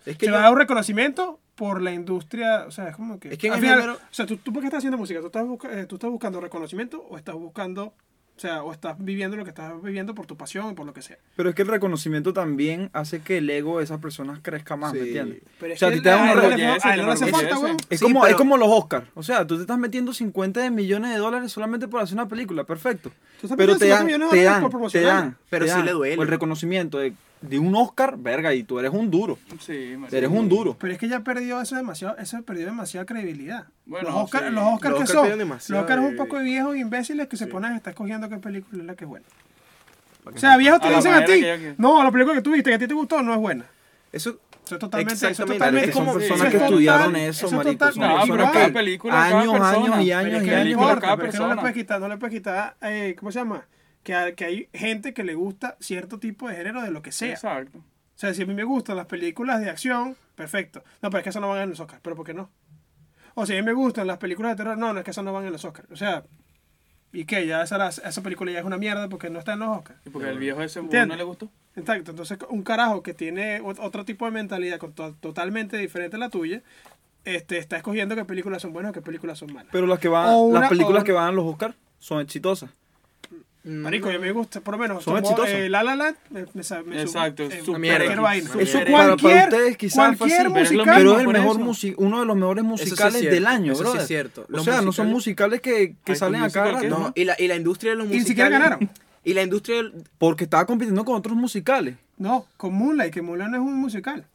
Es 0.05 0.17
que 0.17 0.25
Se 0.25 0.31
yo- 0.31 0.33
va 0.33 0.39
a 0.39 0.43
dar 0.43 0.51
un 0.53 0.59
reconocimiento 0.59 1.39
por 1.55 1.81
la 1.81 1.91
industria, 1.93 2.65
o 2.67 2.71
sea, 2.71 2.89
es 2.89 2.95
como 2.95 3.19
que... 3.19 3.29
Es 3.33 3.37
que 3.37 3.47
en 3.47 3.53
al 3.53 3.59
el 3.59 3.63
final- 3.65 3.79
género- 3.81 3.95
O 3.97 3.99
sea, 4.13 4.25
¿tú, 4.25 4.37
¿tú 4.37 4.51
por 4.51 4.61
qué 4.61 4.67
estás 4.67 4.79
haciendo 4.79 4.97
música? 4.97 5.19
¿Tú 5.19 5.27
estás, 5.27 5.45
busca- 5.45 5.71
eh, 5.79 5.85
¿Tú 5.85 5.95
estás 5.95 6.09
buscando 6.09 6.41
reconocimiento 6.41 7.05
o 7.09 7.17
estás 7.17 7.35
buscando... 7.35 7.93
O 8.35 8.39
sea, 8.39 8.63
o 8.63 8.71
estás 8.73 8.95
viviendo 8.97 9.37
lo 9.37 9.43
que 9.43 9.51
estás 9.51 9.79
viviendo 9.83 10.15
por 10.15 10.25
tu 10.25 10.35
pasión 10.35 10.71
y 10.71 10.73
por 10.73 10.87
lo 10.87 10.93
que 10.93 11.03
sea. 11.03 11.19
Pero 11.35 11.49
es 11.49 11.55
que 11.55 11.61
el 11.61 11.67
reconocimiento 11.67 12.33
también 12.33 12.89
hace 12.91 13.21
que 13.21 13.37
el 13.37 13.47
ego 13.47 13.77
de 13.77 13.83
esas 13.83 13.99
personas 13.99 14.39
crezca 14.41 14.75
más, 14.75 14.91
¿me 14.93 15.01
entiendes? 15.01 15.43
Pero 15.59 15.75
O 15.75 15.77
sea, 15.77 15.89
a 15.89 15.91
que 15.91 15.97
ti 15.97 16.03
te 16.03 16.09
dan 16.09 16.27
a 16.29 16.33
te 16.33 16.39
enorgullece. 16.39 17.55
weón. 17.61 17.77
Es, 17.91 18.01
como, 18.01 18.21
pero- 18.21 18.31
es 18.31 18.35
como 18.35 18.57
los 18.57 18.69
Oscars. 18.69 19.05
O 19.13 19.21
sea, 19.21 19.45
tú 19.45 19.55
te 19.57 19.61
estás 19.61 19.77
metiendo 19.77 20.13
50 20.13 20.61
de 20.61 20.71
millones 20.71 21.11
de 21.11 21.17
dólares 21.17 21.51
solamente 21.51 21.87
por 21.87 22.01
hacer 22.01 22.15
una 22.15 22.27
película. 22.27 22.63
Perfecto. 22.63 23.11
Tú 23.39 23.45
estás 23.47 23.55
Pero 23.55 23.73
te 23.77 23.85
50 23.85 23.95
dan, 23.97 24.05
millones 24.07 24.31
de 24.31 24.37
te 24.39 24.43
dan, 24.45 24.69
por 24.69 24.91
te 24.91 25.01
dan. 25.01 25.37
Pero 25.51 25.65
te 25.65 25.71
sí 25.71 25.77
dan 25.77 25.85
le 25.85 25.91
duele. 25.91 26.21
El 26.23 26.27
reconocimiento 26.27 26.97
de, 26.97 27.13
de 27.49 27.59
un 27.59 27.75
Oscar, 27.75 28.15
verga, 28.17 28.53
y 28.53 28.63
tú 28.63 28.79
eres 28.79 28.91
un 28.91 29.11
duro. 29.11 29.37
Sí. 29.59 29.95
Eres 30.11 30.29
un 30.29 30.47
duro. 30.47 30.77
Pero 30.79 30.93
es 30.93 30.99
que 30.99 31.07
ya 31.07 31.19
perdió 31.19 31.59
eso 31.61 31.75
demasiado, 31.75 32.17
eso 32.17 32.41
perdió 32.43 32.65
demasiada 32.65 33.05
credibilidad. 33.05 33.65
Bueno, 33.85 34.09
los 34.09 34.17
Oscars, 34.23 34.47
sí. 34.47 34.53
los 34.53 34.63
Oscars 34.63 34.91
Los 34.91 35.01
que 35.01 35.07
son, 35.07 35.39
los 35.39 35.81
Oscars 35.81 36.03
es 36.03 36.09
un 36.09 36.15
poco 36.15 36.37
de 36.37 36.43
viejos 36.45 36.77
imbéciles 36.77 37.27
que 37.27 37.35
se 37.37 37.47
ponen 37.47 37.73
a 37.73 37.77
estar 37.77 37.91
escogiendo 37.91 38.29
qué 38.29 38.37
película 38.37 38.81
es 38.81 38.87
la 38.87 38.95
que 38.95 39.03
es 39.03 39.09
buena. 39.09 39.25
O 40.25 40.37
sea, 40.37 40.55
viejos 40.57 40.79
te 40.79 40.89
dicen 40.95 41.13
a 41.13 41.25
ti, 41.25 41.41
que 41.41 41.75
no, 41.77 42.01
la 42.03 42.11
película 42.11 42.35
que 42.35 42.41
tú 42.41 42.51
viste 42.51 42.69
que 42.69 42.75
a 42.75 42.79
ti 42.79 42.87
te 42.87 42.93
gustó 42.93 43.21
no 43.21 43.33
es 43.33 43.39
buena. 43.39 43.65
Eso, 44.11 44.37
Eso 44.65 44.75
es 44.75 44.79
totalmente, 44.79 45.13
eso 45.15 45.25
es 45.25 45.31
Exactamente. 45.31 45.59
totalmente, 45.59 45.89
Es 45.89 45.95
como- 45.95 46.13
personas 46.13 46.49
que 46.51 46.57
estudiaron 46.57 47.15
eso, 47.17 47.29
eso 47.31 47.47
es 47.47 47.51
marico, 47.65 47.73
total- 47.73 47.93
son 47.93 48.03
No, 48.29 48.33
pero 48.37 48.51
cada 48.53 48.69
película, 48.71 49.13
cada 49.13 49.39
años, 49.41 49.53
años 49.61 50.01
y 50.05 50.11
años 50.13 50.43
y 50.43 50.49
años. 50.49 50.77
no 50.79 51.49
le 51.49 51.55
puedes 51.57 51.75
quitar, 51.75 51.99
no 51.99 52.07
le 52.07 52.17
puedes 52.17 52.33
quitar, 52.33 52.75
eh, 52.81 53.13
¿cómo 53.19 53.29
se 53.33 53.39
llama? 53.39 53.65
Que, 54.03 54.13
hay- 54.13 54.33
que 54.35 54.45
hay 54.45 54.69
gente 54.73 55.13
que 55.13 55.23
le 55.23 55.33
gusta 55.35 55.77
cierto 55.79 56.19
tipo 56.19 56.47
de 56.49 56.55
género 56.55 56.81
de 56.81 56.91
lo 56.91 57.01
que 57.01 57.11
sea. 57.11 57.31
Exacto. 57.33 57.77
O 57.79 57.83
sea, 58.19 58.33
si 58.33 58.43
a 58.43 58.45
mí 58.45 58.53
me 58.53 58.63
gustan 58.63 58.95
las 58.97 59.05
películas 59.07 59.61
de 59.61 59.69
acción, 59.69 60.15
perfecto. 60.35 60.83
No, 61.01 61.09
pero 61.09 61.19
es 61.19 61.23
que 61.23 61.29
eso 61.29 61.39
no 61.39 61.49
van 61.49 61.61
en 61.61 61.69
los 61.69 61.79
Oscars. 61.79 62.01
¿Pero 62.03 62.15
por 62.15 62.25
qué 62.25 62.33
no? 62.33 62.49
O 63.35 63.45
si 63.45 63.53
a 63.53 63.55
mí 63.55 63.63
me 63.63 63.73
gustan 63.73 64.05
las 64.07 64.17
películas 64.17 64.51
de 64.51 64.57
terror, 64.57 64.77
no, 64.77 64.93
no 64.93 64.99
es 64.99 65.05
que 65.05 65.11
eso 65.11 65.23
no 65.23 65.33
van 65.33 65.45
en 65.45 65.51
los 65.51 65.65
Oscars. 65.65 65.89
O 65.91 65.95
sea, 65.95 66.23
¿y 67.11 67.25
qué? 67.25 67.47
Ya 67.47 67.63
esa, 67.63 67.87
esa 67.89 68.21
película 68.21 68.51
ya 68.51 68.59
es 68.59 68.65
una 68.65 68.77
mierda 68.77 69.09
porque 69.09 69.29
no 69.29 69.39
está 69.39 69.53
en 69.53 69.59
los 69.59 69.77
Oscars. 69.77 69.99
Y 70.05 70.09
porque 70.09 70.29
el 70.29 70.37
viejo 70.37 70.61
ese 70.61 70.79
¿Entiendes? 70.79 71.07
no 71.09 71.15
le 71.15 71.23
gustó. 71.23 71.49
Exacto. 71.75 72.11
Entonces, 72.11 72.37
un 72.49 72.61
carajo 72.63 73.01
que 73.01 73.13
tiene 73.13 73.61
ot- 73.61 73.79
otro 73.79 74.05
tipo 74.05 74.25
de 74.25 74.31
mentalidad 74.31 74.77
con 74.77 74.93
to- 74.93 75.15
totalmente 75.19 75.77
diferente 75.77 76.17
a 76.17 76.19
la 76.19 76.29
tuya, 76.29 76.61
este, 77.25 77.57
está 77.57 77.77
escogiendo 77.77 78.15
qué 78.15 78.25
películas 78.25 78.61
son 78.61 78.73
buenas 78.73 78.91
o 78.91 78.93
qué 78.93 79.01
películas 79.01 79.39
son 79.39 79.51
malas. 79.53 79.69
Pero 79.71 79.87
las 79.87 79.97
que 79.99 80.09
van, 80.09 80.29
O 80.29 80.41
una- 80.43 80.59
las 80.61 80.69
películas 80.69 81.01
o- 81.01 81.05
que 81.05 81.13
van 81.13 81.29
a 81.29 81.31
los 81.31 81.45
Oscars 81.45 81.73
son 81.99 82.21
exitosas. 82.21 82.69
Marico, 83.65 84.09
a 84.09 84.11
mí 84.11 84.17
me 84.19 84.31
gusta, 84.33 84.59
por 84.59 84.73
lo 84.73 84.77
menos, 84.77 85.03
Son 85.05 85.17
exitosas. 85.17 85.49
eh, 85.53 85.69
La 85.69 85.83
La 85.83 85.95
Land, 85.95 86.17
me, 86.31 86.41
me, 86.41 86.83
me 86.85 87.01
Exacto, 87.01 87.43
eh, 87.43 87.61
cualquier 87.65 88.19
vaina. 88.19 88.47
Súper 88.49 88.61
Eso. 88.67 88.77
Para, 88.79 88.91
cualquier, 88.91 89.31
para 89.33 89.43
ustedes 89.45 89.77
quizás 89.77 90.17
cualquier 90.17 90.49
musical, 90.49 90.95
pero 90.97 91.13
es 91.15 91.21
el 91.21 91.27
mejor 91.29 91.57
uno 91.97 92.19
de 92.19 92.25
los 92.25 92.35
mejores 92.35 92.65
Eso 92.65 92.75
sí 92.77 92.83
es 92.83 92.89
musicales 92.91 93.19
cierto, 93.21 93.35
del 93.35 93.47
año, 93.47 93.71
eso 93.71 93.91
sí 93.93 93.97
es 93.99 94.07
cierto. 94.07 94.41
O 94.41 94.45
Los 94.49 94.65
sea, 94.65 94.81
no 94.81 94.91
son 94.91 95.07
musicales 95.07 95.61
que, 95.61 95.95
que 96.03 96.15
salen 96.15 96.43
a 96.43 96.49
cada 96.49 96.71
musical 96.73 96.81
que 96.81 96.89
rato. 96.89 97.03
No, 97.03 97.13
y 97.15 97.23
la, 97.23 97.35
y 97.39 97.47
la 97.47 97.55
industria 97.55 97.91
de 97.91 97.97
los 97.99 98.05
Y 98.07 98.07
musicales. 98.09 98.23
ni 98.25 98.27
siquiera 98.27 98.49
ganaron. 98.49 98.89
Y 99.23 99.33
la 99.33 99.43
industria 99.43 99.77
del- 99.77 99.93
Porque 100.17 100.43
estaba 100.43 100.65
compitiendo 100.65 101.05
con 101.05 101.15
otros 101.15 101.37
musicales. 101.37 101.95
No, 102.17 102.45
con 102.57 102.73
Moonlight, 102.73 103.13
que 103.13 103.21
Moonlight 103.21 103.49
no 103.51 103.57
es 103.57 103.63
un 103.63 103.75
musical. 103.77 104.25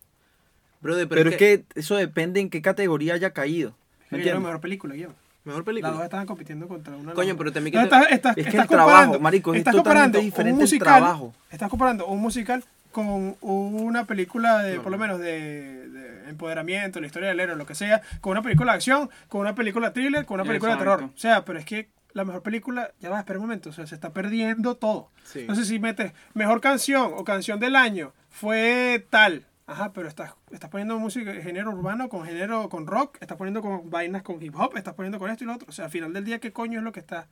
Brother, 0.81 1.07
pero, 1.07 1.19
Pero 1.21 1.31
es 1.31 1.37
que 1.37 1.65
eso 1.75 1.97
depende 1.97 2.41
en 2.41 2.49
qué 2.49 2.63
categoría 2.63 3.13
haya 3.13 3.33
caído. 3.35 3.71
¿Me 3.71 3.75
que 3.75 3.77
era 3.77 4.11
la 4.11 4.17
entiendes? 4.17 4.43
mejor 4.45 4.61
película, 4.63 4.97
yo. 4.97 5.09
Mejor 5.45 5.61
Las 5.61 5.67
película. 5.67 5.93
dos 5.93 6.05
estaban 6.05 6.27
compitiendo 6.27 6.69
contra 6.69 6.95
una. 6.97 7.15
Coño, 7.15 7.29
las 7.29 7.37
pero 7.39 7.53
también 7.53 7.75
No, 7.77 7.83
estás, 7.83 8.07
estás, 8.11 8.37
Es 8.37 8.45
que 8.45 8.51
estás 8.51 8.65
el 8.65 8.69
trabajo, 8.69 9.19
marico, 9.21 9.53
es 9.55 9.59
estás 9.61 9.75
totalmente 9.75 10.19
comparando 10.19 10.19
diferente 10.21 10.53
un 10.53 10.59
el 10.61 10.63
musical, 10.65 10.87
trabajo. 11.01 11.35
Estás 11.51 11.71
comparando 11.71 12.07
un 12.07 12.21
musical 12.21 12.65
con 12.93 13.37
una 13.41 14.05
película 14.07 14.63
de, 14.63 14.77
No, 14.77 14.83
por 14.83 14.93
lo 14.93 14.99
no. 14.99 15.03
menos, 15.05 15.21
de, 15.21 15.89
de 15.89 16.29
empoderamiento, 16.31 17.01
la 17.01 17.07
historia 17.07 17.29
del 17.29 17.41
héroe, 17.41 17.57
lo 17.57 17.67
que 17.67 17.75
sea, 17.75 18.03
con 18.21 18.33
una 18.33 18.43
película 18.43 18.73
de 18.73 18.77
acción, 18.77 19.09
con 19.29 19.41
una 19.43 19.55
película 19.55 19.93
thriller, 19.93 20.25
con 20.27 20.35
una 20.41 20.45
película 20.49 20.73
de 20.73 20.79
terror. 20.79 21.03
O 21.05 21.19
sea, 21.19 21.45
pero 21.45 21.59
es 21.59 21.65
que 21.65 21.89
la 22.15 22.25
mejor 22.25 22.43
película, 22.43 22.91
ya 23.01 23.11
va, 23.11 23.19
espera 23.21 23.39
un 23.39 23.45
momento, 23.45 23.71
o 23.71 23.73
sea, 23.73 23.87
se 23.87 23.95
está 23.95 24.11
perdiendo 24.13 24.75
todo. 24.77 25.11
Sí. 25.23 25.45
No 25.47 25.55
sé 25.55 25.65
si 25.65 25.79
metes 25.79 26.13
mejor 26.35 26.61
canción 26.61 27.13
o 27.15 27.25
canción 27.25 27.61
del 27.61 27.77
año, 27.77 28.13
fue 28.31 29.07
tal. 29.11 29.45
Ajá, 29.69 29.93
pero 29.93 30.09
estás, 30.09 30.33
estás 30.51 30.71
poniendo 30.71 30.99
música 30.99 31.31
de 31.33 31.43
género 31.43 31.71
urbano 31.71 32.09
con 32.09 32.25
género 32.25 32.69
con 32.71 32.87
rock, 32.87 33.19
estás 33.21 33.37
poniendo 33.37 33.61
con 33.61 33.91
vainas 33.91 34.23
con 34.23 34.43
hip 34.43 34.55
hop, 34.57 34.77
estás 34.77 34.95
poniendo 34.95 35.19
con 35.19 35.31
esto 35.31 35.45
y 35.45 35.47
lo 35.47 35.55
otro. 35.55 35.67
O 35.69 35.73
sea, 35.73 35.85
al 35.85 35.91
final 35.91 36.13
del 36.15 36.25
día, 36.25 36.39
¿qué 36.41 36.53
coño 36.53 36.79
es 36.79 36.85
lo 36.85 36.91
que 36.91 37.01
está? 37.01 37.29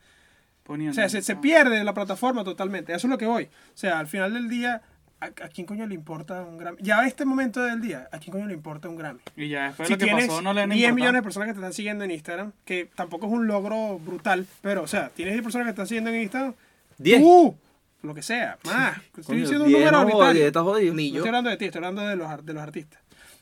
Poniendo. 0.62 0.92
O 0.92 0.94
sea, 0.94 1.08
se, 1.08 1.22
se 1.22 1.34
pierde 1.36 1.82
la 1.82 1.94
plataforma 1.94 2.44
totalmente. 2.44 2.92
Eso 2.92 3.06
es 3.06 3.10
lo 3.10 3.16
que 3.18 3.24
voy. 3.26 3.44
O 3.44 3.48
sea, 3.76 3.98
al 3.98 4.06
final 4.06 4.34
del 4.34 4.50
día, 4.50 4.82
¿a, 5.20 5.26
a 5.26 5.30
quién 5.48 5.66
coño 5.66 5.86
le 5.86 5.94
importa 5.94 6.42
un 6.42 6.58
Grammy? 6.58 6.76
Ya 6.82 7.00
a 7.00 7.06
este 7.06 7.24
momento 7.24 7.62
del 7.62 7.80
día, 7.80 8.06
¿a 8.12 8.18
quién 8.18 8.32
coño 8.32 8.46
le 8.46 8.52
importa 8.52 8.88
un 8.90 8.96
Grammy? 8.96 9.20
Y 9.34 9.48
ya 9.48 9.68
después 9.68 9.88
Si 9.88 9.94
lo 9.94 9.98
que 9.98 10.04
tienes 10.04 10.26
pasó 10.26 10.42
no 10.42 10.52
le 10.52 10.60
10 10.60 10.64
han 10.66 10.72
importado. 10.76 10.94
millones 10.94 11.18
de 11.20 11.22
personas 11.22 11.46
que 11.48 11.52
te 11.54 11.58
están 11.60 11.72
siguiendo 11.72 12.04
en 12.04 12.10
Instagram, 12.10 12.52
que 12.66 12.90
tampoco 12.94 13.26
es 13.28 13.32
un 13.32 13.46
logro 13.46 13.98
brutal, 13.98 14.46
pero, 14.60 14.82
o 14.82 14.86
sea, 14.86 15.08
tienes 15.08 15.32
10 15.32 15.42
personas 15.42 15.64
que 15.66 15.70
te 15.70 15.74
están 15.74 15.86
siguiendo 15.86 16.10
en 16.10 16.20
Instagram, 16.20 16.54
Diez. 16.98 17.20
tú, 17.22 17.56
lo 18.06 18.14
que 18.14 18.22
sea, 18.22 18.58
más. 18.64 18.96
Estoy 18.98 19.24
Coño, 19.24 19.38
diciendo 19.40 19.64
un 19.64 19.72
número 19.72 19.90
no, 19.92 19.98
arbitrario. 19.98 20.32
diez, 20.34 20.46
estás 20.46 20.62
jodido. 20.62 20.94
Ni 20.94 21.08
No 21.10 21.14
yo. 21.14 21.18
estoy 21.20 21.28
hablando 21.28 21.50
de 21.50 21.56
ti, 21.56 21.64
estoy 21.66 21.78
hablando 21.78 22.02
de 22.02 22.16
los, 22.16 22.46
de 22.46 22.52
los 22.52 22.62
artistas. 22.62 23.00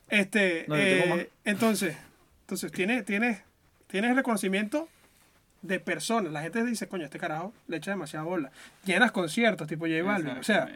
Este, 0.09 0.65
No, 0.69 0.77
eh, 0.77 1.31
entonces, 1.45 1.97
entonces 2.43 2.71
tienes, 2.73 3.05
tienes, 3.05 3.41
tienes 3.87 4.15
reconocimiento 4.15 4.89
de 5.63 5.81
personas. 5.81 6.33
La 6.33 6.43
gente 6.43 6.63
dice, 6.65 6.89
coño, 6.89 7.05
este 7.05 7.19
carajo 7.19 7.53
le 7.69 7.79
echa 7.79 7.91
demasiada 7.91 8.25
bola. 8.25 8.51
Llenas 8.85 9.13
conciertos 9.13 9.67
tipo 9.67 9.87
J 9.87 10.03
Balvin. 10.03 10.39
O 10.39 10.43
sea. 10.43 10.69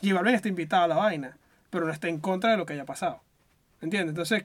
J 0.00 0.14
Balvin 0.14 0.34
está 0.34 0.48
invitado 0.48 0.84
a 0.84 0.88
la 0.88 0.94
vaina, 0.96 1.36
pero 1.70 1.86
no 1.86 1.92
está 1.92 2.08
en 2.08 2.20
contra 2.20 2.52
de 2.52 2.56
lo 2.56 2.64
que 2.66 2.74
haya 2.74 2.84
pasado. 2.84 3.20
¿Entiendes? 3.80 4.10
Entonces, 4.10 4.44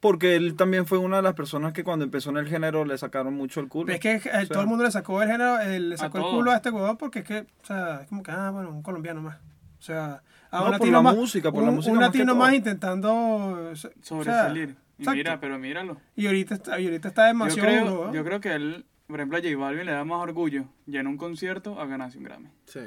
Porque 0.00 0.36
él 0.36 0.56
también 0.56 0.86
fue 0.86 0.98
una 0.98 1.16
de 1.16 1.22
las 1.22 1.34
personas 1.34 1.72
que 1.72 1.82
cuando 1.82 2.04
empezó 2.04 2.30
en 2.30 2.36
el 2.36 2.46
género 2.48 2.84
le 2.84 2.96
sacaron 2.98 3.34
mucho 3.34 3.60
el 3.60 3.68
culo. 3.68 3.92
es 3.92 3.98
que 4.00 4.16
eh, 4.16 4.20
sea, 4.22 4.46
todo 4.46 4.60
el 4.60 4.66
mundo 4.68 4.84
le 4.84 4.90
sacó 4.90 5.22
el 5.22 5.28
género, 5.30 5.58
eh, 5.60 5.80
le 5.80 5.94
a 5.94 5.98
sacó 5.98 6.18
el 6.18 6.24
todos. 6.24 6.34
culo 6.36 6.50
a 6.52 6.56
este 6.56 6.70
huevón 6.70 6.96
porque 6.98 7.20
es 7.20 7.24
que, 7.24 7.38
o 7.62 7.64
sea, 7.66 8.02
es 8.02 8.08
como 8.08 8.22
que, 8.22 8.30
ah, 8.30 8.50
bueno, 8.50 8.70
un 8.70 8.82
colombiano 8.82 9.22
más. 9.22 9.36
O 9.78 9.82
sea, 9.82 10.22
a 10.50 10.58
No, 10.58 10.64
un 10.64 10.64
por 10.64 10.70
latino 10.72 10.92
la 10.98 11.02
más. 11.02 11.16
música, 11.16 11.50
por 11.50 11.60
un, 11.62 11.66
la 11.70 11.72
música 11.72 11.92
un 11.92 11.98
más 11.98 12.06
latino 12.08 12.26
todo. 12.32 12.36
más 12.36 12.54
intentando. 12.54 13.14
o 13.14 13.76
sea, 13.76 13.90
Sobresalir. 14.02 14.76
y 14.98 15.02
exacto. 15.02 15.16
mira, 15.16 15.40
pero 15.40 15.58
míralo. 15.58 15.96
Y 16.14 16.26
ahorita 16.26 16.54
está, 16.54 16.78
y 16.80 16.84
ahorita 16.86 17.08
está 17.08 17.22
Yo 17.22 17.28
demasiado 17.28 17.68
creo, 17.68 17.84
duro, 17.90 18.06
¿no? 18.08 18.14
yo 18.14 18.24
creo 18.24 18.40
que 18.40 18.52
él, 18.54 18.84
por 19.06 19.18
ejemplo, 19.20 19.38
a 19.38 19.40
J 19.40 19.56
Balvin 19.56 19.86
le 19.86 19.92
da 19.92 20.04
más 20.04 20.20
orgullo 20.22 20.66
llenar 20.86 21.06
un 21.08 21.16
concierto 21.16 21.80
a 21.80 21.86
ganarse 21.86 22.18
un 22.18 22.24
Grammy. 22.24 22.48
Sí. 22.66 22.80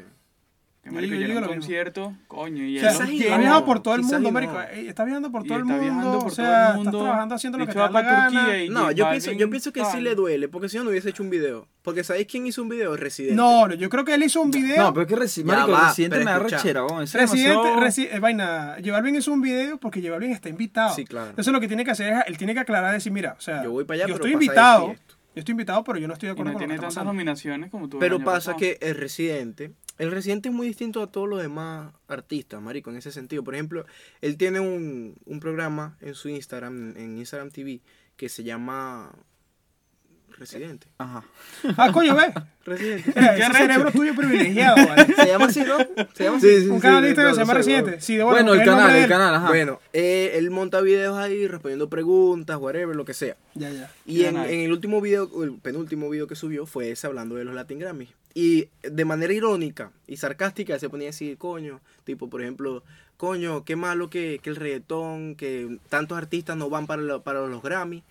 Que 0.90 0.96
Yo 0.96 1.02
marico, 1.02 1.14
digo- 1.14 1.22
yo 1.22 1.28
llena 1.28 1.28
digo 1.28 1.38
un 1.40 1.42
lo 1.44 1.48
mismo. 1.50 1.62
concierto, 1.62 2.14
coño, 2.28 2.64
y 2.64 2.78
O 2.78 2.82
sea, 2.82 2.92
él 2.92 2.98
lo 2.98 3.04
y 3.06 3.20
no, 3.20 3.26
viajando 3.38 3.66
por 3.66 3.82
todo 3.84 3.96
el 3.96 4.02
mundo, 4.02 4.30
y 4.30 4.32
marico. 4.32 4.62
eh, 4.62 4.86
Está 4.90 5.06
viajando 5.06 5.32
por 5.32 5.46
Y 5.46 5.48
todo 5.48 5.58
el 5.60 5.66
mundo. 5.66 6.20
o 6.20 6.30
sea, 6.30 6.70
el 6.72 6.76
mundo. 6.78 6.90
está 6.92 7.04
trabajando 7.04 7.36
haciendo 7.36 7.58
lo 7.58 7.64
Y 7.64 7.68
que 7.68 7.74
te 7.74 7.80
da 7.80 7.90
la 7.90 8.02
gana. 8.02 8.30
Turquía 8.30 8.64
y 8.66 8.70
No, 8.70 8.92
yo 8.92 9.10
pienso, 9.10 9.32
yo 9.32 9.50
pienso 9.50 9.72
que 9.72 9.86
sí 9.86 10.02
le 10.02 10.16
duele, 10.16 10.48
porque 10.50 10.68
si 10.70 10.78
no, 10.78 10.84
no 10.84 10.90
hubiese 10.90 11.10
hecho 11.10 11.24
un 11.24 11.30
video. 11.30 11.68
Porque 11.82 12.04
¿sabéis 12.04 12.28
quién 12.28 12.46
hizo 12.46 12.62
un 12.62 12.70
video? 12.70 12.96
Residente. 12.98 13.36
No, 13.36 13.68
no, 13.68 13.74
yo 13.74 13.90
creo 13.90 14.04
que 14.06 14.14
él 14.14 14.22
hizo 14.24 14.42
un 14.42 14.52
video. 14.52 14.78
No, 14.84 14.94
pero 14.94 15.04
es 15.04 15.08
que 15.08 15.16
Reci- 15.16 15.40
Ya 15.46 15.46
marico, 15.56 15.72
va, 15.72 15.88
Residente 15.90 16.18
me 16.20 16.26
da 16.26 16.40
rechera, 16.40 16.84
Residente, 17.14 17.70
Resi- 17.78 18.08
eh, 18.12 18.20
vaina, 18.20 18.76
J 18.80 18.92
Balvin 18.92 19.16
hizo 19.16 19.32
un 19.32 19.42
video 19.42 19.78
porque 19.78 20.00
J 20.02 20.12
Balvin 20.12 20.32
está 20.32 20.50
invitado. 20.50 20.96
Sí, 20.96 21.06
claro. 21.06 21.30
Entonces 21.30 21.52
lo 21.54 21.60
que 21.60 21.68
tiene 21.68 21.84
que 21.86 21.92
hacer 21.92 22.14
es, 22.14 22.24
él 22.28 22.38
tiene 22.38 22.54
que 22.54 22.60
aclarar, 22.60 22.94
decir, 22.94 23.12
mira, 23.12 23.36
o 23.38 23.42
sea, 23.42 23.64
Yo 23.64 23.72
voy 23.72 23.86
para 23.86 23.96
allá, 23.96 24.06
pero 24.06 24.16
estoy 24.18 24.34
invitado, 24.34 24.88
y 24.92 24.96
yo 25.36 25.40
estoy 25.42 25.52
invitado, 25.54 25.84
pero 25.84 25.98
yo 26.00 26.08
no 26.08 26.14
estoy 26.14 26.28
de 26.28 26.32
Y 26.32 26.34
acuerdo 26.34 26.52
no 26.52 26.54
con 26.54 26.62
lo 26.62 26.68
tiene 26.68 26.80
que 26.80 26.86
está 26.86 27.00
tantas 27.00 27.06
nominaciones 27.14 27.72
como 27.72 27.86
el 27.86 27.92
Pero 27.98 28.20
pasa 28.20 28.32
pasado. 28.54 28.58
que 28.58 28.78
el 28.82 28.96
residente, 28.96 29.72
el 30.00 30.12
residente 30.12 30.50
es 30.50 30.56
muy 30.56 30.66
distinto 30.66 31.04
a 31.04 31.12
todos 31.12 31.30
los 31.30 31.42
demás 31.42 31.94
artistas, 32.08 32.62
marico, 32.62 32.90
en 32.90 32.98
ese 32.98 33.12
sentido. 33.12 33.44
Por 33.44 33.54
ejemplo, 33.54 33.86
él 34.22 34.38
tiene 34.38 34.60
un, 34.62 35.16
un 35.26 35.40
programa 35.40 35.98
en 36.02 36.16
su 36.16 36.30
Instagram, 36.30 36.96
en 36.98 37.18
Instagram 37.18 37.52
TV, 37.52 37.82
que 38.16 38.30
se 38.30 38.44
llama 38.44 39.14
Residente. 40.40 40.88
Ajá. 40.98 41.24
Ah, 41.78 41.92
coño, 41.92 42.16
ve. 42.16 42.34
Residente. 42.66 43.10
Ese 43.16 43.20
arrecho. 43.44 43.54
cerebro 43.58 43.92
tuyo 43.92 44.16
privilegiado, 44.16 44.78
¿vale? 44.88 45.14
Se 45.16 45.28
llama 45.28 45.46
así, 45.46 45.62
¿no? 45.62 45.78
Se 46.14 46.24
llama 46.24 46.38
así. 46.38 46.48
Sí, 46.48 46.62
sí, 46.62 46.68
Un 46.70 46.78
sí, 46.78 46.82
canal 46.82 47.02
de 47.04 47.10
Instagram 47.10 47.36
se 47.36 47.42
llama 47.42 47.54
Residente. 47.54 48.02
Sí, 48.02 48.16
de 48.16 48.24
bueno, 48.24 48.54
el 48.54 48.64
canal, 48.64 48.96
el 48.96 49.08
canal, 49.10 49.36
ajá. 49.36 49.48
Bueno, 49.50 49.80
eh, 49.94 50.32
él 50.36 50.50
monta 50.50 50.82
videos 50.82 51.18
ahí 51.18 51.48
respondiendo 51.48 51.90
preguntas, 51.90 52.58
whatever, 52.58 52.96
lo 52.96 53.06
que 53.06 53.14
sea. 53.14 53.36
Ya, 53.56 53.70
ya. 53.72 53.92
Y 54.06 54.26
en, 54.26 54.38
el 54.38 54.72
último 54.72 55.02
video, 55.02 55.30
el 55.44 55.54
penúltimo 55.58 56.10
video 56.10 56.28
que 56.28 56.36
subió 56.36 56.66
fue 56.66 56.92
ese 56.92 57.08
hablando 57.08 57.36
de 57.36 57.44
los 57.46 57.54
Latin 57.54 57.80
Grammys. 57.80 58.10
Y 58.34 58.70
de 58.84 59.06
manera 59.06 59.34
irónica 59.34 59.92
y 60.08 60.18
sarcástica 60.18 60.78
se 60.80 60.88
ponía 60.90 61.08
a 61.08 61.12
decir, 61.12 61.38
coño, 61.38 61.82
tipo, 62.04 62.30
por 62.30 62.42
ejemplo, 62.42 62.84
coño, 63.18 63.66
qué 63.66 63.76
malo 63.76 64.10
que, 64.10 64.40
que 64.42 64.52
el 64.52 64.56
reggaetón, 64.56 65.36
que 65.36 65.78
tantos 65.90 66.18
artistas 66.18 66.56
no 66.56 66.70
van 66.70 66.86
para, 66.88 67.02
lo- 67.02 67.22
para 67.24 67.46
los 67.48 67.62
Grammys. 67.64 68.04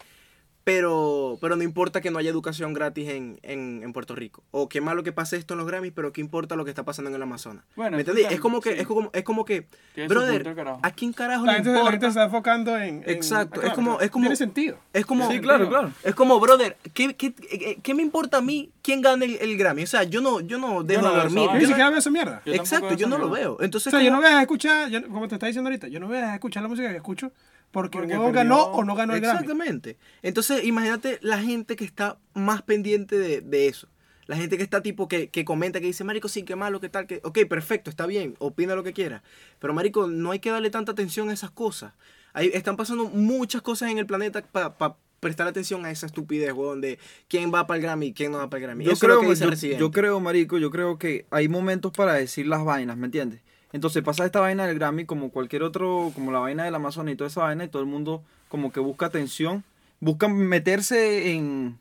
Pero, 0.69 1.39
pero 1.41 1.57
no 1.57 1.63
importa 1.63 2.03
que 2.03 2.11
no 2.11 2.19
haya 2.19 2.29
educación 2.29 2.75
gratis 2.75 3.09
en, 3.09 3.41
en, 3.43 3.81
en 3.83 3.93
Puerto 3.95 4.15
Rico. 4.15 4.43
O 4.51 4.69
qué 4.69 4.83
malo 4.83 5.03
que 5.03 5.13
pase 5.13 5.39
esto 5.39 5.55
en 5.55 5.59
los 5.59 5.67
Grammys, 5.67 5.93
pero 5.95 6.13
qué 6.13 6.21
importa 6.21 6.57
lo 6.57 6.65
que 6.67 6.71
está 6.71 6.85
pasando 6.85 7.09
en 7.09 7.17
el 7.17 7.23
Amazonas. 7.23 7.65
Bueno, 7.75 7.97
¿Me 7.97 8.03
entendí? 8.03 8.23
Es 8.29 8.39
como 8.39 8.61
que, 8.61 8.75
sí. 8.75 8.81
es 8.81 8.87
como, 8.87 9.11
es 9.15 9.23
como 9.25 9.45
que, 9.47 9.67
brother. 10.09 10.47
¿a 10.83 10.91
quién 10.91 11.15
carajo 11.15 11.47
La 11.47 11.53
le 11.53 11.57
gente, 11.65 11.71
la 11.73 11.77
gente 11.79 11.95
importa? 11.95 12.01
se 12.07 12.09
está 12.11 12.25
enfocando 12.25 12.77
en. 12.77 13.03
en- 13.03 13.11
Exacto, 13.11 13.61
Ah, 13.65 13.69
es 13.69 13.73
como- 13.73 13.99
es 14.01 14.11
como- 14.11 14.25
Tiene 14.25 14.37
sentido. 14.37 14.79
Es 14.93 15.07
como, 15.07 15.31
Sí, 15.31 15.41
claro, 15.41 15.69
claro. 15.71 15.91
es 16.05 16.15
como, 16.15 16.39
brother, 16.39 16.77
¿qué, 16.93 17.15
qué, 17.15 17.33
qué- 17.33 17.79
qué 17.83 17.95
me 17.95 18.03
importa 18.03 18.37
a 18.37 18.41
mí 18.43 18.71
quién 18.83 19.01
gane 19.01 19.25
el, 19.25 19.39
el 19.41 19.57
Grammy? 19.57 19.85
O 19.85 19.87
sea, 19.87 20.03
yo 20.03 20.21
no, 20.21 20.41
yo 20.41 20.59
no 20.59 20.83
dejo 20.83 21.01
no 21.03 21.09
de 21.09 21.15
veo 21.15 21.23
dormir. 21.25 21.45
Yo 21.45 21.53
ni 21.55 21.61
Yo 21.61 21.63
no- 21.63 21.67
siquiera 21.69 21.89
veo 21.91 21.99
esa 21.99 22.11
mierda. 22.11 22.43
Yo 22.45 22.53
exacto, 22.53 22.89
veo 22.89 22.97
yo 22.99 23.07
no 23.09 23.17
lo 23.17 23.29
mierda. 23.29 23.41
veo. 23.41 23.53
O 23.55 23.63
Entonces, 23.63 23.91
sea, 23.91 24.01
yo 24.03 24.11
como- 24.11 24.21
no 24.23 24.29
voy 24.29 24.37
a 24.37 24.41
escuchar, 24.43 24.91
yo- 24.91 25.09
como 25.09 25.29
te 25.29 25.35
está 25.37 25.47
diciendo 25.47 25.69
ahorita, 25.71 25.89
yo 25.89 25.99
no 25.99 26.09
voy 26.09 26.19
a 26.19 26.35
escuchar 26.35 26.63
la 26.63 26.69
música 26.69 26.91
que 26.91 26.97
escucho 26.97 27.33
porque, 27.71 27.99
Porque 27.99 28.33
ganó 28.33 28.63
o 28.65 28.85
no 28.85 28.95
ganó 28.95 29.15
el 29.15 29.21
Grammy. 29.21 29.41
Exactamente. 29.41 29.97
Entonces, 30.23 30.65
imagínate 30.65 31.19
la 31.23 31.39
gente 31.39 31.77
que 31.77 31.85
está 31.85 32.19
más 32.35 32.63
pendiente 32.63 33.19
de, 33.19 33.41
de 33.41 33.69
eso. 33.69 33.89
La 34.27 34.37
gente 34.37 34.57
que 34.59 34.63
está 34.63 34.83
tipo 34.83 35.09
que, 35.09 35.29
que 35.29 35.45
comenta, 35.45 35.81
que 35.81 35.87
dice, 35.87 36.05
Marico, 36.05 36.29
sí, 36.29 36.43
qué 36.43 36.55
malo, 36.57 36.81
qué 36.81 36.89
tal, 36.89 37.07
que. 37.07 37.21
Ok, 37.25 37.39
perfecto, 37.49 37.89
está 37.91 38.07
bien, 38.07 38.35
opina 38.39 38.75
lo 38.75 38.85
que 38.85 38.93
quiera. 38.93 39.23
Pero, 39.59 39.73
Marico, 39.75 40.07
no 40.07 40.31
hay 40.33 40.39
que 40.39 40.51
darle 40.51 40.71
tanta 40.71 40.93
atención 40.93 41.31
a 41.31 41.33
esas 41.33 41.51
cosas. 41.51 41.93
Ahí 42.35 42.51
están 42.53 42.77
pasando 42.77 43.07
muchas 43.07 43.63
cosas 43.63 43.91
en 43.91 43.99
el 43.99 44.07
planeta 44.07 44.43
para 44.43 44.97
prestar 45.21 45.49
atención 45.49 45.85
a 45.85 45.91
esa 45.91 46.07
estupidez, 46.07 46.53
weón, 46.53 46.81
de 46.81 46.99
quién 47.27 47.53
va 47.53 47.67
para 47.67 47.77
el 47.79 47.83
Grammy 47.83 48.07
y 48.09 48.13
quién 48.13 48.33
no 48.33 48.39
va 48.39 48.49
para 48.51 48.59
el 48.61 48.67
Grammy. 48.69 48.85
Yo 48.85 48.93
Eso 48.93 49.07
es 49.07 49.09
lo 49.09 49.15
creo, 49.17 49.21
que 49.23 49.35
dice 49.35 49.45
yo, 49.45 49.51
Residente. 49.51 49.81
yo 49.81 49.91
creo, 49.91 50.21
marico, 50.21 50.59
yo 50.59 50.71
creo 50.71 50.99
que 50.99 51.27
hay 51.31 51.49
momentos 51.49 51.93
para 51.93 52.13
decir 52.15 52.47
las 52.47 52.65
vainas, 52.65 52.97
¿me 52.97 53.07
entiendes? 53.07 53.41
Entonces 53.73 54.03
pasa 54.03 54.25
esta 54.25 54.41
vaina 54.41 54.67
del 54.67 54.79
Grammy 54.79 55.05
como 55.05 55.31
cualquier 55.31 55.63
otro, 55.63 56.11
como 56.15 56.33
la 56.33 56.39
vaina 56.39 56.65
del 56.65 56.75
Amazonas 56.75 57.13
y 57.13 57.17
toda 57.17 57.29
esa 57.29 57.43
vaina 57.43 57.65
y 57.65 57.69
todo 57.69 57.83
el 57.83 57.89
mundo 57.89 58.23
como 58.49 58.73
que 58.73 58.81
busca 58.81 59.07
atención, 59.07 59.63
busca 60.01 60.27
meterse 60.29 61.33
en, 61.35 61.79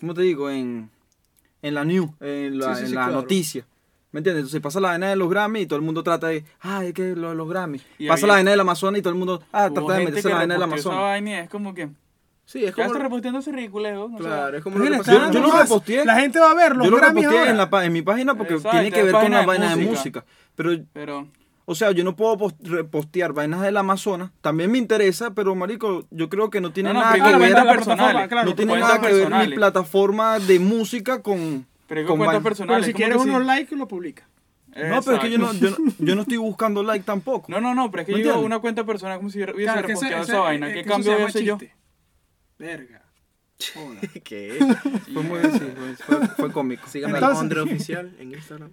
¿cómo 0.00 0.14
te 0.14 0.22
digo? 0.22 0.48
En, 0.50 0.88
en 1.62 1.74
la 1.74 1.84
news, 1.84 2.10
en 2.20 2.58
la, 2.58 2.74
Sí, 2.74 2.74
sí, 2.76 2.80
en 2.82 2.88
sí, 2.88 2.94
la 2.94 3.04
claro. 3.06 3.20
noticia. 3.20 3.66
¿Me 4.12 4.20
entiendes? 4.20 4.40
Entonces 4.42 4.62
pasa 4.62 4.80
la 4.80 4.88
vaina 4.88 5.10
de 5.10 5.16
los 5.16 5.28
Grammy 5.28 5.60
y 5.60 5.66
todo 5.66 5.78
el 5.78 5.84
mundo 5.84 6.02
trata 6.02 6.28
de, 6.28 6.42
ay, 6.60 6.88
es 6.88 6.94
que 6.94 7.14
los, 7.14 7.36
los 7.36 7.48
Grammy. 7.50 7.82
Y 7.98 8.06
pasa 8.08 8.20
había- 8.24 8.26
la 8.28 8.32
vaina 8.34 8.50
del 8.52 8.60
Amazonas 8.60 8.98
y 8.98 9.02
todo 9.02 9.12
el 9.12 9.18
mundo, 9.18 9.42
ah, 9.52 9.68
trata 9.72 9.92
de 9.92 10.04
meterse 10.06 10.28
la 10.30 10.36
vaina 10.36 10.54
del 10.54 10.62
reposteó 10.62 10.80
esa 10.80 10.88
Amazonas. 10.98 11.10
vaina 11.10 11.40
es 11.40 11.50
como 11.50 11.74
que. 11.74 11.88
Sí, 12.46 12.60
es 12.60 12.66
Ya 12.66 12.72
como. 12.74 12.86
está 12.86 12.98
reposteando 13.00 13.40
ese 13.40 13.50
ridículo, 13.52 14.04
o 14.04 14.08
sea, 14.10 14.18
Claro, 14.18 14.56
es 14.56 14.62
como 14.62 14.78
lo 14.78 14.84
que. 14.84 15.10
Yo- 15.10 15.30
yo 15.32 15.40
lo 15.40 15.50
reposteé. 15.50 16.04
La 16.04 16.14
gente 16.20 16.38
va 16.38 16.52
a 16.52 16.54
ver 16.54 16.76
los 16.76 16.84
Yo 16.86 16.92
lo 16.92 16.98
reposteé 16.98 17.50
en, 17.50 17.56
la, 17.56 17.68
pa- 17.68 17.84
en 17.84 17.92
mi 17.92 18.02
página 18.02 18.34
porque 18.36 18.54
Exacto, 18.54 18.78
tiene 18.78 18.92
que 18.92 19.02
ver 19.02 19.12
con 19.12 19.30
la 19.32 19.44
vaina 19.44 19.74
de 19.76 19.84
música. 19.84 20.24
Pero 20.54 20.70
Pero. 20.92 21.26
O 21.68 21.74
sea, 21.74 21.90
yo 21.90 22.04
no 22.04 22.14
puedo 22.14 22.38
post- 22.38 22.56
repostear 22.62 23.32
vainas 23.32 23.60
del 23.60 23.76
Amazonas. 23.76 24.30
También 24.40 24.70
me 24.70 24.78
interesa, 24.78 25.34
pero 25.34 25.52
marico, 25.56 26.06
yo 26.12 26.28
creo 26.28 26.48
que 26.48 26.60
no 26.60 26.70
tiene 26.70 26.90
No, 26.90 27.00
no, 27.00 27.00
nada 27.00 27.14
que 27.16 27.22
ver. 27.22 27.52
claro, 28.28 28.44
no 28.44 28.54
tiene 28.54 28.76
nada 28.78 29.00
que 29.00 29.12
ver 29.12 29.48
mi 29.48 29.54
plataforma 29.56 30.38
de 30.38 30.60
música 30.60 31.22
con. 31.22 31.66
Pero 31.88 32.02
es 32.02 32.06
con 32.06 32.18
cuentas 32.18 32.42
personales. 32.44 32.86
Pero 32.86 32.86
si 32.86 32.94
quieres 32.94 33.16
unos 33.20 33.44
likes, 33.44 33.74
lo 33.74 33.88
publica. 33.88 34.22
No, 34.76 35.02
pero 35.02 35.16
es 35.16 35.22
que 35.22 35.30
yo 35.30 35.38
no, 35.38 35.52
yo, 35.54 35.70
no, 35.70 35.76
yo 35.98 36.14
no 36.14 36.22
estoy 36.22 36.36
buscando 36.36 36.82
like 36.84 37.04
tampoco. 37.04 37.50
No, 37.50 37.60
no, 37.60 37.74
no, 37.74 37.90
pero 37.90 38.02
es 38.02 38.06
que 38.06 38.12
¿Me 38.12 38.22
yo 38.22 38.32
digo 38.34 38.44
una 38.44 38.60
cuenta 38.60 38.84
personal 38.84 39.16
como 39.16 39.30
si 39.30 39.38
hubiese 39.42 39.62
Claro, 39.64 39.82
reposteado 39.88 40.22
esa 40.22 40.38
vaina. 40.40 40.72
¿Qué 40.72 40.84
cambio 40.84 41.04
voy 41.04 41.14
a 41.14 41.16
llama 41.18 41.28
hacer 41.30 41.42
yo? 41.42 41.58
Verga. 42.58 43.02
Joda. 43.74 44.00
¿Qué? 44.24 44.58
Fue 45.12 45.22
muy 45.22 45.40
sí, 45.42 45.60
fue, 45.76 45.96
fue- 45.96 46.28
fue 46.28 46.52
cómico. 46.52 46.86
Síganme 46.88 47.14
Entonces- 47.18 47.38
al 47.38 47.42
Andre 47.44 47.60
Oficial 47.62 48.14
en 48.18 48.32
Instagram. 48.32 48.72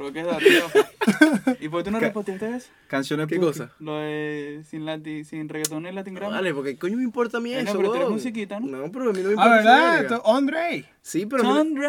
Pero 0.00 0.12
qué 0.12 0.44
tío. 0.44 1.54
¿Y 1.60 1.68
por 1.68 1.80
qué 1.80 1.84
tú 1.84 1.90
no 1.90 2.00
reposteaste 2.00 2.56
eso? 2.56 2.68
Canciones 2.86 3.26
¿Qué 3.28 3.38
cosa? 3.38 3.70
Lo 3.78 3.96
de 3.98 4.62
sin, 4.68 4.84
lati, 4.86 5.24
sin 5.24 5.48
reggaetón 5.48 5.86
y 5.86 5.92
latin 5.92 6.14
No, 6.14 6.20
Grammy. 6.20 6.34
Vale, 6.36 6.54
porque 6.54 6.76
coño 6.76 6.96
me 6.96 7.02
importa 7.02 7.38
a 7.38 7.40
mí 7.40 7.52
Eh, 7.52 7.62
no, 7.62 7.70
eso, 7.70 7.78
pero 7.78 7.90
tú 7.90 7.96
eres 7.96 8.08
musiquita, 8.08 8.60
¿no? 8.60 8.66
No, 8.66 8.92
pero 8.92 9.10
a 9.10 9.12
mí 9.12 9.20
no 9.22 9.28
me 9.30 9.34
Ah, 9.38 9.44
importa 9.44 9.60
esa 9.60 9.70
¿verdad? 9.74 10.00
Esto- 10.18 10.34
Andre. 10.36 10.84
Sí, 11.02 11.26
pero, 11.26 11.42
a 11.42 11.46
mí 11.46 11.50
no- 11.52 11.56
Sondre. 11.58 11.88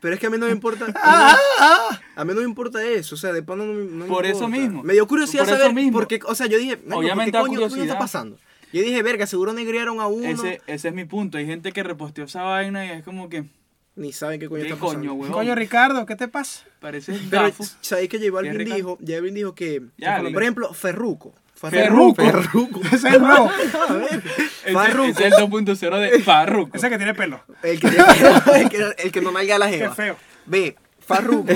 pero 0.00 0.14
es 0.14 0.20
que 0.20 0.26
a 0.26 0.30
mí 0.30 0.38
no 0.38 0.46
me 0.46 0.52
importa. 0.52 0.86
a 2.16 2.24
mí 2.24 2.34
no 2.34 2.40
me 2.40 2.46
importa 2.46 2.84
eso, 2.84 3.14
o 3.14 3.18
sea, 3.18 3.32
de 3.32 3.42
pana 3.42 3.64
no 3.64 3.72
me, 3.72 3.84
no 3.84 4.04
me 4.04 4.06
Por 4.06 4.26
eso 4.26 4.48
mismo. 4.48 4.82
Me 4.82 4.92
dio 4.94 5.06
curiosidad 5.06 5.44
Por 5.44 5.54
eso 5.54 5.58
saber, 5.62 5.74
mismo. 5.74 5.92
porque, 5.92 6.20
o 6.26 6.34
sea, 6.34 6.46
yo 6.46 6.58
dije, 6.58 6.78
Obviamente 6.90 7.32
¿qué 7.32 7.38
coño, 7.38 7.68
coño 7.68 7.82
está 7.82 7.98
pasando? 7.98 8.38
Yo 8.72 8.80
dije, 8.82 9.02
verga, 9.02 9.26
seguro 9.26 9.52
negrearon 9.52 10.00
a 10.00 10.06
uno. 10.06 10.26
Ese, 10.26 10.62
ese 10.66 10.88
es 10.88 10.94
mi 10.94 11.04
punto. 11.04 11.36
Hay 11.36 11.44
gente 11.46 11.72
que 11.72 11.82
reposteó 11.82 12.24
esa 12.24 12.42
vaina 12.42 12.86
y 12.86 12.90
es 12.90 13.02
como 13.04 13.28
que. 13.28 13.44
Ni 13.94 14.12
saben 14.12 14.40
qué 14.40 14.48
coño 14.48 14.62
¿Qué 14.62 14.68
está 14.68 14.80
coño, 14.80 14.92
pasando. 14.94 15.14
weón? 15.14 15.32
Coño, 15.32 15.54
Ricardo, 15.54 16.06
¿qué 16.06 16.16
te 16.16 16.26
pasa? 16.28 16.64
Parece 16.80 17.18
Pero. 17.30 17.50
¿sabéis 17.82 18.08
que 18.08 18.18
J 18.18 18.30
Balvin 18.30 18.64
dijo? 18.64 18.96
J 19.00 19.12
Balvin 19.14 19.34
dijo 19.34 19.54
que, 19.54 19.82
Ya, 19.98 20.16
por 20.20 20.30
le- 20.30 20.38
ejemplo, 20.38 20.72
Ferruco. 20.72 21.34
Ferruco. 21.54 22.22
Ferruco. 22.24 22.80
Ese 22.86 22.96
es 22.96 23.04
el 23.14 23.20
nuevo. 23.22 23.48
Ver, 24.00 24.22
Ese, 25.10 25.10
es 25.10 25.20
el 25.20 25.32
2.0 25.34 25.98
de 26.00 26.18
Farruko. 26.20 26.76
Ese 26.76 26.88
que 26.90 26.96
tiene 26.96 27.14
pelo. 27.14 27.42
El 27.62 27.78
que, 27.80 27.86
el 28.56 28.68
que, 28.68 28.94
el 28.98 29.12
que 29.12 29.20
no 29.20 29.30
nalga 29.30 29.56
a 29.56 29.58
la 29.58 29.70
Qué 29.70 29.78
jeva. 29.78 29.94
feo. 29.94 30.16
Ve, 30.46 30.74
Farruko 30.98 31.52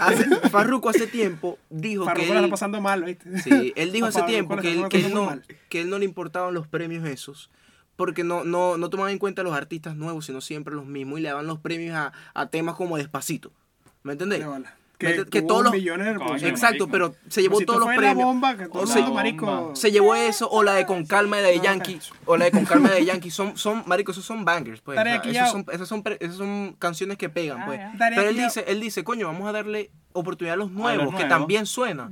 hace, 0.00 0.24
Farruko 0.50 0.88
hace 0.90 1.06
tiempo 1.06 1.58
dijo 1.70 2.04
Farruko 2.04 2.26
que 2.26 2.32
la 2.34 2.38
él, 2.40 2.44
está 2.44 2.50
pasando 2.50 2.80
mal, 2.80 3.04
¿viste? 3.04 3.38
sí, 3.38 3.72
él 3.76 3.92
dijo 3.92 4.06
A 4.06 4.08
hace 4.10 4.18
Farruko 4.20 4.32
tiempo 4.32 4.56
que 4.58 4.72
él, 4.72 4.88
que, 4.88 5.06
él 5.06 5.14
no, 5.14 5.40
que 5.68 5.80
él 5.80 5.88
no 5.90 5.98
le 5.98 6.04
importaban 6.04 6.52
los 6.54 6.66
premios 6.66 7.04
esos 7.08 7.50
porque 8.00 8.24
no, 8.24 8.44
no, 8.44 8.78
no 8.78 8.88
tomaban 8.88 9.12
en 9.12 9.18
cuenta 9.18 9.42
a 9.42 9.44
los 9.44 9.52
artistas 9.54 9.94
nuevos, 9.94 10.24
sino 10.24 10.40
siempre 10.40 10.74
los 10.74 10.86
mismos 10.86 11.18
y 11.18 11.22
le 11.22 11.28
daban 11.28 11.46
los 11.46 11.58
premios 11.58 11.94
a, 11.96 12.12
a 12.32 12.46
temas 12.46 12.74
como 12.76 12.96
Despacito. 12.96 13.52
¿Me? 14.02 14.16
De. 14.16 14.26
Me 14.26 14.64
Que, 14.98 15.24
que 15.26 15.42
todos 15.42 15.64
los- 15.64 15.72
millones 15.72 16.06
de. 16.06 16.48
Exacto, 16.48 16.86
marico. 16.86 16.90
pero 16.90 17.14
se 17.28 17.42
llevó 17.42 17.58
si 17.58 17.66
todos 17.66 17.80
los 17.80 17.88
premios. 17.94 18.16
bomba 18.16 18.56
que 18.56 18.66
todo 18.68 18.80
O 18.80 18.82
el 18.84 18.88
se- 18.88 19.00
mundo, 19.00 19.14
marico. 19.14 19.44
bomba. 19.46 19.76
Se 19.76 19.90
llevó 19.92 20.14
eso, 20.14 20.48
o 20.50 20.62
la 20.62 20.72
de 20.74 20.86
Con 20.86 21.04
Calma 21.06 21.36
de 21.38 21.56
No, 21.56 21.62
Yankee, 21.62 22.00
o 22.24 22.36
la 22.38 22.46
de 22.46 22.50
Con 22.50 22.64
Calma 22.64 22.90
de 22.90 23.04
Yankee, 23.06 23.30
son, 23.30 23.56
son, 23.58 23.82
marico, 23.86 24.12
esos 24.12 24.24
son 24.24 24.44
bangers, 24.46 24.80
pues. 24.80 24.96
Tarea 24.96 25.14
o 25.14 25.14
sea, 25.16 25.20
aquí 25.20 25.30
esos 25.36 25.46
ya. 25.46 25.52
son, 25.52 25.64
esas, 25.72 25.88
son, 25.88 26.02
esas 26.20 26.36
son 26.36 26.76
canciones 26.78 27.18
que 27.18 27.28
pegan, 27.28 27.60
Ah, 27.60 27.66
pues. 27.66 27.80
Tarea 27.98 28.18
Pero 28.18 28.30
él 28.30 28.36
dice, 28.38 28.64
él 28.66 28.80
dice, 28.80 29.04
coño, 29.04 29.26
vamos 29.26 29.46
a 29.48 29.52
darle 29.52 29.90
oportunidad 30.12 30.54
a 30.54 30.56
los 30.58 30.70
nuevos, 30.70 31.06
que 31.08 31.12
nuevos. 31.12 31.28
también 31.28 31.66
suenan. 31.66 32.10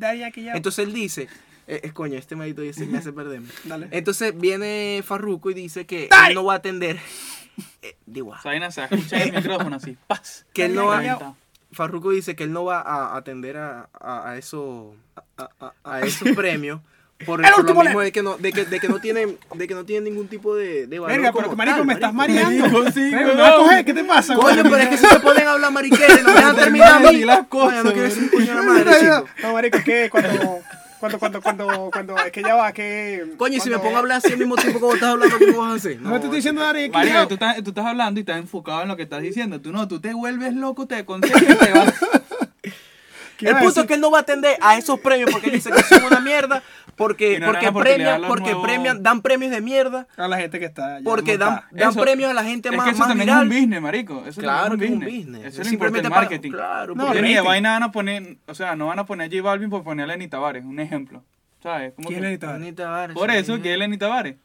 Entonces 0.54 0.86
él 0.86 0.92
dice, 0.92 1.28
eh, 1.68 1.80
es 1.84 1.92
coño, 1.92 2.18
este 2.18 2.34
medito 2.34 2.62
dice, 2.62 2.86
me 2.86 2.98
hace 2.98 3.12
perderme. 3.12 3.48
Dale. 3.64 3.88
Entonces 3.92 4.36
viene 4.36 5.02
Farruko 5.04 5.50
y 5.50 5.54
dice 5.54 5.86
que 5.86 6.08
Dale. 6.10 6.28
él 6.30 6.34
no 6.34 6.44
va 6.44 6.54
a 6.54 6.56
atender, 6.56 6.98
eh, 7.82 7.96
digo, 8.06 8.34
Esa 8.34 8.48
vaina 8.48 8.70
se 8.70 8.82
escucha 8.84 9.22
el 9.22 9.32
micrófono 9.32 9.76
así. 9.76 9.96
¡Paz! 10.06 10.46
que 10.52 10.64
él 10.64 10.74
no 10.74 10.86
va. 10.86 11.34
Farruko 11.70 12.10
dice 12.10 12.34
que 12.34 12.44
él 12.44 12.52
no 12.52 12.64
va 12.64 12.80
a 12.80 13.14
atender 13.16 13.58
a, 13.58 13.88
a, 14.00 14.30
a 14.30 14.38
eso, 14.38 14.94
a, 15.36 15.48
a- 15.60 15.74
a 15.84 16.00
esos 16.00 16.30
premios. 16.34 16.80
Por, 17.26 17.44
El 17.44 17.50
por 17.52 17.64
lo 17.74 17.82
mismo 17.82 18.00
de 18.00 18.12
que 18.12 18.22
no, 18.22 18.38
de 18.38 18.52
que, 18.52 18.64
de 18.64 18.78
que 18.78 18.88
no 18.88 19.00
tienen, 19.00 19.36
de 19.52 19.66
que 19.66 19.74
no 19.74 19.84
tienen 19.84 20.04
ningún 20.04 20.28
tipo 20.28 20.54
de, 20.54 20.86
de 20.86 20.98
valor 21.00 21.16
Verga, 21.16 21.32
pero 21.32 21.44
como 21.46 21.56
marico, 21.56 21.76
tal, 21.78 21.86
me 21.86 21.92
estás 21.94 22.14
mareando. 22.14 22.68
Marico, 22.68 22.92
sí, 22.92 23.00
me 23.00 23.34
vas 23.34 23.52
a 23.52 23.56
coger, 23.56 23.84
¿Qué 23.84 23.92
te 23.94 24.04
pasa, 24.04 24.34
Coño, 24.36 24.62
pero 24.62 24.76
es 24.76 24.88
que 24.88 24.96
si 24.98 25.04
se 25.06 25.18
ponen 25.20 25.46
a 25.48 25.52
hablar 25.52 25.72
mariquera 25.72 26.14
y 26.20 26.22
no 26.22 26.28
me 26.28 26.34
dejan 26.36 26.56
terminar 26.56 26.92
a 26.92 27.10
mí. 27.10 27.16
Di 27.18 27.24
las 27.24 27.48
cosas, 27.48 27.82
Coño, 27.82 27.84
no 27.84 27.92
quieres 27.92 28.14
weón. 28.16 28.24
un 28.24 28.30
coño 28.30 28.46
de 28.46 28.54
la 28.54 28.62
madre, 28.62 29.00
chico. 29.00 29.24
No, 29.42 29.52
marico, 29.52 29.78
es 29.78 29.84
que 29.84 30.10
cuando, 30.10 30.60
cuando, 30.98 31.18
cuando, 31.18 31.42
cuando, 31.42 31.90
cuando, 31.92 32.16
es 32.18 32.32
que 32.32 32.42
ya 32.42 32.54
va, 32.54 32.72
que... 32.72 33.34
Coño, 33.36 33.56
y 33.56 33.60
si 33.60 33.70
me 33.70 33.78
pongo 33.78 33.96
a 33.96 33.98
hablar 34.00 34.18
así 34.18 34.32
al 34.32 34.38
mismo 34.38 34.56
tiempo 34.56 34.80
como 34.80 34.94
estás 34.94 35.10
hablando, 35.10 35.36
¿cómo 35.38 35.58
vas 35.58 35.72
a 35.72 35.74
hacer? 35.76 36.00
No, 36.00 36.10
te 36.10 36.16
estoy 36.16 36.36
diciendo, 36.36 36.60
Dari, 36.60 36.90
ya. 36.90 37.26
tú 37.26 37.34
estás, 37.34 37.62
tú 37.62 37.70
estás 37.70 37.86
hablando 37.86 38.20
y 38.20 38.22
estás 38.22 38.38
enfocado 38.38 38.82
en 38.82 38.88
lo 38.88 38.96
que 38.96 39.04
estás 39.04 39.22
diciendo. 39.22 39.60
Tú 39.60 39.72
no, 39.72 39.86
tú 39.88 40.00
te 40.00 40.12
vuelves 40.12 40.54
loco, 40.54 40.86
te 40.86 41.04
concentras 41.04 41.42
y 41.42 41.54
te 41.54 41.72
vas. 41.72 41.94
¿Qué 43.36 43.48
El 43.48 43.56
punto 43.58 43.80
es 43.82 43.86
que 43.86 43.94
él 43.94 44.00
no 44.00 44.10
va 44.10 44.18
a 44.18 44.20
atender 44.22 44.58
a 44.60 44.76
esos 44.76 44.98
premios 44.98 45.30
porque 45.30 45.46
él 45.46 45.52
dice 45.52 45.70
que 45.70 45.82
son 45.84 46.02
una 46.02 46.18
mierda, 46.18 46.60
porque, 46.98 47.38
no 47.40 47.46
porque 47.46 47.72
premian, 47.72 48.22
porque 48.26 48.50
nuevos- 48.50 48.62
premian, 48.66 49.02
dan 49.02 49.22
premios 49.22 49.50
de 49.52 49.60
mierda, 49.62 50.06
A 50.16 50.28
la 50.28 50.36
gente 50.38 50.58
que 50.58 50.66
está 50.66 50.98
porque 51.04 51.38
dan, 51.38 51.62
dan 51.70 51.90
Eso- 51.90 52.00
premios 52.00 52.30
a 52.30 52.34
la 52.34 52.44
gente 52.44 52.68
Es 52.68 52.76
más, 52.76 52.84
que 52.84 52.90
eso 52.90 52.98
más 52.98 53.08
también 53.08 53.26
viral. 53.28 53.46
es 53.46 53.50
un 53.54 53.60
business, 53.62 53.80
marico. 53.82 54.24
Eso 54.26 54.40
Claro 54.42 54.64
es 54.64 54.70
también 54.70 54.92
un 54.94 55.00
business. 55.00 55.44
Eso 55.46 55.62
es 55.62 55.68
Simplemente 55.68 56.08
para- 56.10 56.20
marketing. 56.22 56.50
claro, 56.50 56.94
No, 56.94 57.14
ni 57.14 57.32
de 57.34 57.40
vaina 57.40 57.70
van 57.72 57.84
a 57.84 57.92
poner, 57.92 58.36
o 58.46 58.54
sea, 58.54 58.76
no 58.76 58.86
van 58.88 58.98
a 58.98 59.06
poner 59.06 59.28
a 59.28 59.30
J 59.30 59.42
Balvin 59.42 59.70
por 59.70 59.82
ponerle 59.84 60.12
a 60.12 60.16
Lenny 60.16 60.28
Tavares, 60.28 60.64
un 60.64 60.78
ejemplo. 60.80 61.24
¿Sabes? 61.62 61.92
Como 61.94 62.08
¿Quién 62.08 62.18
es 62.24 62.40
Lenny 62.40 62.72
Tavares? 62.72 63.14
Por 63.14 63.30
eso, 63.30 63.60
que 63.62 63.72
es 63.72 63.78
Lenny 63.78 63.96
Tavares. 63.98 64.36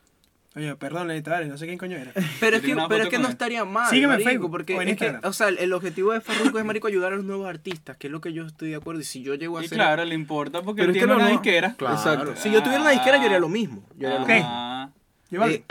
Oye, 0.56 0.76
perdón, 0.76 1.08
Lenny 1.08 1.22
Tavares, 1.24 1.50
no 1.50 1.58
sé 1.58 1.66
quién 1.66 1.80
coño 1.80 1.98
era. 1.98 2.12
Pero 2.40 2.58
es 2.58 2.62
que, 2.62 2.76
pero 2.88 3.04
es 3.06 3.10
que 3.10 3.18
no 3.18 3.26
él. 3.26 3.32
estaría 3.32 3.66
mal. 3.66 3.90
Sígueme 3.90 4.16
en 4.16 4.22
Facebook 4.22 4.52
porque 4.52 4.76
o 4.76 4.82
en 4.84 4.90
es 4.90 4.98
que, 4.98 5.06
Instagram. 5.06 5.30
o 5.30 5.34
sea, 5.34 5.48
el, 5.50 5.74
objetivo 5.74 6.12
de 6.14 6.22
Farruko 6.22 6.60
es 6.60 6.66
marico 6.66 6.88
ayudar 6.88 7.14
a 7.14 7.16
los 7.16 7.26
nuevos 7.26 7.48
artistas, 7.48 7.98
que 7.98 8.06
es 8.08 8.12
lo 8.12 8.22
que 8.22 8.34
yo 8.34 8.46
estoy 8.46 8.70
de 8.70 8.76
acuerdo. 8.76 9.02
Y 9.02 9.04
si 9.04 9.24
yo 9.24 9.34
llego 9.34 9.58
a 9.58 9.64
Y 9.66 9.68
ser 9.68 9.78
claro, 9.80 10.06
le 10.06 10.14
importa 10.14 10.62
porque 10.62 10.82
Pero 10.84 10.92
él 10.92 10.98
es 10.98 11.02
que 11.02 11.08
tiene 11.08 11.14
lo 11.14 11.16
una 11.18 11.26
no- 11.26 11.32
disquera. 11.32 11.74
Claro. 11.76 11.96
Exacto. 11.96 12.36
Si 12.36 12.52
yo 12.52 12.62
tuviera 12.62 12.82
una 12.82 12.92
disquera, 12.92 13.18
yo 13.18 13.24
haría 13.26 13.40
lo 13.40 13.50
mismo. 13.50 13.84
Yo 13.98 14.08
haría 14.08 14.20
lo 14.20 14.26
¿Qué? 14.28 14.34
mismo. 14.36 14.50
Ah. 14.52 14.90
Eh, 15.32 15.64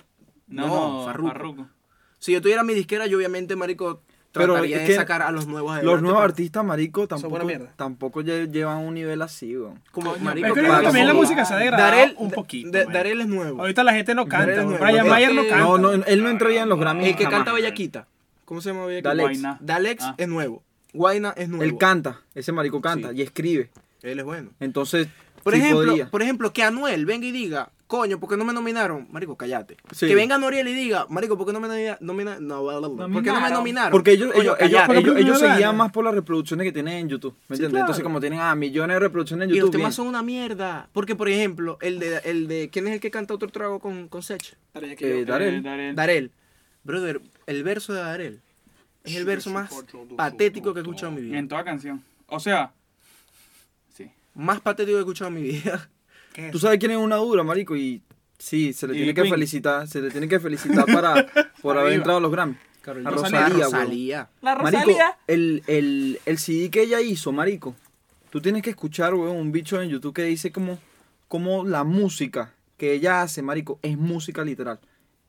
No, 0.48 0.66
No, 0.66 0.66
no, 0.98 1.04
Farruko. 1.04 1.28
Farruko. 1.32 1.68
Si 2.18 2.32
yo 2.32 2.42
tuviera 2.42 2.64
mi 2.64 2.74
disquera, 2.74 3.06
yo 3.06 3.18
obviamente, 3.18 3.54
marico, 3.54 4.02
Pero 4.32 4.54
trataría 4.54 4.76
es 4.76 4.82
de 4.82 4.88
que 4.88 4.94
sacar 4.94 5.20
a 5.22 5.30
los 5.30 5.46
nuevos 5.46 5.82
Los 5.82 6.00
nuevos 6.02 6.22
artistas, 6.22 6.64
marico, 6.64 7.00
buena 7.06 7.20
tampoco, 7.20 7.44
mierda. 7.44 7.72
tampoco 7.76 8.20
lle- 8.22 8.50
llevan 8.50 8.78
un 8.78 8.94
nivel 8.94 9.20
así, 9.22 9.56
weón. 9.56 9.80
Como, 9.90 10.12
Coño, 10.12 10.24
marico, 10.24 10.42
Pero 10.44 10.54
que 10.54 10.60
creo 10.60 10.64
que 10.70 10.76
para 10.76 10.82
también 10.84 11.06
la 11.06 11.12
como- 11.12 11.22
música 11.22 11.44
se 11.44 11.54
ha 11.54 11.56
degradado 11.58 11.90
Darel, 11.90 12.14
un 12.18 12.30
poquito. 12.30 12.70
Da-. 12.70 12.84
Darel 12.86 13.20
es 13.20 13.26
nuevo. 13.28 13.60
Ahorita 13.60 13.84
la 13.84 13.92
gente 13.92 14.14
no 14.14 14.26
canta. 14.26 14.52
Es 14.52 14.64
nuevo. 14.64 14.82
Brian 14.82 15.04
Es 15.06 15.10
Mayer 15.10 15.34
no 15.34 15.42
que- 15.42 15.48
canta. 15.48 15.64
No, 15.64 15.78
no, 15.78 15.92
él 15.92 16.22
no 16.22 16.28
entraría 16.30 16.62
en 16.62 16.68
los 16.70 16.78
Grammy. 16.80 17.04
El 17.06 17.16
que 17.16 17.24
jamás. 17.24 17.38
canta 17.40 17.52
Bellaquita. 17.52 18.06
¿Cómo 18.46 18.60
se 18.60 18.70
llama 18.70 18.86
Bellaquita? 18.86 19.08
Dalex. 19.10 19.28
Guayna. 19.28 19.58
Dalex 19.60 20.02
Ah. 20.04 20.14
es 20.16 20.28
nuevo. 20.28 20.62
Guayna 20.94 21.34
es 21.36 21.48
nuevo. 21.48 21.62
Él 21.64 21.76
canta, 21.78 22.20
ese 22.34 22.52
marico 22.52 22.80
canta 22.80 23.10
Sí. 23.10 23.16
y 23.18 23.22
escribe. 23.22 23.70
Él 24.02 24.18
es 24.18 24.24
bueno. 24.24 24.50
Entonces, 24.60 25.08
Por 25.42 25.52
sí 25.54 25.60
ejemplo, 25.60 25.84
podría. 25.86 26.10
por 26.10 26.22
ejemplo, 26.22 26.52
que 26.52 26.62
Anuel 26.62 27.04
venga 27.06 27.26
y 27.26 27.32
diga, 27.32 27.70
coño, 27.92 28.18
¿por 28.18 28.30
qué 28.30 28.38
no 28.38 28.44
me 28.46 28.54
nominaron? 28.54 29.06
Marico, 29.10 29.36
cállate. 29.36 29.76
Sí. 29.90 30.06
Que 30.06 30.14
venga 30.14 30.38
Noriel 30.38 30.66
y 30.66 30.72
diga, 30.72 31.04
marico, 31.10 31.36
¿por 31.36 31.46
qué 31.46 31.52
no 31.52 31.60
me 31.60 31.68
nomina- 31.68 31.98
nomina- 32.00 32.38
no, 32.40 32.62
bla, 32.64 32.78
bla, 32.78 32.88
bla. 32.88 33.08
¿Por 33.08 33.22
qué 33.22 33.30
no 33.30 33.40
me 33.42 33.50
Nominaron. 33.50 33.90
Porque 33.90 34.12
ellos, 34.12 34.32
Coño, 34.32 34.56
ellos, 34.58 34.88
ellos, 34.88 35.16
ellos, 35.18 35.38
seguían 35.38 35.76
más 35.76 35.92
por 35.92 36.02
las 36.02 36.14
reproducciones 36.14 36.64
que 36.64 36.72
tienen 36.72 36.94
en 36.94 37.08
YouTube. 37.10 37.34
¿Me 37.34 37.56
Sí, 37.56 37.64
entiendes? 37.64 37.70
claro. 37.70 37.82
Entonces, 37.84 38.02
como 38.02 38.18
tienen 38.18 38.40
ah, 38.40 38.54
millones 38.54 38.94
de 38.94 38.98
reproducciones 39.00 39.44
en 39.44 39.50
Y 39.50 39.52
los 39.58 39.66
YouTube. 39.66 39.72
temas 39.72 39.88
bien. 39.90 39.92
son 39.92 40.06
una 40.06 40.22
mierda. 40.22 40.88
Porque, 40.94 41.14
por 41.14 41.28
ejemplo, 41.28 41.76
el 41.82 41.98
de, 41.98 42.16
el 42.24 42.48
de 42.48 42.70
¿quién 42.72 42.88
es 42.88 42.94
el 42.94 43.00
que 43.00 43.10
canta 43.10 43.34
otro 43.34 43.50
trago 43.50 43.78
con, 43.78 44.08
con 44.08 44.22
Sech? 44.22 44.56
Eh, 44.74 45.24
Darel. 45.26 45.56
Eh, 45.56 45.60
Darel. 45.60 45.94
Darel. 45.94 46.30
Brother, 46.84 47.20
el 47.46 47.62
verso 47.62 47.92
de 47.92 48.00
Darel 48.00 48.40
es 49.04 49.16
el 49.16 49.26
verso 49.26 49.50
más 49.50 49.70
patético 50.16 50.72
que 50.72 50.80
he 50.80 50.82
escuchado 50.82 51.08
en 51.10 51.14
mi 51.16 51.20
vida. 51.20 51.38
En 51.38 51.46
toda 51.46 51.62
canción. 51.62 52.02
O 52.26 52.40
sea, 52.40 52.72
sí. 53.94 54.10
Más 54.34 54.60
patético 54.62 54.94
que 54.96 55.00
he 55.00 55.02
escuchado 55.02 55.28
en 55.28 55.34
mi 55.34 55.42
vida. 55.42 55.90
¿Qué 56.32 56.46
es 56.46 56.52
Tú 56.52 56.58
sabes 56.58 56.78
quién 56.78 56.92
es 56.92 56.96
una 56.98 57.16
dura, 57.16 57.42
marico, 57.42 57.76
y 57.76 58.02
sí, 58.38 58.72
se 58.72 58.86
le 58.86 58.94
Y 58.94 58.96
tiene 58.98 59.14
que 59.14 59.22
Queen. 59.22 59.34
felicitar, 59.34 59.86
se 59.88 60.00
le 60.00 60.10
tiene 60.10 60.28
que 60.28 60.40
felicitar 60.40 60.86
para 60.86 61.26
por 61.62 61.76
haber 61.78 61.92
entrado 61.94 62.18
a 62.18 62.20
los 62.20 62.30
Grammy. 62.32 62.56
Carol 62.80 63.06
A 63.06 63.10
G. 63.10 63.14
Rosalía. 63.14 63.64
Rosalía. 63.64 64.28
La 64.40 64.56
Marico, 64.56 64.90
el, 65.28 65.62
el, 65.68 66.18
el 66.26 66.38
CD 66.38 66.68
que 66.70 66.82
ella 66.82 67.00
hizo, 67.00 67.30
marico, 67.30 67.76
tú 68.30 68.40
tienes 68.40 68.62
que 68.62 68.70
escuchar, 68.70 69.14
weón, 69.14 69.36
un 69.36 69.52
bicho 69.52 69.80
en 69.80 69.88
YouTube 69.88 70.12
que 70.14 70.24
dice 70.24 70.50
como, 70.50 70.78
como 71.28 71.64
la 71.64 71.84
música 71.84 72.52
que 72.76 72.92
ella 72.94 73.22
hace, 73.22 73.40
marico, 73.40 73.78
es 73.82 73.96
música 73.96 74.42
literal. 74.44 74.80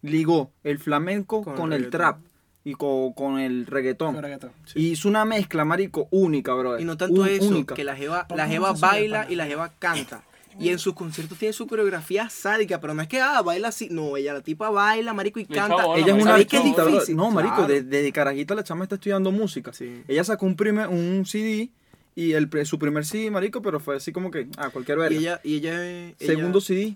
Ligó 0.02 0.52
el 0.64 0.80
flamenco 0.80 1.44
Con 1.44 1.56
con, 1.56 1.74
el 1.74 1.90
trap 1.92 2.18
y 2.64 2.74
con, 2.74 3.14
con 3.14 3.38
el 3.40 3.68
reggaetón. 3.68 4.16
Con 4.16 4.24
reggaetón. 4.24 4.52
Y 4.74 4.88
hizo 4.94 5.08
una 5.08 5.24
mezcla, 5.24 5.64
marico, 5.64 6.08
única, 6.10 6.54
bro. 6.56 6.80
Y 6.80 6.86
no 6.86 6.98
tanto 6.98 7.22
Un- 7.22 7.28
eso, 7.28 7.46
única. 7.46 7.76
que 7.76 7.84
la 7.84 7.96
jeva, 7.96 8.28
¿Por 8.28 8.38
la 8.38 8.48
jeva 8.48 8.72
baila 8.74 9.28
y 9.30 9.36
la 9.36 9.46
jeva 9.46 9.72
canta. 9.78 10.24
Y 10.60 10.70
en 10.70 10.80
sus 10.80 10.94
conciertos 10.94 11.38
tiene 11.38 11.54
su 11.54 11.66
coreografía 11.68 12.30
sádica, 12.30 12.80
pero 12.80 12.94
no 12.94 13.02
es 13.02 13.08
que 13.08 13.20
ah, 13.22 13.42
baila 13.42 13.70
así. 13.70 13.88
No, 13.90 14.16
ella 14.18 14.34
la 14.34 14.42
tipa 14.42 14.70
baila, 14.70 15.14
marico, 15.14 15.40
y 15.40 15.46
canta. 15.46 15.84
Ella 15.96 16.16
es 16.16 16.22
una. 16.24 16.38
No, 17.16 17.32
marico, 17.32 17.56
Claro. 17.56 17.68
de- 17.74 17.82
desde 17.84 18.12
carajita 18.12 18.56
la 18.56 18.64
chama 18.64 18.84
está 18.84 18.96
estudiando 18.96 19.32
música. 19.32 19.74
Sí. 19.74 20.04
Ella 20.08 20.24
sacó 20.24 20.46
un, 20.46 20.56
primer, 20.56 20.88
un 20.90 21.26
CD 21.26 21.70
y 22.16 22.34
el, 22.34 22.48
pre- 22.50 22.66
su 22.66 22.78
primer 22.78 23.06
CD, 23.06 23.32
marico, 23.32 23.62
pero 23.62 23.80
fue 23.80 23.96
así 23.96 24.12
como 24.12 24.30
que, 24.32 24.48
ah, 24.58 24.70
cualquier 24.70 24.98
verga. 25.00 25.16
Y 25.16 25.20
ella, 25.20 25.40
y 25.44 25.56
ella, 25.58 25.86
ella- 25.88 26.16
Segundo 26.20 26.62
CD, 26.62 26.96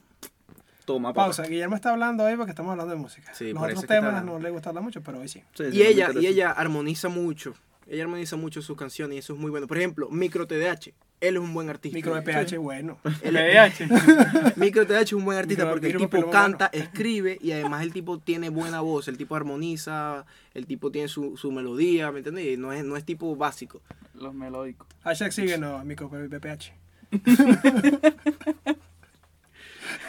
toma, 0.85 1.09
papá. 1.13 1.25
Pausa. 1.25 1.43
Guillermo 1.43 1.75
está 1.75 1.91
hablando 1.91 2.23
hoy 2.23 2.35
porque 2.35 2.51
estamos 2.51 2.71
hablando 2.71 2.93
de 2.93 2.99
música. 2.99 3.33
Sí, 3.33 3.51
Los 3.53 3.63
otros 3.63 3.83
está 3.83 3.95
temas 3.95 4.23
no 4.23 4.39
le 4.39 4.49
gusta 4.51 4.69
hablar 4.69 4.83
mucho, 4.83 5.01
pero 5.01 5.19
hoy 5.19 5.27
sí. 5.27 5.41
Sí, 5.55 5.71
sí, 5.71 5.77
Y 5.77 5.81
ella, 5.83 6.11
y 6.19 6.27
ella 6.27 6.51
armoniza 6.51 7.09
mucho. 7.09 7.53
Ella 7.89 8.03
armoniza 8.03 8.35
mucho 8.35 8.61
sus 8.61 8.77
canciones 8.77 9.15
y 9.15 9.19
eso 9.19 9.33
es 9.33 9.39
muy 9.39 9.49
bueno. 9.49 9.65
Por 9.67 9.77
ejemplo, 9.77 10.09
Micro 10.09 10.45
TDH. 10.45 10.93
Él 11.19 11.35
es 11.35 11.41
un 11.41 11.51
buen 11.53 11.67
artista. 11.69 11.95
Micro 11.95 12.13
de 12.13 12.21
PH, 12.21 12.57
bueno. 12.59 12.99
Él- 13.23 13.33
PH. 13.33 13.87
Micro 14.55 14.85
TDH 14.85 15.01
es 15.01 15.13
un 15.13 15.25
buen 15.25 15.37
artista 15.39 15.63
Micro- 15.63 15.71
porque 15.73 15.87
el 15.87 15.97
tipo 15.97 16.29
canta, 16.29 16.67
escribe 16.71 17.39
y 17.41 17.51
además 17.53 17.81
el 17.81 17.91
tipo 17.91 18.19
tiene 18.19 18.49
buena 18.49 18.81
voz. 18.81 19.07
El 19.07 19.17
tipo 19.17 19.35
armoniza, 19.35 20.25
el 20.53 20.67
tipo 20.67 20.91
tiene 20.91 21.07
su, 21.07 21.35
su 21.35 21.51
melodía, 21.51 22.11
¿me 22.11 22.19
entiendes? 22.19 22.45
Y 22.45 22.57
No 22.57 22.71
es, 22.71 22.83
no 22.83 22.97
es 22.97 23.03
tipo 23.03 23.35
básico. 23.35 23.81
Los 24.13 24.33
melódicos. 24.35 24.87
Hashtag 25.03 25.33
sigue, 25.33 25.57
no, 25.57 25.83
micro 25.83 26.07
BPH. 26.09 26.71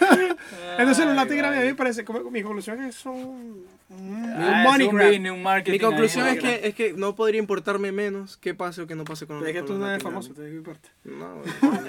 Entonces 0.79 1.07
los 1.07 1.15
Latin 1.17 1.37
Grammy 1.39 1.57
a 1.57 1.61
mí 1.61 1.67
me 1.67 1.75
parece, 1.75 2.05
como, 2.05 2.31
mi 2.31 2.43
conclusión 2.43 2.79
es 2.81 2.87
que 2.87 2.93
son 3.03 3.17
un, 3.17 3.67
un 3.91 4.33
Ah, 4.37 4.63
money 4.65 4.87
es 4.87 4.93
un 4.93 4.99
grab. 4.99 5.11
business, 5.11 5.33
un 5.33 5.43
marketing 5.43 5.73
Mi 5.73 5.79
conclusión 5.79 6.27
es 6.29 6.39
que, 6.39 6.61
es 6.69 6.75
que 6.75 6.93
no 6.93 7.15
podría 7.15 7.39
importarme 7.41 7.91
menos 7.93 8.37
qué 8.37 8.55
pase 8.55 8.83
o 8.83 8.87
qué 8.87 8.95
no 8.95 9.05
pase 9.05 9.27
con 9.27 9.45
Es 9.47 9.53
que 9.53 9.63
tú 9.63 9.73
los 9.73 9.79
no 9.81 9.91
eres 9.91 10.03
famoso. 10.03 10.33
¿te 10.35 10.49
importa? 10.51 10.89
No, 11.05 11.43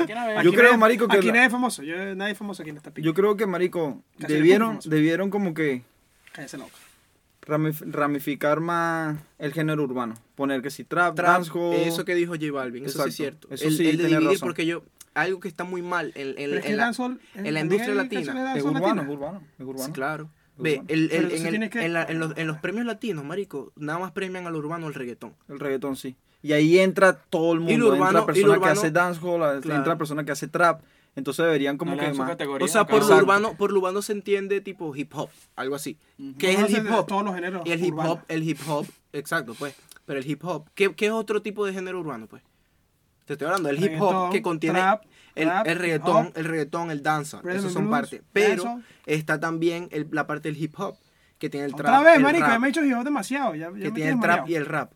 ¿Quién 0.05 0.17
a 0.17 0.25
ver? 0.27 0.35
Yo 0.35 0.49
Aquí 0.49 0.57
creo, 0.57 0.71
nadie- 0.71 0.77
marico, 0.77 1.07
que 1.07 1.17
Aquí 1.17 1.27
la- 1.27 1.33
nadie 1.33 1.45
es 1.47 1.51
famoso, 1.51 1.83
yo, 1.83 2.15
nadie 2.15 2.31
es 2.31 2.37
famoso 2.37 2.63
aquí 2.63 2.71
en 2.71 2.77
esta 2.77 2.91
pica. 2.91 3.05
Yo 3.05 3.13
creo 3.13 3.35
que, 3.37 3.45
marico, 3.45 4.01
Casi 4.19 4.33
debieron, 4.33 4.79
debieron 4.85 5.29
como 5.29 5.53
que 5.53 5.83
Cállese 6.31 6.57
loco. 6.57 6.71
ramif- 7.45 7.83
ramificar 7.91 8.59
más 8.59 9.17
el 9.37 9.53
género 9.53 9.83
urbano. 9.83 10.15
Poner 10.35 10.61
que 10.61 10.69
si 10.69 10.83
trap, 10.83 11.15
Trap, 11.15 11.27
dancehall. 11.27 11.75
eso 11.75 12.05
que 12.05 12.15
dijo 12.15 12.33
J 12.33 12.51
Balvin, 12.51 12.85
eso 12.85 13.03
sí 13.03 13.09
es 13.09 13.19
Exacto. 13.19 13.47
cierto. 13.49 13.53
Eso 13.53 13.67
el, 13.67 13.77
sí, 13.77 13.83
el 13.89 13.97
de 13.97 14.03
tiene 14.03 14.09
dividir 14.19 14.29
razón. 14.35 14.47
porque 14.47 14.65
yo, 14.65 14.83
algo 15.21 15.39
que 15.39 15.47
está 15.47 15.63
muy 15.63 15.81
mal 15.81 16.11
en, 16.15 16.35
en- 16.37 16.51
la, 16.77 16.87
dancehall- 16.87 17.19
en 17.35 17.53
la 17.53 17.59
también 17.59 17.63
industria 17.63 17.95
latina. 17.95 18.53
Es 18.55 18.63
urbano, 18.63 18.79
latina. 18.95 19.11
urbano, 19.11 19.41
es 19.57 19.65
urbano. 19.65 19.85
Sí, 19.85 19.91
claro. 19.91 20.29
Ve, 20.57 20.81
el, 20.89 21.11
el- 21.11 21.31
en, 21.31 21.37
sí 21.39 21.43
el- 21.45 21.49
tienes 21.51 21.69
que- 21.69 21.85
en 21.85 21.93
la- 21.93 22.03
en 22.03 22.19
los, 22.19 22.37
en 22.37 22.47
los 22.47 22.57
premios 22.57 22.85
latinos, 22.85 23.23
marico, 23.23 23.71
nada 23.75 23.99
más 23.99 24.11
premian 24.11 24.45
al 24.47 24.55
urbano 24.55 24.87
al 24.87 24.93
reggaetón. 24.93 25.33
El 25.47 25.59
reggaetón, 25.59 25.95
sí. 25.95 26.15
Y 26.41 26.53
ahí 26.53 26.79
entra 26.79 27.13
todo 27.13 27.53
el 27.53 27.59
mundo. 27.59 27.73
Y 27.73 27.77
lo 27.77 27.87
urbano- 27.89 28.19
entra 28.19 28.25
persona 28.25 28.59
que 28.59 28.69
hace 28.69 28.91
dancehall, 28.91 29.61
Claro. 29.61 29.77
entra 29.77 29.97
persona 29.97 30.23
que 30.25 30.31
hace 30.31 30.47
trap. 30.47 30.81
Entonces 31.15 31.43
deberían 31.43 31.77
como 31.77 31.95
No 31.95 31.97
que 32.01 32.13
más... 32.13 32.37
O 32.61 32.67
sea, 32.67 32.85
por 32.85 33.05
lo, 33.05 33.17
urbano, 33.17 33.55
por 33.57 33.71
lo 33.71 33.79
urbano 33.79 34.01
se 34.01 34.13
entiende 34.13 34.61
tipo 34.61 34.95
hip 34.95 35.11
hop, 35.15 35.29
algo 35.55 35.75
así. 35.75 35.97
Ujú. 36.17 36.37
¿Qué 36.37 36.53
es 36.53 36.59
el 36.59 36.71
hip 36.71 36.91
hop? 36.93 37.07
Todos 37.07 37.25
los 37.25 37.33
géneros 37.35 37.63
Y 37.65 37.71
el 37.71 37.83
hip 37.83 37.97
hop, 37.97 38.19
el 38.27 38.47
hip 38.47 38.59
hop, 38.67 38.85
exacto, 39.11 39.53
pues. 39.57 39.75
Pero 40.05 40.19
el 40.19 40.29
hip 40.29 40.45
hop, 40.45 40.69
¿qué, 40.75 40.93
qué 40.93 41.07
es 41.07 41.11
otro 41.11 41.41
tipo 41.41 41.65
de 41.65 41.73
género 41.73 41.99
urbano, 41.99 42.27
pues? 42.27 42.43
Te 43.25 43.33
estoy 43.33 43.47
hablando 43.47 43.67
del 43.69 43.83
hip 43.83 43.99
hop 44.01 44.31
que 44.31 44.41
contiene 44.41 44.79
trap, 44.79 45.03
el, 45.43 45.49
rap, 45.49 45.67
el 45.67 45.75
reggaetón, 45.79 46.27
hop, 46.27 46.31
el 46.37 46.45
reggaetón, 46.45 46.91
el 46.91 47.03
danza, 47.03 47.39
and 47.43 47.61
son 47.69 47.83
blues, 47.87 47.89
parte. 47.89 48.21
Pero 48.33 48.81
está 49.05 49.39
también 49.39 49.87
el- 49.91 50.07
la 50.11 50.27
parte 50.27 50.51
del 50.51 50.61
hip 50.61 50.73
hop, 50.79 50.95
que 51.37 51.49
tiene 51.49 51.65
el 51.67 51.73
Otra 51.73 51.85
trap, 51.89 52.03
vez, 52.03 52.15
el 52.17 52.23
marico, 52.23 52.43
rap, 52.45 52.51
ya 52.53 52.59
me 52.59 52.67
he 52.67 52.69
hecho 52.71 52.83
hip 52.85 52.95
hop 52.97 53.03
demasiado. 53.03 53.55
Ya, 53.55 53.67
ya 53.67 53.73
que 53.73 53.79
me 53.85 53.91
tiene 53.91 54.11
el 54.11 54.19
trap 54.19 54.29
mareado. 54.41 54.47
y 54.49 54.55
el 54.55 54.65
rap. 54.65 54.91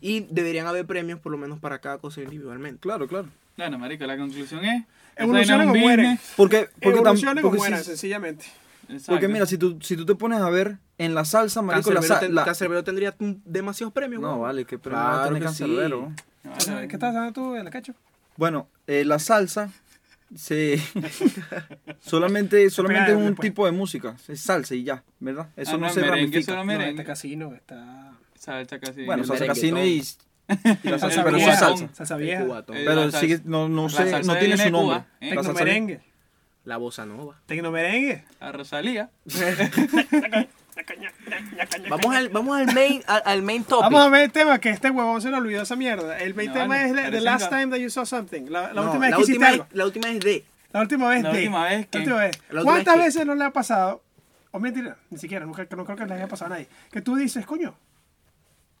Y 0.00 0.20
deberían 0.30 0.66
haber 0.66 0.86
premios 0.86 1.18
por 1.20 1.32
lo 1.32 1.38
menos 1.38 1.58
para 1.58 1.80
cada 1.80 1.98
cosa 1.98 2.20
individualmente. 2.20 2.80
Claro, 2.80 3.08
claro. 3.08 3.28
Bueno, 3.56 3.78
marico, 3.78 4.04
la 4.06 4.16
conclusión 4.18 4.64
es... 4.64 4.84
Un 5.18 5.34
o 5.34 5.74
mueren. 5.74 6.18
Porque, 6.36 6.68
porque, 6.82 6.98
Evolucionen 6.98 7.38
o 7.38 7.48
porque, 7.48 7.58
mueran, 7.58 7.78
si- 7.80 7.86
sencillamente. 7.86 8.44
Exacto. 8.88 9.12
porque 9.12 9.28
mira, 9.28 9.46
si 9.46 9.56
tú, 9.56 9.78
si 9.80 9.96
tú 9.96 10.04
te 10.04 10.14
pones 10.14 10.40
a 10.40 10.50
ver 10.50 10.76
en 10.98 11.14
la 11.14 11.24
salsa, 11.24 11.62
marico, 11.62 11.90
la, 11.90 12.00
Cancerbero, 12.00 12.14
sa- 12.14 12.20
ten- 12.20 12.34
la- 12.34 12.44
Canserbero 12.44 12.84
tendría 12.84 13.14
demasiados 13.18 13.94
premios. 13.94 14.20
No, 14.20 14.40
vale, 14.40 14.64
que 14.66 14.78
premio 14.78 15.00
Claro 15.00 15.16
va 15.16 15.24
a 15.24 15.26
tener 15.28 15.42
que 15.42 15.48
sí. 15.48 15.58
Canserbero. 15.64 16.12
O 16.54 16.60
sea, 16.60 16.86
¿Qué 16.86 16.94
estás 16.94 17.08
hablando 17.08 17.32
tú 17.32 17.52
de 17.54 17.64
la 17.64 17.70
cacho? 17.70 17.94
Bueno, 18.36 18.68
eh, 18.86 19.04
la 19.06 19.18
salsa 19.18 19.70
se 20.34 20.80
solamente 22.00 22.68
solamente 22.70 23.10
es 23.12 23.16
un 23.16 23.26
después. 23.26 23.48
tipo 23.48 23.66
de 23.66 23.72
música, 23.72 24.16
es 24.28 24.40
salsa 24.40 24.74
y 24.74 24.84
ya, 24.84 25.04
¿verdad? 25.20 25.48
Eso 25.56 25.72
Ah, 25.72 25.78
no, 25.78 25.86
no, 25.86 25.92
se 25.92 26.00
merengue, 26.00 26.16
ramifica. 26.20 26.38
eso 26.40 26.50
no 26.52 26.56
No, 26.58 26.64
merengue. 26.64 26.90
este 26.90 27.04
casino 27.04 27.54
está... 27.54 28.12
Salsa 28.38 28.78
casi. 28.78 29.04
Bueno, 29.04 29.24
salsa 29.24 29.46
casino 29.46 29.84
y, 29.84 29.88
y 29.98 30.04
la 30.88 30.98
salsa, 30.98 30.98
Salsa 30.98 31.24
pero 31.24 31.36
vieja. 31.36 31.56
salsa. 31.56 31.88
Salsa 31.92 32.14
El 32.16 32.22
vieja. 32.22 32.44
cubatón. 32.44 32.76
Pero 32.76 32.94
la 32.94 33.02
salsa- 33.06 33.20
sigue, 33.20 33.40
no, 33.44 33.68
no 33.68 33.84
la 33.84 33.88
sé, 33.88 34.10
salsa 34.10 34.32
no 34.34 34.38
tiene 34.38 34.56
su 34.56 34.70
nombre. 34.70 34.98
Cuba, 34.98 35.06
¿eh? 35.20 35.34
La 35.34 35.42
salsa- 35.42 35.46
Tecnomerengue. 35.54 36.00
La 36.64 36.76
bossa 36.76 37.06
nova. 37.06 37.40
Tecnomerengue. 37.46 38.24
A 38.40 38.52
Rosalía. 38.52 39.10
Vamos 41.88 42.14
al, 42.14 42.28
vamos 42.28 42.56
al 42.58 42.74
main, 42.74 43.02
al, 43.06 43.22
al 43.24 43.42
main 43.42 43.64
topic. 43.64 43.82
Vamos 43.84 44.02
a 44.02 44.08
ver 44.08 44.22
el 44.24 44.32
tema 44.32 44.58
que 44.60 44.70
este 44.70 44.90
huevón 44.90 45.20
se 45.20 45.30
le 45.30 45.36
olvidó 45.36 45.62
esa 45.62 45.76
mierda. 45.76 46.18
El 46.18 46.34
main 46.34 46.48
No, 46.48 46.54
tema 46.54 46.76
vale, 46.76 47.04
es 47.06 47.10
the- 47.10 47.20
last 47.20 47.48
time 47.48 47.66
that 47.68 47.76
you 47.78 47.90
saw 47.90 48.04
something. 48.06 48.46
La, 48.48 48.72
la 48.72 48.74
No, 48.74 48.82
última 48.84 49.00
vez 49.06 49.10
la 49.10 49.16
que 49.16 49.22
hiciste 49.22 49.38
última 49.38 49.48
algo. 49.48 49.64
es- 49.70 49.76
La 49.76 49.84
última 49.86 50.08
es 50.10 50.20
de. 50.20 50.44
La 50.72 50.80
última 50.80 51.08
vez 51.08 51.22
La 51.22 51.30
de. 51.32 51.38
última 51.38 51.64
vez 51.64 51.78
La 51.80 51.86
que- 51.86 51.98
última 51.98 52.16
vez. 52.18 52.38
La 52.50 52.60
última 52.60 52.62
¿Cuántas 52.64 52.94
vez 52.94 53.02
que- 53.02 53.06
veces 53.08 53.26
no 53.26 53.34
le 53.34 53.44
ha 53.44 53.50
pasado? 53.52 54.02
O 54.52 54.58
mentira, 54.60 54.96
ni 55.10 55.18
siquiera, 55.18 55.44
nunca, 55.44 55.66
no 55.76 55.84
creo 55.84 55.96
que 55.96 56.06
le 56.06 56.14
haya 56.14 56.28
pasado 56.28 56.46
a 56.54 56.56
nadie. 56.56 56.68
Que 56.90 57.02
tú 57.02 57.14
dices, 57.16 57.44
coño, 57.44 57.74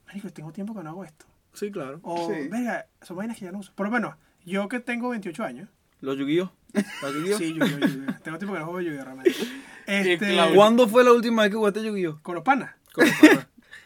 marico, 0.06 0.30
tengo 0.30 0.52
tiempo 0.52 0.74
que 0.74 0.82
no 0.82 0.90
hago 0.90 1.04
esto. 1.04 1.26
Sí, 1.52 1.70
claro. 1.70 2.00
O, 2.02 2.28
Sí. 2.32 2.48
verga, 2.48 2.86
son 3.02 3.16
vainas 3.16 3.36
que 3.38 3.44
ya 3.46 3.52
no 3.52 3.58
uso. 3.58 3.72
Por 3.74 3.86
lo 3.86 3.92
menos, 3.92 4.14
yo 4.44 4.68
que 4.68 4.80
tengo 4.80 5.08
28 5.10 5.44
años. 5.44 5.68
Los 6.00 6.16
Yu-Gi-Oh. 6.18 6.50
Los 7.02 7.14
Yu-Gi-Oh. 7.14 7.38
Sí, 7.38 7.54
yo, 7.54 7.66
tengo 8.22 8.38
tiempo 8.38 8.52
que 8.54 8.58
no 8.60 8.64
juego 8.66 8.80
Yu-Gi-Oh 8.80 9.04
realmente. 9.04 9.34
Este. 9.86 10.36
¿Cuándo 10.54 10.88
fue 10.88 11.04
la 11.04 11.12
última 11.12 11.42
vez 11.42 11.50
que 11.50 11.56
jugaste 11.56 11.82
Yu-Gi-Oh? 11.84 12.20
con 12.22 12.34
los 12.34 12.44
panas. 12.44 12.74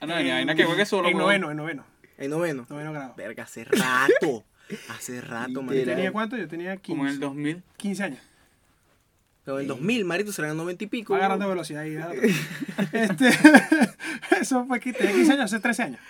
Ah, 0.00 0.06
no, 0.06 0.16
ni 0.22 0.30
vaina 0.30 0.54
que 0.54 0.64
juegue 0.64 0.86
solo. 0.86 1.08
En 1.08 1.18
noveno, 1.18 1.50
en 1.50 1.56
noveno. 1.56 1.84
En 2.16 2.30
noveno. 2.30 2.66
Noveno 2.68 2.92
grado. 2.92 3.14
Verga, 3.16 3.44
hace 3.44 3.64
rato. 3.64 4.44
hace 4.88 5.20
rato, 5.20 5.62
marico. 5.62 5.84
¿Tenía 5.86 6.12
cuánto? 6.12 6.36
Yo 6.36 6.48
tenía 6.48 6.76
15, 6.76 6.92
Como 6.96 7.06
en 7.08 7.14
el 7.14 7.20
2000. 7.20 7.62
15 7.76 8.02
años. 8.04 8.18
Pero 9.44 9.58
en 9.58 9.62
el 9.62 9.68
2000, 9.68 10.04
marito, 10.04 10.32
serán 10.32 10.56
90 10.56 10.84
y 10.84 10.86
pico. 10.86 11.14
Agarrando 11.14 11.48
velocidad 11.48 11.82
ahí. 11.82 11.96
este, 12.92 13.30
eso 14.40 14.64
fue 14.66 14.80
que 14.80 14.92
tenía 14.92 15.12
15 15.12 15.32
años, 15.32 15.44
hace 15.46 15.60
13 15.60 15.82
años. 15.82 16.00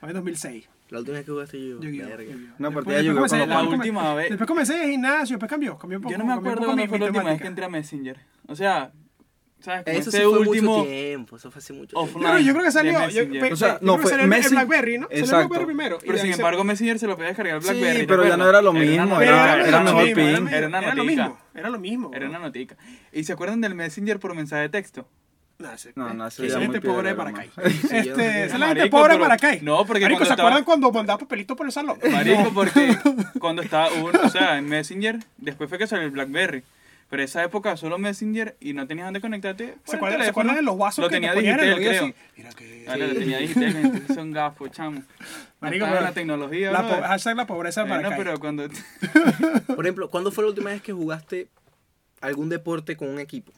Fue 0.00 0.08
en 0.10 0.14
2006. 0.16 0.68
La 0.90 0.98
última 0.98 1.16
vez 1.16 1.24
que 1.26 1.32
jugaste 1.32 1.58
yo. 1.68 1.80
Yu-Gi-Oh, 1.80 2.06
verga. 2.06 2.24
Yu-Gi-Oh. 2.32 2.54
Una 2.58 2.70
partida 2.70 2.98
comencé- 3.02 3.14
con 3.14 3.38
los 3.40 3.48
La 3.48 3.54
panas. 3.56 3.72
última 3.74 4.14
vez. 4.14 4.28
Después 4.30 4.48
comencé 4.48 4.74
de 4.74 4.88
gimnasio, 4.90 5.36
después 5.36 5.48
cambió. 5.50 5.78
cambió 5.78 5.98
un 5.98 6.02
poco, 6.02 6.12
Yo 6.12 6.18
no 6.18 6.24
me 6.26 6.32
acuerdo 6.34 6.64
cuándo 6.64 6.86
fue 6.86 6.98
la 6.98 7.04
última 7.06 7.24
vez 7.24 7.40
que 7.40 7.46
entré 7.46 7.64
a 7.64 7.68
Messenger. 7.70 8.18
O 8.46 8.54
sea, 8.56 8.92
¿Sabes? 9.62 9.82
Eso 9.86 10.10
sí 10.10 10.16
este 10.16 10.28
fue 10.28 10.38
último 10.40 10.78
mucho 10.78 10.88
tiempo, 10.90 11.36
eso 11.36 11.50
fue 11.50 11.58
hace 11.60 11.72
mucho 11.72 11.96
tiempo. 11.96 12.00
offline. 12.02 12.24
Pero 12.32 12.38
yo 12.40 12.52
creo 12.52 12.64
que 12.64 12.72
salió. 12.72 13.08
Yo, 13.10 13.30
pe- 13.30 13.52
O 13.52 13.56
sea, 13.56 13.78
no, 13.80 13.96
fue 13.98 14.10
salió 14.10 14.26
el- 14.26 14.32
el 14.32 14.38
Messi- 14.42 14.50
Blackberry, 14.50 14.98
¿no? 14.98 15.06
Salió 15.06 15.16
el 15.18 15.24
Exacto. 15.24 15.48
Blackberry 15.48 15.66
primero. 15.66 15.98
Pero 16.04 16.18
sin 16.18 16.32
embargo, 16.32 16.64
Messenger 16.64 16.98
se 16.98 17.06
lo 17.06 17.14
podía 17.14 17.28
descargar 17.28 17.56
el 17.56 17.62
Sí, 17.62 17.68
Blackberry. 17.68 17.98
¿te 18.00 18.06
pero 18.06 18.26
ya 18.28 18.36
no 18.36 18.48
era 18.48 18.60
lo 18.60 18.72
mismo, 18.72 19.20
era- 19.20 19.66
era 19.66 19.80
mejor 19.82 20.04
ping. 20.12 20.18
Era, 20.48 20.58
Era 20.58 20.66
una 20.68 20.78
era 20.80 20.94
lo 20.94 21.04
mismo. 21.04 21.38
Era 21.54 21.70
lo 21.70 21.78
mismo. 21.78 22.10
Era 22.14 22.28
una 22.28 22.38
notica. 22.40 22.76
¿Y 23.12 23.24
se 23.24 23.32
acuerdan 23.32 23.60
del 23.60 23.74
Messenger 23.74 24.18
por 24.18 24.34
mensaje 24.34 24.62
de 24.62 24.68
texto? 24.68 25.06
No, 25.58 25.72
ese- 25.72 25.92
No, 25.94 26.12
no, 26.12 26.26
ese 26.26 26.48
gente 26.58 26.80
pobre 26.80 27.10
de 27.10 27.14
Maracay. 27.14 27.48
Sí, 27.48 27.88
no 27.92 27.96
Este, 27.98 28.44
esa 28.46 28.54
es 28.54 28.58
la 28.58 28.66
gente 28.66 28.80
Marico, 28.80 28.96
pobre 28.98 29.12
de 29.12 29.18
Maracay. 29.20 29.60
no, 29.62 29.84
porque 29.86 30.02
Marico, 30.02 30.24
¿se 30.24 30.30
estaba- 30.32 30.48
acuerdan 30.48 30.64
cuando 30.64 30.90
mandaba 30.90 31.18
papelitos 31.20 31.56
por 31.56 31.66
el 31.66 31.72
salón? 31.72 31.98
Marico, 32.10 32.50
porque 32.52 32.72
cuando 33.38 33.62
estaba 33.62 33.88
uno, 33.92 34.18
o 34.24 34.28
sea, 34.28 34.58
en 34.58 34.68
Messenger, 34.68 35.20
después 35.36 35.68
fue 35.68 35.78
que 35.78 35.86
salió 35.86 36.04
el 36.06 36.10
Blackberry. 36.10 36.64
Pero 37.12 37.22
esa 37.24 37.44
época 37.44 37.76
solo 37.76 37.98
Messenger 37.98 38.56
y 38.58 38.72
no 38.72 38.86
tenías 38.86 39.06
dónde 39.06 39.20
conectarte. 39.20 39.74
¿Se 39.84 39.96
acuerdan, 39.96 40.20
¿Se 40.20 40.22
teléfono. 40.24 40.30
acuerdan 40.30 40.56
de 40.56 40.62
los 40.62 40.78
vasos 40.78 41.02
Lo 41.04 41.08
que 41.10 41.16
te 41.16 41.20
tenía 41.20 41.34
Digitel, 41.34 41.74
oído 41.74 41.90
creo. 41.90 42.04
así? 42.04 42.14
Mira 42.38 42.50
que... 42.54 42.84
Dale, 42.84 43.08
lo 43.08 43.14
tenía 43.14 43.36
Digitel, 43.38 43.72
gente, 43.74 44.14
son 44.14 44.32
gafos, 44.32 44.70
chamo. 44.70 45.02
Marico, 45.60 45.84
pero- 45.90 46.00
la 46.00 46.12
tecnología, 46.12 46.72
La 46.72 46.88
po- 46.88 47.02
hashtag 47.02 47.36
la 47.36 47.46
pobreza 47.46 47.82
de 47.84 47.88
Bueno, 47.90 48.02
Maracay. 48.10 48.24
pero 48.24 48.40
cuando... 48.40 48.66
Por 49.76 49.84
ejemplo, 49.84 50.08
¿cuándo 50.10 50.32
fue 50.32 50.42
la 50.44 50.48
última 50.48 50.70
vez 50.70 50.80
que 50.80 50.92
jugaste 50.94 51.48
algún 52.22 52.48
deporte 52.48 52.96
con 52.96 53.08
un 53.10 53.18
equipo? 53.20 53.52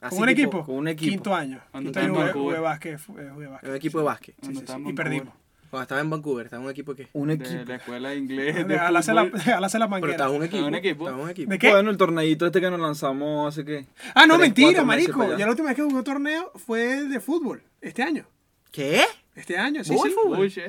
Así 0.00 0.16
¿Con 0.16 0.28
un 0.28 0.34
tipo, 0.34 0.48
equipo? 0.48 0.64
con 0.66 0.74
un 0.76 0.86
equipo. 0.88 1.10
Quinto 1.10 1.34
año. 1.34 1.60
Cuando 1.72 1.88
Quinto 1.90 2.00
estaba 2.00 2.06
en 2.06 2.22
año 2.28 2.32
jugué, 2.32 2.44
jugué 2.44 2.58
básquet. 2.60 2.94
eh, 2.94 3.30
jugué 3.32 3.46
básquet. 3.48 3.70
Un 3.70 3.76
equipo 3.76 3.98
de 3.98 4.04
básquet. 4.04 4.34
sí, 4.40 4.64
en 4.72 4.86
y 4.88 4.92
perdimos. 4.92 5.34
Cuando 5.74 5.82
estaba 5.82 6.00
en 6.02 6.10
Vancouver, 6.10 6.46
estaba 6.46 6.60
en 6.60 6.66
un 6.66 6.70
equipo 6.70 6.94
que. 6.94 7.08
Un 7.14 7.26
De 7.26 7.34
equipo. 7.34 7.64
la 7.66 7.74
escuela 7.74 8.10
de 8.10 8.16
inglés, 8.16 8.68
de 8.68 8.78
Al 8.78 8.96
hacer 8.96 9.12
la, 9.12 9.24
la 9.24 9.88
Pero 10.00 10.12
estaba 10.12 10.30
en 10.30 10.36
un 10.36 10.44
equipo. 10.44 10.66
un 10.66 10.74
equipo. 10.76 11.04
Estaba 11.04 11.18
en 11.18 11.24
un 11.24 11.30
equipo. 11.30 11.50
¿De 11.50 11.58
qué? 11.58 11.70
Bueno, 11.72 11.90
el 11.90 11.96
torneito 11.96 12.46
este 12.46 12.60
que 12.60 12.70
nos 12.70 12.78
lanzamos 12.78 13.48
hace 13.48 13.64
que. 13.64 13.84
Ah, 14.14 14.24
no, 14.24 14.36
tres, 14.36 14.50
mentira, 14.50 14.84
marico. 14.84 15.36
Ya 15.36 15.46
la 15.46 15.50
última 15.50 15.70
vez 15.70 15.74
que 15.76 15.82
jugué 15.82 15.96
un 15.96 16.04
torneo 16.04 16.52
fue 16.64 17.08
de 17.08 17.18
fútbol. 17.18 17.60
Este 17.80 18.04
año. 18.04 18.24
¿Qué? 18.70 19.02
Este 19.34 19.58
año, 19.58 19.82
sí, 19.82 19.92
¿Vos 19.92 20.04
sí. 20.06 20.14
fútbol? 20.14 20.48
Sí, 20.48 20.62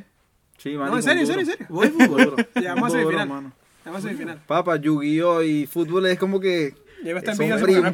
No, 0.74 0.80
marico, 0.80 0.98
en 0.98 1.04
serio, 1.04 1.22
en 1.22 1.28
serio, 1.28 1.42
en 1.42 1.46
serio. 1.46 1.68
Voy 1.70 1.88
fútbol, 1.90 2.26
bro. 2.34 2.46
Llegamos 2.56 2.90
a 2.92 2.98
semifinal. 2.98 3.30
mano. 3.30 3.52
Llegamos 3.84 4.00
a 4.04 4.08
semifinal. 4.08 4.40
Papá, 4.48 4.78
Yu-Gi-Oh! 4.78 5.44
y 5.44 5.68
fútbol 5.68 6.08
es 6.08 6.18
como 6.18 6.40
que. 6.40 6.74
Llevo 7.04 7.20
esta 7.20 7.34
envidia 7.34 7.58
no 7.58 7.84
me 7.84 7.92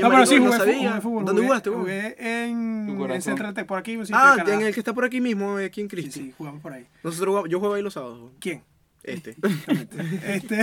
Coño, 0.00 0.02
No, 0.02 0.08
pero 0.08 0.18
marico, 0.18 0.26
sí, 0.26 0.38
jugué, 0.38 0.58
sabía. 0.74 1.00
fútbol. 1.00 1.24
¿Dónde 1.24 1.42
jugaste, 1.42 1.70
vos? 1.70 1.78
Jugué 1.80 2.16
en, 2.18 2.88
en. 3.10 3.22
Central 3.22 3.54
Tech, 3.54 3.66
por 3.66 3.78
aquí, 3.78 3.98
Ah, 4.12 4.36
en 4.46 4.62
el 4.62 4.72
que 4.74 4.80
está 4.80 4.92
por 4.92 5.04
aquí 5.04 5.20
mismo, 5.20 5.56
aquí 5.56 5.80
en 5.80 5.88
Cristi. 5.88 6.10
sí, 6.12 6.34
jugamos 6.36 6.60
por 6.60 6.72
ahí. 6.72 6.86
Nosotros 7.02 7.28
jugamos- 7.28 7.50
yo 7.50 7.60
juego 7.60 7.74
ahí 7.74 7.82
los 7.82 7.94
sábados. 7.94 8.30
¿Quién? 8.40 8.62
Este. 9.02 9.36
Este, 10.24 10.58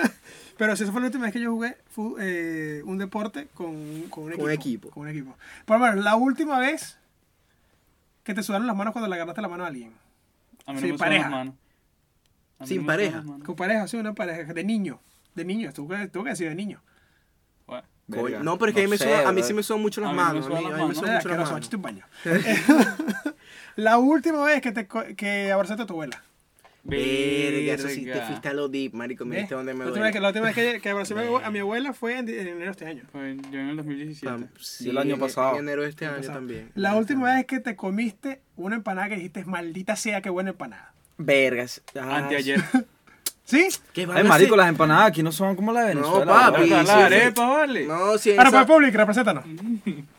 pero 0.58 0.76
si 0.76 0.82
esa 0.84 0.92
fue 0.92 1.00
la 1.00 1.06
última 1.08 1.24
vez 1.24 1.32
que 1.32 1.40
yo 1.40 1.50
jugué 1.52 1.76
eh, 2.20 2.82
un 2.84 2.98
deporte 2.98 3.48
con, 3.54 4.02
con 4.10 4.24
un 4.24 4.30
equipo. 4.32 4.42
Con 4.44 4.50
equipo. 4.52 4.90
Con 4.90 5.02
un 5.04 5.08
equipo. 5.08 5.36
Por 5.64 5.78
lo 5.78 5.86
menos, 5.86 6.04
la 6.04 6.16
última 6.16 6.58
vez 6.58 6.98
que 8.24 8.34
te 8.34 8.42
sudaron 8.42 8.66
las 8.66 8.76
manos 8.76 8.92
cuando 8.92 9.08
le 9.08 9.14
agarraste 9.16 9.42
la 9.42 9.48
mano 9.48 9.64
a 9.64 9.68
alguien. 9.68 9.92
A 10.66 10.72
mí 10.72 10.76
no 10.76 10.80
Sí, 10.80 10.86
me 10.86 10.88
sudan 10.92 10.98
pareja. 10.98 11.22
las 11.24 11.30
manos. 11.30 11.54
A 12.58 12.62
mí 12.62 12.68
Sin 12.68 12.76
no 12.78 12.82
me 12.84 12.94
sudan 12.94 13.12
pareja. 13.22 13.44
Con 13.44 13.56
pareja, 13.56 13.86
sí, 13.88 13.96
una 13.96 14.14
pareja. 14.14 14.52
De 14.54 14.64
niño. 14.64 15.00
De 15.34 15.44
niño. 15.44 15.72
Tuvo 15.72 15.88
que, 15.94 16.08
tuvo 16.08 16.24
que 16.24 16.30
decir 16.30 16.48
de 16.48 16.54
niño. 16.54 16.80
Verga, 18.06 18.40
No, 18.42 18.58
pero 18.58 18.70
es 18.70 18.74
que 18.74 18.82
a 18.82 18.84
mí, 18.84 18.90
me 18.90 18.98
sé, 18.98 19.04
sudan- 19.04 19.26
a 19.26 19.32
mí 19.32 19.42
sí 19.42 19.54
me 19.54 19.62
son 19.62 19.80
mucho 19.80 20.00
las 20.00 20.10
A 20.10 20.12
mí 20.12 20.18
me 20.18 20.24
manos. 20.24 20.44
A 20.44 20.48
sudan 20.48 20.60
mí, 20.62 20.66
a 20.66 20.70
las 20.70 20.78
mí 20.78 20.82
me 20.82 20.88
manos. 20.88 20.96
son 20.98 21.14
mucho 21.14 21.28
las 21.28 21.50
manos. 21.50 22.04
la 23.76 23.98
última 23.98 24.44
vez 24.44 24.60
que, 24.60 24.72
te, 24.72 24.86
que 25.16 25.52
abrazaste 25.52 25.82
a 25.82 25.86
tu 25.86 25.94
abuela. 25.94 26.22
Verga, 26.86 27.72
eso 27.74 27.88
sí 27.88 28.04
te 28.04 28.20
fuiste 28.20 28.48
a 28.48 28.52
lo 28.52 28.68
deep, 28.68 28.92
marico. 28.92 29.24
Me 29.24 29.36
¿Ves? 29.36 29.42
viste 29.44 29.54
donde 29.54 29.72
me 29.72 29.84
la, 29.84 29.86
última 29.90 30.04
vez 30.04 30.12
que, 30.12 30.18
duele. 30.20 30.22
la 30.22 30.28
última 30.28 30.46
vez 30.46 30.54
que, 30.74 30.80
que 30.82 30.90
abracé 30.90 31.14
a 31.42 31.50
mi 31.50 31.58
abuela 31.60 31.94
fue 31.94 32.18
en, 32.18 32.28
en 32.28 32.40
enero 32.46 32.58
de 32.66 32.70
este 32.72 32.86
año. 32.86 33.04
Fue 33.10 33.36
yo 33.50 33.58
en 33.58 33.70
el 33.70 33.76
2017. 33.78 34.28
Ah, 34.28 34.46
sí, 34.60 34.90
el 34.90 34.98
año 34.98 35.16
pasado. 35.18 35.54
En 35.54 35.60
enero 35.60 35.82
de 35.82 35.88
este 35.88 36.04
año 36.04 36.16
pasado. 36.18 36.34
también. 36.34 36.70
La 36.74 36.94
última 36.96 37.34
vez 37.34 37.46
que 37.46 37.58
te 37.60 37.74
comiste 37.74 38.42
una 38.56 38.76
empanada 38.76 39.08
que 39.08 39.14
dijiste, 39.16 39.46
maldita 39.46 39.96
sea, 39.96 40.20
qué 40.20 40.28
buena 40.28 40.50
empanada. 40.50 40.92
Vergas. 41.16 41.80
Ah, 41.98 42.18
Anteayer. 42.18 42.62
¿Sí? 43.46 43.68
¿Qué 43.92 44.06
van 44.06 44.16
Ay, 44.16 44.24
a 44.24 44.28
marico, 44.28 44.54
hacer? 44.54 44.58
las 44.58 44.68
empanadas 44.70 45.08
aquí 45.08 45.22
no 45.22 45.30
son 45.30 45.54
como 45.54 45.70
las 45.70 45.86
de 45.88 45.94
No, 45.96 46.00
Venezuela. 46.00 46.32
papi. 46.32 46.66
bro. 46.66 46.76
Las 46.76 46.88
sí, 46.88 46.94
sí. 46.94 47.00
arepas, 47.02 47.48
vale. 47.50 47.86
No, 47.86 48.18
si 48.18 48.30
esa- 48.30 48.50
para 48.50 48.66
pública, 48.66 48.98
represéntanos. 48.98 49.44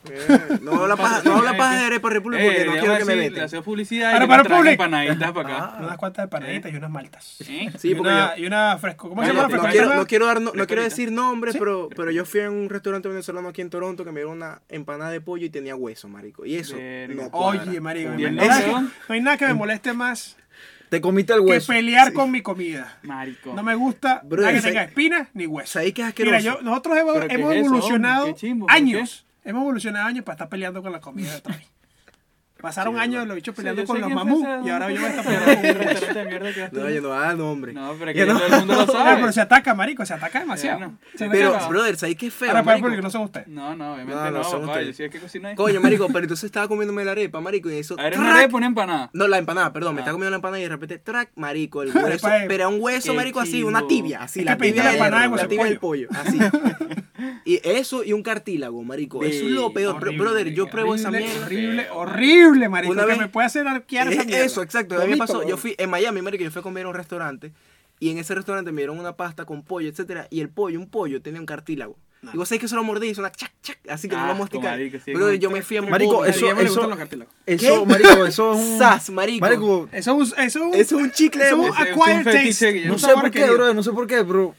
Eh, 0.08 0.60
No 0.62 0.84
habla 0.84 0.96
paja, 0.96 1.22
no 1.26 1.38
habla 1.38 1.58
paja 1.58 1.80
de 1.80 1.86
Arepa 1.86 2.10
República 2.12 2.44
Eh, 2.44 2.46
porque 2.46 2.60
no 2.66 2.72
deberíamos 2.74 2.98
quiero 2.98 2.98
que 3.00 3.16
me 3.16 3.20
veten. 3.22 3.34
Le 3.34 3.42
hacemos 3.42 3.66
publicidad 3.66 4.12
y 4.24 4.28
público. 4.28 4.68
empanaditas 4.70 5.32
para 5.32 5.58
acá. 5.58 5.78
Unas 5.82 5.98
cuantas 5.98 6.24
empanaditas 6.26 6.72
y 6.72 6.76
unas 6.76 6.90
maltas. 6.92 7.38
¿Eh? 7.48 7.72
Sí, 7.80 7.90
y, 7.90 7.96
porque 7.96 8.12
una, 8.12 8.36
yo- 8.36 8.44
y 8.44 8.46
una 8.46 8.78
fresco. 8.78 9.10
¿Cómo 9.10 9.22
se 9.24 9.28
llama 9.30 9.42
la 9.42 9.48
no 9.48 9.56
no 9.56 9.62
fresco? 9.64 9.72
quiero, 9.80 9.96
no 9.96 10.08
quiero 10.08 10.26
dar, 10.28 10.42
no, 10.42 10.52
no 10.54 10.68
quiero 10.68 10.84
decir 10.84 11.12
nombres, 11.12 11.54
Sí. 11.54 11.60
pero, 11.60 11.90
pero 11.96 12.12
yo 12.12 12.26
fui 12.26 12.42
a 12.42 12.52
un 12.52 12.70
restaurante 12.70 13.08
venezolano 13.10 13.50
aquí 13.50 13.62
en 13.62 13.72
Toronto 13.72 14.06
que 14.06 14.12
me 14.12 14.20
dio 14.20 14.30
una 14.30 14.62
empanada 14.70 15.10
de 15.10 15.20
pollo 15.22 15.48
y 15.48 15.50
tenía 15.50 15.76
hueso, 15.76 16.08
marico. 16.08 16.46
Y 16.46 16.58
eso 16.58 16.76
Verga. 16.76 17.24
no 17.24 17.32
cuadra. 17.32 17.64
Oye, 17.64 17.82
marico. 17.82 18.12
¿Y 18.20 18.26
el 18.26 18.36
no, 18.36 18.44
no 18.82 18.90
hay 19.10 19.22
nada 19.22 19.38
que 19.38 19.48
me 19.48 19.56
moleste 19.56 19.94
más 19.94 20.38
Te 20.96 21.02
comiste 21.02 21.34
el 21.34 21.39
que 21.39 21.46
hueso. 21.46 21.74
pelear 21.74 22.14
con 22.14 22.32
mi 22.32 22.41
comida. 22.41 22.98
Marico. 23.04 23.54
No 23.54 23.64
me 23.64 23.76
gusta 23.76 24.22
nada 24.24 24.54
que 24.54 24.62
¿sabes- 24.62 24.64
tenga 24.64 24.84
espinas 24.84 25.28
ni 25.34 25.46
hueso. 25.46 25.74
¿Sabes 25.74 25.93
qué 25.93 26.02
es 26.04 26.08
asqueroso? 26.08 26.38
Mira, 26.38 26.56
yo, 26.56 26.62
nosotros 26.62 26.98
hemos, 26.98 27.14
¿Pero 27.16 27.28
qué 27.28 27.34
hemos 27.36 27.52
es 27.54 27.58
eso, 27.58 27.66
evolucionado 27.68 28.36
años. 28.70 29.26
Hemos 29.43 29.62
evolucionado 29.62 30.08
años 30.08 30.24
para 30.24 30.36
estar 30.36 30.50
peleando 30.50 30.82
con 30.82 30.91
la 30.93 31.02
comida 31.02 31.34
de 31.34 31.41
Pasaron 32.66 32.97
años 32.99 33.28
los 33.28 33.36
bichos 33.36 33.53
Sí, 33.55 33.57
peleando 33.61 33.82
yo 33.84 33.88
con 33.88 34.01
los 34.01 34.09
ese, 34.09 34.68
y 34.68 34.70
ahora 34.70 34.91
yo 34.91 34.99
voy 35.01 35.05
a 35.05 35.09
estar 35.09 35.24
peleando 35.26 35.45
con 35.45 35.55
un 35.55 35.76
Restaurante 35.76 36.05
hueso. 36.05 36.13
de 36.20 36.26
mierda 36.26 36.53
que 36.53 36.70
No, 36.80 36.89
yo 36.89 37.01
no 37.01 37.13
ah, 37.13 37.34
no, 37.36 37.51
hombre. 37.51 37.74
No, 37.74 37.93
pero 37.99 38.13
que 38.13 38.26
no. 38.26 38.34
todo 38.39 38.45
el 38.47 38.51
mundo 38.59 38.74
lo 38.76 38.82
Ah, 38.82 38.88
sabe. 38.91 39.16
pero 39.22 39.32
se 39.32 39.41
ataca, 39.41 39.74
marico, 39.76 40.05
se 40.05 40.13
ataca 40.13 40.39
demasiado. 40.39 40.80
Bueno. 40.80 40.97
Se 41.16 41.30
Pero, 41.30 41.70
brother, 41.70 41.95
¿sabes 41.97 42.16
qué 42.16 42.28
es 42.28 42.34
feo? 42.34 42.49
Ahora 42.49 42.63
para 42.63 42.74
marico? 42.78 42.86
público, 42.88 43.03
no 43.03 43.09
son 43.11 43.22
ustedes. 43.24 43.47
No, 43.47 43.76
no, 43.76 43.93
obviamente 43.93 44.16
No, 44.16 44.32
no, 44.32 44.38
no, 44.39 44.43
son 44.43 44.61
papá. 44.61 44.72
ustedes. 44.74 44.88
Yo 44.88 44.93
sí 44.95 45.03
es 45.03 45.11
que 45.11 45.20
cocinar. 45.20 45.55
Coño, 45.55 45.80
marico, 45.80 46.07
pero 46.07 46.20
entonces 46.22 46.45
estaba 46.45 46.68
comiéndome 46.68 47.05
la 47.05 47.11
arepa, 47.11 47.39
marico, 47.39 47.70
y 47.70 47.76
eso... 47.78 47.97
Era 47.99 48.20
una 48.20 48.36
arepa, 48.36 48.57
una 48.57 48.66
empanada. 48.68 49.09
No, 49.13 49.28
la 49.28 49.38
empanada, 49.38 49.72
perdón, 49.72 49.95
me 49.95 49.99
Ah. 49.99 50.03
estaba 50.03 50.13
comiendo 50.16 50.32
la 50.32 50.36
empanada 50.38 50.59
y 50.59 50.63
de 50.63 50.70
repente, 50.70 50.97
track, 50.97 51.30
marico, 51.36 51.84
el 51.84 51.89
hueso, 51.95 52.28
de- 52.28 52.45
pero 52.47 52.70
un 52.70 52.78
hueso, 52.80 53.11
Qué 53.11 53.18
marico, 53.18 53.39
así, 53.39 53.63
una 53.63 53.88
tibia, 53.88 54.24
así, 54.24 54.43
la 54.43 54.57
tibia, 54.57 54.84
la 54.84 54.93
empanada 54.93 55.22
de 55.24 55.28
la 55.28 55.34
hueso 55.36 55.47
tibia 55.47 55.63
de 55.66 55.70
del 55.70 55.80
pollo, 55.80 56.07
así. 56.11 56.39
y 57.45 57.59
eso 57.63 58.03
y 58.03 58.13
un 58.13 58.24
cartílago, 58.24 58.82
marico, 58.84 59.24
eso 59.24 59.45
es 59.45 59.51
lo 59.51 59.72
peor, 59.74 59.99
brother, 60.18 60.53
yo 60.53 60.68
pruebo 60.68 60.95
esa 60.95 61.11
mierda. 61.11 61.45
Horrible, 61.45 61.88
horrible, 61.91 62.55
marico. 62.70 62.91
Una 62.93 63.03
que 63.03 63.10
vez- 63.10 63.18
me 63.20 63.28
puede 63.30 63.47
hacer 63.47 63.68
arquear 63.68 64.08
esa 64.08 64.22
Es 64.22 64.28
mierda. 64.28 64.45
eso, 64.45 64.62
exacto. 64.62 64.95
A 65.01 65.06
mí 65.06 65.12
me 65.12 65.18
pasó, 65.18 65.47
yo 65.47 65.58
fui 65.58 65.76
en 65.78 65.89
Miami, 65.89 66.22
marico, 66.22 66.43
yo 66.43 66.51
fui 66.51 66.60
a 66.60 66.64
comer 66.64 66.86
a 66.86 66.89
un 66.89 66.95
restaurante 66.95 67.51
y 67.99 68.10
en 68.10 68.18
ese 68.18 68.36
restaurante 68.36 68.72
me 68.72 68.82
dieron 68.82 68.99
una 68.99 69.16
pasta 69.16 69.45
con 69.45 69.64
pollo, 69.64 69.88
etcétera, 69.89 70.28
y 70.30 70.41
el 70.41 70.49
pollo, 70.49 70.80
un 70.80 70.89
pollo 70.89 71.22
tenía 71.22 71.39
un 71.39 71.45
cartílago. 71.45 71.97
Y 72.34 72.38
vos 72.38 72.49
sabés 72.49 72.60
que 72.60 72.66
eso 72.66 72.76
lo 72.76 72.84
mordí, 72.84 73.08
hizo 73.10 73.22
una 73.22 73.32
chac 73.32 73.51
chac, 73.62 73.78
así 73.88 74.10
que 74.10 74.16
no 74.16 74.26
lo 74.26 74.34
masticar. 74.34 74.72
marico, 74.72 74.97
sí, 75.06 75.14
como- 75.14 75.30
yo 75.34 75.51
me 75.51 75.62
fui 75.62 75.78
a 75.78 75.84
Marico, 75.84 76.26
eso- 76.26 76.47
eso-. 76.60 76.89
Eso, 77.45 77.86
marico, 77.86 78.26
eso 78.26 78.53
es 78.53 78.60
un. 78.60 78.78
Sas, 78.80 79.10
marico. 79.12 79.45
Marico, 79.45 79.89
Eso 79.91 80.12
es 80.24 80.34
un, 80.34 80.39
eso 80.39 80.43
es 80.43 80.56
un, 80.56 80.74
Eso 80.74 80.97
es 80.97 81.03
un 81.03 81.12
chicle 81.12 81.45
eso 81.45 81.62
es 81.64 81.70
un 81.70 81.76
acquired 81.78 82.24
taste. 82.24 82.86
no 82.88 82.97
sé 82.97 83.14
por 83.14 83.30
qué, 83.30 83.47
bro, 83.49 83.74
no 83.76 83.84
sé 83.84 83.91
por 83.91 84.08
qué, 84.08 84.22
bro. 84.24 84.56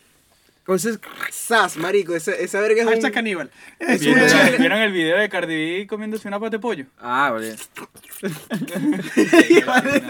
Veces. 0.67 0.99
Sas, 1.31 1.77
marico, 1.77 2.15
esa, 2.17 2.33
esa 2.33 2.61
verga 2.61 2.83
es 2.83 2.89
Hashtag 2.89 3.11
un... 3.11 3.15
caníbal. 3.15 3.51
Es 3.79 4.01
un 4.01 4.15
¿Vieron, 4.15 4.29
chile. 4.29 4.57
¿Vieron 4.59 4.79
el 4.81 4.93
video 4.93 5.17
de 5.19 5.29
Cardi 5.29 5.55
B 5.81 5.87
comiéndose 5.87 6.27
una 6.27 6.41
pata 6.41 6.51
de 6.51 6.59
pollo? 6.59 6.87
Ah, 6.99 7.31
vale. 7.33 7.55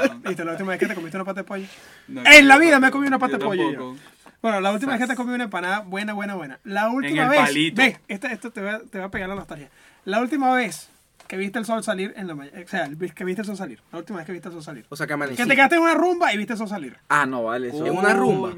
No, 0.07 0.21
¿Viste 0.29 0.45
la 0.45 0.53
última 0.53 0.71
vez 0.71 0.79
que 0.81 0.87
te 0.87 0.95
comiste 0.95 1.17
una 1.17 1.25
pata 1.25 1.41
de 1.41 1.45
pollo? 1.45 1.67
no, 2.09 2.23
En 2.25 2.49
la 2.49 2.59
vida 2.59 2.79
me 2.81 2.89
he 2.89 2.91
comido 2.91 3.09
una 3.09 3.19
pata 3.19 3.37
de 3.39 3.45
pollo 3.45 3.73
yo. 3.73 3.97
Bueno, 4.43 4.61
la 4.61 4.73
última 4.73 4.93
vez 4.93 5.01
que 5.01 5.07
te 5.09 5.17
comí 5.17 5.33
una 5.35 5.45
empanada 5.45 5.81
buena, 5.81 6.13
buena, 6.13 6.35
buena. 6.35 6.59
La 6.65 6.89
última 6.91 7.25
el 7.25 7.29
vez. 7.31 7.41
palito. 7.41 7.83
Ve, 7.83 7.99
esta- 8.07 8.33
esto 8.33 8.51
te 8.51 8.61
va, 8.61 8.81
te 8.81 8.99
va 8.99 9.07
a 9.07 9.11
pegar 9.11 9.29
la 9.29 9.35
nostalgia. 9.35 9.71
La 10.05 10.21
última 10.21 10.55
vez 10.55 10.89
que 11.27 11.37
viste 11.37 11.59
el 11.59 11.65
sol 11.65 11.83
salir 11.83 12.13
en 12.17 12.29
la 12.29 12.35
mañana. 12.35 12.61
O 12.65 12.69
sea, 12.69 12.85
el- 12.85 12.97
que 13.13 13.25
viste 13.25 13.43
el 13.43 13.47
sol 13.47 13.57
salir. 13.57 13.81
La 13.91 13.99
última 13.99 14.19
vez 14.19 14.27
que 14.27 14.33
viste 14.33 14.49
el 14.49 14.55
sol 14.55 14.63
salir. 14.63 14.87
O 14.89 14.95
sea, 14.97 15.07
que 15.07 15.15
amanecí. 15.15 15.37
Que 15.43 15.47
te 15.49 15.55
quedaste 15.57 15.77
en 15.77 15.83
una 15.83 15.95
rumba 15.95 16.33
y 16.33 16.37
viste 16.37 16.53
el 16.53 16.59
sol 16.59 16.69
salir. 16.69 16.97
Ah, 17.09 17.27
no, 17.27 17.45
vale. 17.45 17.69
Eso 17.69 17.85
En 17.87 17.97
una 17.97 18.13
rumba. 18.15 18.55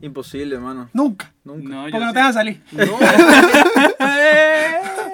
Imposible, 0.00 0.56
hermano. 0.56 0.88
Nunca. 0.92 1.32
Nunca. 1.44 1.68
No, 1.68 1.88
yo 1.88 1.92
Porque 1.92 2.04
no 2.04 2.10
sí. 2.10 2.14
te 2.14 2.18
dejan 2.18 2.34
salir. 2.34 2.62
No. 2.72 2.84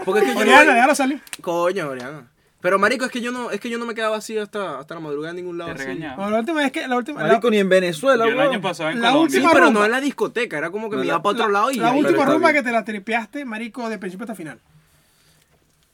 Porque 0.04 0.20
es 0.20 0.26
que 0.26 0.34
yo 0.34 0.40
Oriana, 0.40 0.64
no... 0.64 0.72
déjalo 0.74 0.94
salir. 0.94 1.20
Coño, 1.40 1.88
Oriana. 1.88 2.28
Pero 2.60 2.78
marico, 2.78 3.04
es 3.04 3.10
que 3.10 3.20
yo 3.20 3.32
no, 3.32 3.50
es 3.50 3.60
que 3.60 3.68
yo 3.70 3.78
no 3.78 3.86
me 3.86 3.94
quedaba 3.94 4.16
así 4.16 4.38
hasta, 4.38 4.78
hasta 4.78 4.94
la 4.94 5.00
madrugada 5.00 5.30
en 5.30 5.36
ningún 5.36 5.58
lado. 5.58 5.74
Te 5.74 5.82
así. 5.82 5.98
la 5.98 6.38
última 6.38 6.60
vez 6.60 6.70
que. 6.70 6.86
La 6.86 6.96
última, 6.96 7.20
la- 7.22 7.28
Marico, 7.28 7.50
ni 7.50 7.58
en 7.58 7.68
Venezuela, 7.68 8.24
Yo 8.24 8.30
el 8.32 8.40
año 8.40 8.60
pasado 8.60 8.90
en 8.90 9.00
La 9.00 9.08
Colombia. 9.10 9.30
Sí, 9.30 9.36
última 9.38 9.52
pero 9.52 9.64
rumba. 9.66 9.80
no 9.80 9.86
en 9.86 9.92
la 9.92 10.00
discoteca, 10.00 10.58
era 10.58 10.70
como 10.70 10.88
que 10.88 10.96
No, 10.96 11.00
me 11.02 11.08
iba 11.08 11.20
para 11.22 11.32
otro 11.34 11.48
lado 11.48 11.70
y 11.72 11.76
la 11.76 11.92
última 11.92 12.24
rumba 12.24 12.52
que 12.52 12.62
te 12.62 12.70
la 12.70 12.84
tripeaste, 12.84 13.44
marico, 13.44 13.88
de 13.88 13.98
principio 13.98 14.24
hasta 14.24 14.36
final. 14.36 14.60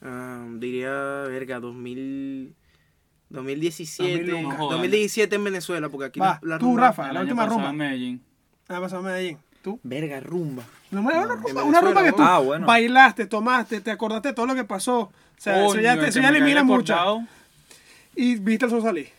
Ah, 0.03 0.45
diría, 0.57 0.91
verga, 0.91 1.59
2000, 1.59 2.53
2017. 3.29 4.11
2001. 4.25 4.49
No 4.49 4.55
jodas. 4.55 4.71
2017 4.77 5.35
en 5.35 5.43
Venezuela, 5.43 5.89
porque 5.89 6.05
aquí 6.05 6.19
Va, 6.19 6.39
la, 6.43 6.49
la 6.53 6.59
tú, 6.59 6.67
rumba- 6.67 6.79
Rafa. 6.81 7.11
La 7.11 7.21
última 7.21 7.47
rumba. 7.47 7.69
en 7.71 7.77
Medellín. 7.77 8.21
Ah, 8.69 8.79
pasó 8.79 8.97
a 8.97 9.01
Medellín. 9.01 9.37
¿Tú? 9.61 9.79
Verga, 9.83 10.19
rumba. 10.21 10.63
No, 10.91 11.01
una, 11.01 11.23
rumba, 11.25 11.61
en 11.61 11.67
una 11.67 11.81
rumba 11.81 12.03
que 12.03 12.11
tú 12.13 12.21
Ah, 12.21 12.39
bueno. 12.39 12.65
bailaste, 12.65 13.25
tomaste, 13.25 13.81
te 13.81 13.91
acordaste 13.91 14.29
de 14.29 14.33
todo 14.33 14.45
lo 14.45 14.55
que 14.55 14.63
pasó. 14.63 14.99
O 15.01 15.11
sea, 15.37 15.65
eso 15.65 15.75
ya, 15.81 15.95
te- 15.95 15.99
el 16.01 16.05
eso 16.05 16.19
que 16.19 16.23
ya 16.25 16.31
me 16.31 16.37
elimina 16.37 16.63
mucho. 16.63 16.95
Y 18.15 18.35
viste 18.37 18.65
el 18.65 18.71
sol 18.71 18.81
salir. 18.81 19.09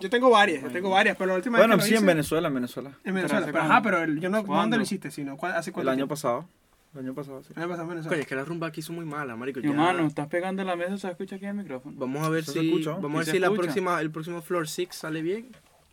Yo 0.00 0.08
tengo 0.10 0.30
varias, 0.30 0.62
yo 0.62 0.70
tengo 0.70 0.90
varias, 0.90 1.16
pero 1.16 1.28
la 1.30 1.36
última 1.36 1.58
Bueno, 1.58 1.76
vez 1.76 1.84
que 1.84 1.88
sí, 1.88 1.92
lo 1.94 1.98
en 1.98 2.04
hice- 2.04 2.06
Venezuela, 2.14 2.48
en 2.48 2.54
Venezuela. 2.54 2.90
En 3.04 3.14
Venezuela. 3.14 3.38
¿hace 3.44 3.52
Pero, 3.52 3.58
cuándo? 3.58 3.72
ajá, 3.74 3.82
pero 3.82 4.02
el- 4.02 4.18
yo 4.20 4.28
no, 4.30 4.36
¿dónde 4.38 4.48
¿Cuándo? 4.48 4.76
lo 4.78 4.82
hiciste? 4.82 5.10
Sino, 5.10 5.36
¿cuál- 5.36 5.52
¿Hace 5.52 5.70
El 5.70 5.74
cuánto 5.74 5.90
año 5.90 5.96
tiempo? 5.98 6.14
pasado. 6.14 6.46
El 6.94 7.00
año 7.00 7.14
pasado, 7.14 7.42
sí. 7.44 7.52
El 7.54 7.62
año 7.62 7.68
pasado 7.68 7.82
en 7.82 7.88
Coño, 7.88 7.94
Venezuela. 8.00 8.22
es 8.22 8.26
que 8.28 8.34
la 8.34 8.44
rumba 8.44 8.66
aquí 8.66 8.82
son 8.82 8.96
muy 8.96 9.04
malas, 9.04 9.36
marico. 9.38 9.60
Ya- 9.60 9.68
hermano, 9.70 10.06
estás 10.06 10.26
pegando 10.28 10.64
la 10.64 10.74
mesa, 10.74 10.96
se 10.98 11.08
escucha 11.10 11.36
aquí 11.36 11.44
el 11.46 11.54
micrófono. 11.54 11.94
Vamos 11.98 12.26
a 12.26 12.30
ver 12.30 12.42
Eso 12.42 12.52
se 12.52 12.60
si, 12.60 12.66
escucha, 12.68 12.90
¿no? 12.90 12.96
vamos 13.00 13.14
a 13.14 13.18
ver 13.18 13.24
Sí 13.26 13.30
si 13.32 13.38
la 13.38 13.46
escucha. 13.46 13.62
próxima, 13.62 14.00
el 14.00 14.10
próximo 14.10 14.42
Floor 14.42 14.68
6 14.68 14.88
sale 14.92 15.22
bien. 15.22 15.48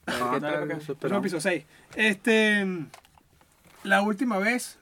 A 0.07 0.31
qué 0.31 0.39
Próximo 0.39 0.93
esperamos. 0.93 1.19
episodio 1.19 1.41
6. 1.41 1.65
Este. 1.95 2.65
La 3.83 4.01
última 4.01 4.37
vez 4.39 4.79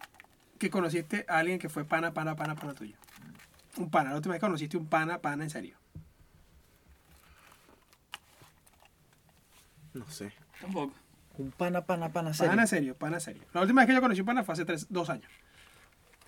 que 0.57 0.69
conociste 0.69 1.26
a 1.28 1.39
alguien 1.39 1.59
que 1.59 1.69
fue 1.69 1.84
pana, 1.84 2.13
pana, 2.13 2.36
pana, 2.36 2.55
pana 2.55 2.73
tuyo. 2.73 2.95
Un 3.78 3.89
pana. 3.89 4.11
La 4.11 4.15
última 4.17 4.34
vez 4.34 4.39
que 4.39 4.45
conociste 4.47 4.78
un 4.78 4.88
pana, 4.88 5.19
pana 5.19 5.43
en 5.43 5.49
serio. 5.49 5.76
No 9.93 10.05
sé. 10.09 10.32
Tampoco. 10.61 10.93
Un 11.38 11.51
pana, 11.51 11.82
pana, 11.82 12.09
pana, 12.09 12.32
Pana 12.38 12.61
en 12.61 12.67
serio, 12.67 12.95
pana 12.95 13.17
en 13.17 13.21
serio. 13.21 13.43
La 13.53 13.61
última 13.61 13.82
vez 13.82 13.88
que 13.88 13.95
yo 13.95 14.01
conocí 14.01 14.21
un 14.21 14.26
pana 14.26 14.43
fue 14.43 14.53
hace 14.53 14.65
tres, 14.65 14.88
dos 14.89 15.09
años. 15.09 15.32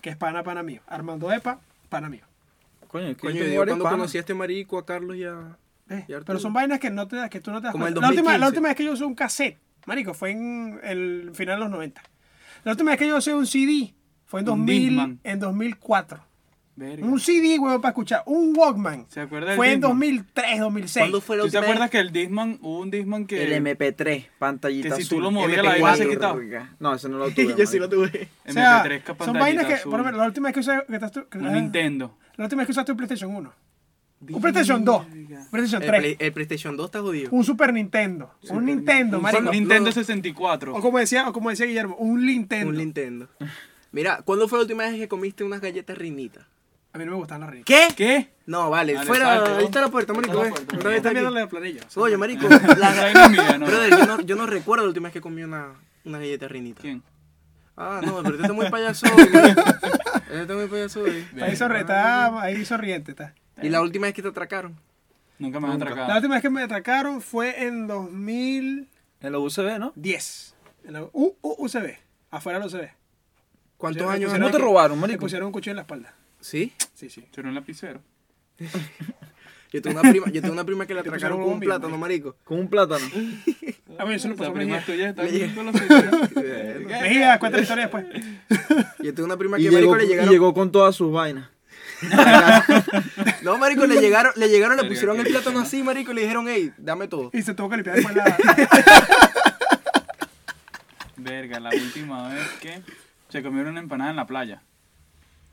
Que 0.01 0.09
es 0.09 0.17
pana, 0.17 0.43
pana 0.43 0.63
mío. 0.63 0.81
Armando 0.87 1.31
Epa, 1.31 1.61
pana 1.89 2.09
mío. 2.09 2.25
Coño, 2.87 3.07
que 3.15 3.15
Coño, 3.15 3.43
yo 3.43 3.65
cuando 3.65 3.85
conocí 3.85 4.17
a 4.17 4.21
este 4.21 4.33
marico, 4.33 4.77
a 4.77 4.85
Carlos 4.85 5.17
ya... 5.17 5.57
Eh, 5.89 6.05
pero 6.25 6.39
son 6.39 6.53
vainas 6.53 6.79
que, 6.79 6.89
no 6.89 7.07
te, 7.07 7.15
das- 7.15 7.29
que 7.29 7.39
tú 7.39 7.51
no 7.51 7.59
te 7.61 7.65
das 7.65 7.71
Como 7.71 7.88
el 7.88 7.93
cuenta. 7.93 8.01
La 8.07 8.09
última, 8.13 8.31
la 8.38 8.45
2015. 8.45 8.47
última 8.57 8.67
vez 8.69 8.77
que 8.77 8.83
yo 8.85 8.91
usé 8.93 9.03
un 9.05 9.15
cassette, 9.15 9.57
marico, 9.85 10.13
fue 10.13 10.31
en 10.31 10.79
el 10.83 11.31
final 11.33 11.55
de 11.57 11.61
los 11.61 11.69
90. 11.71 12.01
La 12.63 12.71
última 12.71 12.91
vez 12.91 12.99
que 12.99 13.07
yo 13.07 13.17
usé 13.17 13.33
un 13.33 13.47
CD 13.47 13.93
fue 14.25 14.41
en, 14.41 14.49
Un 14.49 14.57
2000, 14.65 14.81
Discman. 14.89 15.19
en 15.23 15.39
2004. 15.39 16.23
Verga. 16.75 17.07
Un 17.07 17.19
CD, 17.19 17.57
huevo, 17.57 17.81
para 17.81 17.89
escuchar. 17.89 18.21
Un 18.27 18.53
Walkman. 18.55 19.07
¿Se 19.09 19.21
acuerda 19.21 19.55
Fue 19.55 19.67
en 19.71 19.79
Discman? 19.79 19.89
2003, 19.99 20.59
2006. 20.59 21.01
¿Cuándo 21.03 21.21
fue 21.21 21.38
la 21.38 21.43
¿Tú 21.43 21.49
te 21.49 21.57
acuerdas 21.57 21.89
que 21.89 21.97
el 21.99 22.11
Disman, 22.11 22.59
hubo 22.61 22.81
un 22.81 22.91
Disman 22.91 23.25
que... 23.25 23.43
El 23.43 23.63
MP3, 23.65 24.27
pantallita 24.38 24.95
Que 24.95 25.01
si 25.03 25.09
tú 25.09 25.19
lo 25.19 25.31
movías, 25.31 25.63
la 25.63 25.71
MP4. 25.75 25.81
vaina 25.81 25.95
se 25.97 26.07
quitaba. 26.09 26.39
No, 26.79 26.93
ese 26.93 27.09
no 27.09 27.17
lo 27.17 27.31
tuve. 27.31 27.55
yo 27.57 27.65
sí 27.65 27.79
lo 27.79 27.89
tuve. 27.89 28.27
O 28.47 28.51
sea, 28.51 28.83
MP3 28.83 29.01
que 29.01 29.25
son 29.25 29.33
vainas 29.39 29.65
que, 29.65 29.73
azul. 29.73 29.89
por 29.89 30.01
ejemplo, 30.01 30.21
la 30.21 30.27
última 30.27 30.49
vez 30.49 30.53
que 30.53 30.59
usé, 30.59 31.25
que 31.31 31.38
Un 31.39 31.51
Nintendo. 31.53 32.15
la 32.35 32.43
última 32.43 32.59
vez 32.61 32.67
que 32.67 32.71
usaste 32.73 32.91
un 32.91 32.97
PlayStation 32.97 33.35
1. 33.35 33.53
Un 34.20 34.41
PlayStation 34.41 34.84
2. 34.84 35.05
Un 35.05 35.47
PlayStation 35.51 35.82
El, 35.84 35.88
3. 35.89 35.99
Play- 36.01 36.15
el 36.20 36.34
PlayStation 36.34 36.76
2 36.78 36.86
está 36.88 37.01
jodido. 37.01 37.30
Un 37.32 37.43
Super 37.43 37.72
Nintendo. 37.74 38.34
un 38.49 38.65
Nintendo, 38.65 39.18
Un 39.18 39.24
marico. 39.24 39.51
Nintendo 39.51 39.89
No. 39.89 39.91
64. 39.93 40.76
O 40.76 40.82
como 40.82 40.97
decía, 40.97 41.30
o 41.30 41.34
como 41.34 41.49
decía 41.49 41.65
Guillermo, 41.65 41.95
un 41.97 42.26
Nintendo. 42.26 42.70
Un 42.70 42.78
Nintendo. 42.78 43.30
Mira, 43.91 44.22
¿cuándo 44.26 44.47
fue 44.47 44.57
la 44.59 44.63
última 44.63 44.84
vez 44.84 44.95
que 44.95 45.07
comiste 45.07 45.43
unas 45.43 45.61
galletas 45.61 45.97
rinitas? 45.97 46.45
A 46.93 46.97
mí 46.97 47.05
no 47.05 47.11
me 47.11 47.18
gustan 47.18 47.41
las 47.41 47.49
ricas. 47.51 47.65
¿Qué? 47.65 47.93
¿Qué? 47.95 48.30
No, 48.47 48.70
vale, 48.72 48.97
fuera, 49.05 49.36
salte, 49.38 49.51
ahí 49.51 49.65
está 49.65 49.82
la 49.82 49.89
puerta, 49.89 50.13
marico. 50.13 50.43
Está 50.43 50.59
la 50.61 50.65
puerta, 50.80 50.95
Está 50.95 51.09
viendo 51.11 51.30
la 51.30 51.47
planilla. 51.47 51.82
o 51.86 51.89
sea, 51.91 52.03
Oye, 52.03 52.18
marico, 52.18 52.47
La 52.49 52.76
la- 52.76 53.01
vaina 53.01 53.26
es 53.26 53.32
mía, 53.32 53.57
¿no? 53.59 53.65
Brother, 53.68 53.89
yo 53.91 54.05
no, 54.07 54.22
yo 54.22 54.36
no 54.36 54.45
recuerdo 54.47 54.84
la 54.86 54.88
última 54.89 55.05
vez 55.07 55.13
que 55.13 55.22
comí 55.22 55.43
una, 55.43 55.74
una 56.05 56.18
galleta 56.18 56.47
rinita. 56.47 56.82
¿Quién? 56.82 57.03
Ah, 57.76 58.01
no, 58.03 58.15
pero 58.24 58.30
este 58.30 58.41
está 58.43 58.53
muy 58.53 58.68
payaso 58.72 59.05
hoy, 59.15 59.30
marico. 59.32 59.61
Este 59.61 60.41
está 60.41 60.53
muy 60.55 60.65
payaso 60.68 61.05
ahí, 61.05 61.28
está 61.32 62.41
ahí 62.41 62.65
sonriente. 62.65 63.11
Está. 63.11 63.36
Y 63.62 63.70
la 63.70 63.82
última 63.82 64.08
vez 64.08 64.14
que 64.14 64.22
te 64.22 64.28
atracaron. 64.28 64.76
Nunca 65.39 65.60
me 65.60 65.68
han 65.68 65.74
Nunca. 65.74 65.86
La 65.86 65.91
atracado. 65.91 66.18
última 66.18 66.36
vez 66.36 66.41
que 66.41 66.49
me 66.49 66.62
atracaron 66.64 67.22
fue 67.22 67.64
en 67.64 67.88
2010. 67.88 68.88
En 69.22 69.32
la 69.32 69.39
UCB, 69.39 69.80
¿no? 69.80 69.93
En 69.95 70.93
la 70.93 71.03
U- 71.03 71.36
U- 71.41 71.55
UCB. 71.60 71.97
Afuera 72.32 72.60
del 72.60 72.68
UCB. 72.68 72.89
¿Cuántos 73.78 74.01
Pusieron- 74.03 74.14
años? 74.16 74.30
pusieron 74.32 74.51
¿No 74.51 74.58
te 74.58 74.64
robaron, 74.64 74.97
Me 74.97 75.01
marico? 75.01 75.20
pusieron 75.22 75.45
un 75.47 75.51
cuchillo 75.51 75.72
en 75.72 75.76
la 75.78 75.82
espalda. 75.84 76.14
Sí. 76.39 76.74
Sí, 76.95 77.10
sí. 77.10 77.26
Era 77.36 77.47
un 77.49 77.55
lapicero. 77.55 78.01
Yo 79.72 79.82
tengo 79.82 79.99
una 79.99 80.10
prima, 80.10 80.28
yo 80.28 80.39
tengo 80.41 80.53
una 80.53 80.64
prima 80.64 80.86
que 80.86 80.93
la 80.93 81.03
Te 81.03 81.10
atracaron 81.10 81.39
pusieron 81.39 81.43
con 81.45 81.53
un 81.55 81.60
plátano, 81.60 81.97
marico. 81.97 82.38
Con 82.45 82.58
un 82.60 82.70
plátano. 82.70 83.05
A 83.99 84.05
mí 84.05 84.14
eso 84.14 84.30
lo 84.30 84.36
La 84.36 84.39
pasó 84.39 84.53
prima 84.53 84.76
Mejía. 84.78 84.86
tuya 84.86 85.10
está. 85.10 85.24
Mejía, 87.01 87.38
cuenta 87.39 87.58
la 87.58 87.64
historia 87.64 87.88
después. 87.89 88.05
Yo 88.99 89.14
tengo 89.14 89.26
una 89.26 89.36
prima 89.38 89.60
Y 89.60 89.64
que 89.64 89.70
llegó, 89.70 89.91
marico 89.91 89.97
le 89.97 90.03
y 90.05 90.08
llegaron. 90.08 90.32
llegó 90.32 90.53
con 90.53 90.72
todas 90.72 90.95
sus 90.95 91.12
vainas. 91.12 91.49
No, 93.41 93.57
marico, 93.57 93.85
le 93.85 93.99
llegaron, 94.01 94.33
le 94.35 94.49
llegaron, 94.49 94.75
le 94.77 94.83
Verga, 94.83 94.93
pusieron 94.93 95.19
el 95.19 95.27
plátano 95.27 95.59
así, 95.61 95.83
marico, 95.83 96.11
y 96.11 96.15
le 96.15 96.21
dijeron, 96.21 96.45
hey, 96.49 96.71
dame 96.77 97.07
todo. 97.07 97.29
Y 97.33 97.41
se 97.41 97.53
tuvo 97.53 97.69
que 97.69 97.77
limpiar 97.77 97.95
después 97.95 98.15
la. 98.15 98.37
Verga, 101.17 101.59
la 101.59 101.69
última 101.69 102.29
vez 102.29 102.47
que 102.61 102.81
se 103.29 103.41
comieron 103.41 103.71
una 103.71 103.79
empanada 103.79 104.11
en 104.11 104.15
la 104.17 104.27
playa. 104.27 104.61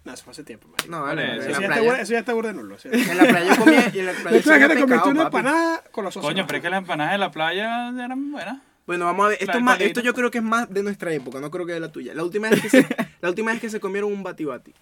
No, 0.05 0.13
eso 0.13 0.23
fue 0.25 0.33
hace 0.33 0.45
tiempo, 0.45 0.69
marico. 0.69 0.91
No, 0.91 1.03
vale, 1.03 1.23
Vale, 1.27 1.35
en 1.37 1.41
Eso 1.51 1.61
ya, 1.61 1.67
está, 1.67 1.81
playa. 1.81 2.01
eso 2.03 2.13
ya 2.13 2.19
está 2.19 2.33
burde 2.35 2.53
nulo. 2.53 2.77
En 2.85 3.17
la 3.17 3.25
playa 3.25 3.55
yo 3.55 3.65
comía, 3.65 3.91
y 3.95 3.99
en 4.01 4.07
la 4.07 4.13
playa 4.13 4.43
que 4.69 4.75
te 4.75 4.81
comiste 4.81 5.09
una 5.09 5.25
papi. 5.25 5.37
empanada 5.39 5.83
con 5.91 6.05
los 6.05 6.13
socios. 6.15 6.33
Coño, 6.33 6.47
pero 6.47 6.59
es 6.59 6.63
que 6.63 6.71
las 6.71 6.79
empanadas 6.79 7.13
de 7.13 7.19
la 7.19 7.31
playa 7.31 7.89
eran 7.89 8.31
buenas. 8.33 8.59
Bueno, 8.87 9.07
vamos 9.07 9.25
a 9.25 9.29
ver, 9.31 9.39
esto, 9.41 9.53
La 9.53 9.59
es 9.59 9.65
más, 9.65 9.75
paleta. 9.77 9.89
esto 9.89 10.01
yo 10.03 10.13
creo 10.13 10.31
que 10.31 10.39
es 10.39 10.45
más 10.45 10.69
de 10.69 10.83
nuestra 10.83 11.11
época, 11.13 11.41
no 11.41 11.51
creo 11.51 11.65
que 11.65 11.73
de 11.73 11.81
la 11.81 11.91
tuya. 11.91 12.13
La 12.13 12.23
última 12.23 12.51
vez 12.51 12.61
que 12.61 12.69
se, 12.69 12.87
la 13.23 13.31
última 13.31 13.53
vez 13.53 13.61
que 13.63 13.71
se 13.71 13.81
comieron 13.81 14.13
un 14.13 14.23
bati 14.23 14.45
bati. 14.45 14.75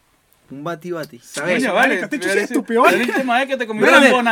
Un 0.52 0.62
bati 0.64 0.90
bati. 0.90 1.18
¿Sabes? 1.18 1.62
Coño, 1.62 1.74
marico, 1.74 2.04
este 2.04 2.20
chico 2.20 2.32
sí 2.32 2.38
es 2.38 2.44
pero 2.48 2.60
estúpido, 2.60 2.86
ese- 2.86 2.96
¿vale? 2.96 3.06
La 3.06 3.14
última 3.16 3.38
vez 3.38 3.48
que 3.48 3.56
te 3.56 3.66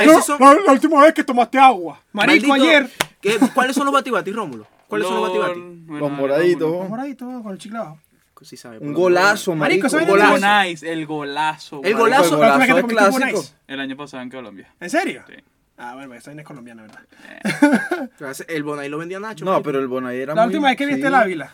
esos 0.03 0.17
No, 0.17 0.23
son- 0.23 0.41
la, 0.41 0.55
la 0.67 0.73
última 0.73 1.03
vez 1.03 1.15
que 1.15 1.25
tomaste 1.25 1.59
agua. 1.59 2.01
Marico, 2.13 2.47
Maldito- 2.49 2.69
ayer. 2.69 2.91
¿Qué- 3.21 3.39
¿Cuáles 3.55 3.75
son 3.75 3.85
los 3.87 3.95
bati 3.95 4.11
bati, 4.11 4.31
Rómulo? 4.33 4.67
¿Cuáles 4.87 5.07
son 5.09 5.17
los 5.17 5.29
bati 5.29 5.39
bati? 5.39 5.99
Los 5.99 6.11
moraditos. 6.11 6.91
Ahí 6.99 7.15
todo 7.15 7.43
con 7.43 7.53
el 7.53 7.59
chicle 7.59 7.79
abajo. 7.79 7.99
Sí 8.43 8.57
sabe, 8.57 8.79
Un 8.79 8.95
golazo, 8.95 9.55
Marico, 9.55 9.83
marico. 9.85 9.89
¿saben 9.91 10.07
Un 10.07 10.11
golazo. 10.13 10.65
Nice, 10.65 10.91
el 10.91 11.05
golazo. 11.05 11.81
El 11.85 11.95
golazo. 11.95 12.25
El 12.25 12.37
golazo 12.37 12.59
te 12.67 12.79
es 12.79 12.83
un 12.85 12.89
clásico. 12.89 13.45
El 13.67 13.81
año 13.81 13.97
pasado 13.99 14.23
en 14.23 14.31
Colombia. 14.31 14.75
¿En 14.81 14.89
serio? 14.89 15.23
Sí. 15.29 15.35
Ah, 15.77 15.95
bueno, 15.95 16.15
esa 16.15 16.31
vaina 16.31 16.41
es 16.43 16.49
colombiana, 16.49 16.83
¿verdad? 16.83 17.01
menos. 18.19 18.45
El 18.49 18.63
Bonai 18.63 18.89
lo 18.89 18.97
vendía 18.99 19.21
Nacho. 19.21 19.45
No, 19.45 19.53
marico. 19.53 19.65
pero 19.67 19.79
el 19.81 19.89
Bonai 19.89 20.19
era 20.21 20.35
La 20.35 20.43
muy- 20.47 20.55
última 20.55 20.69
vez 20.69 20.77
que 20.79 20.87
viste 20.87 21.03
sí. 21.03 21.07
el 21.07 21.15
Ávila. 21.15 21.53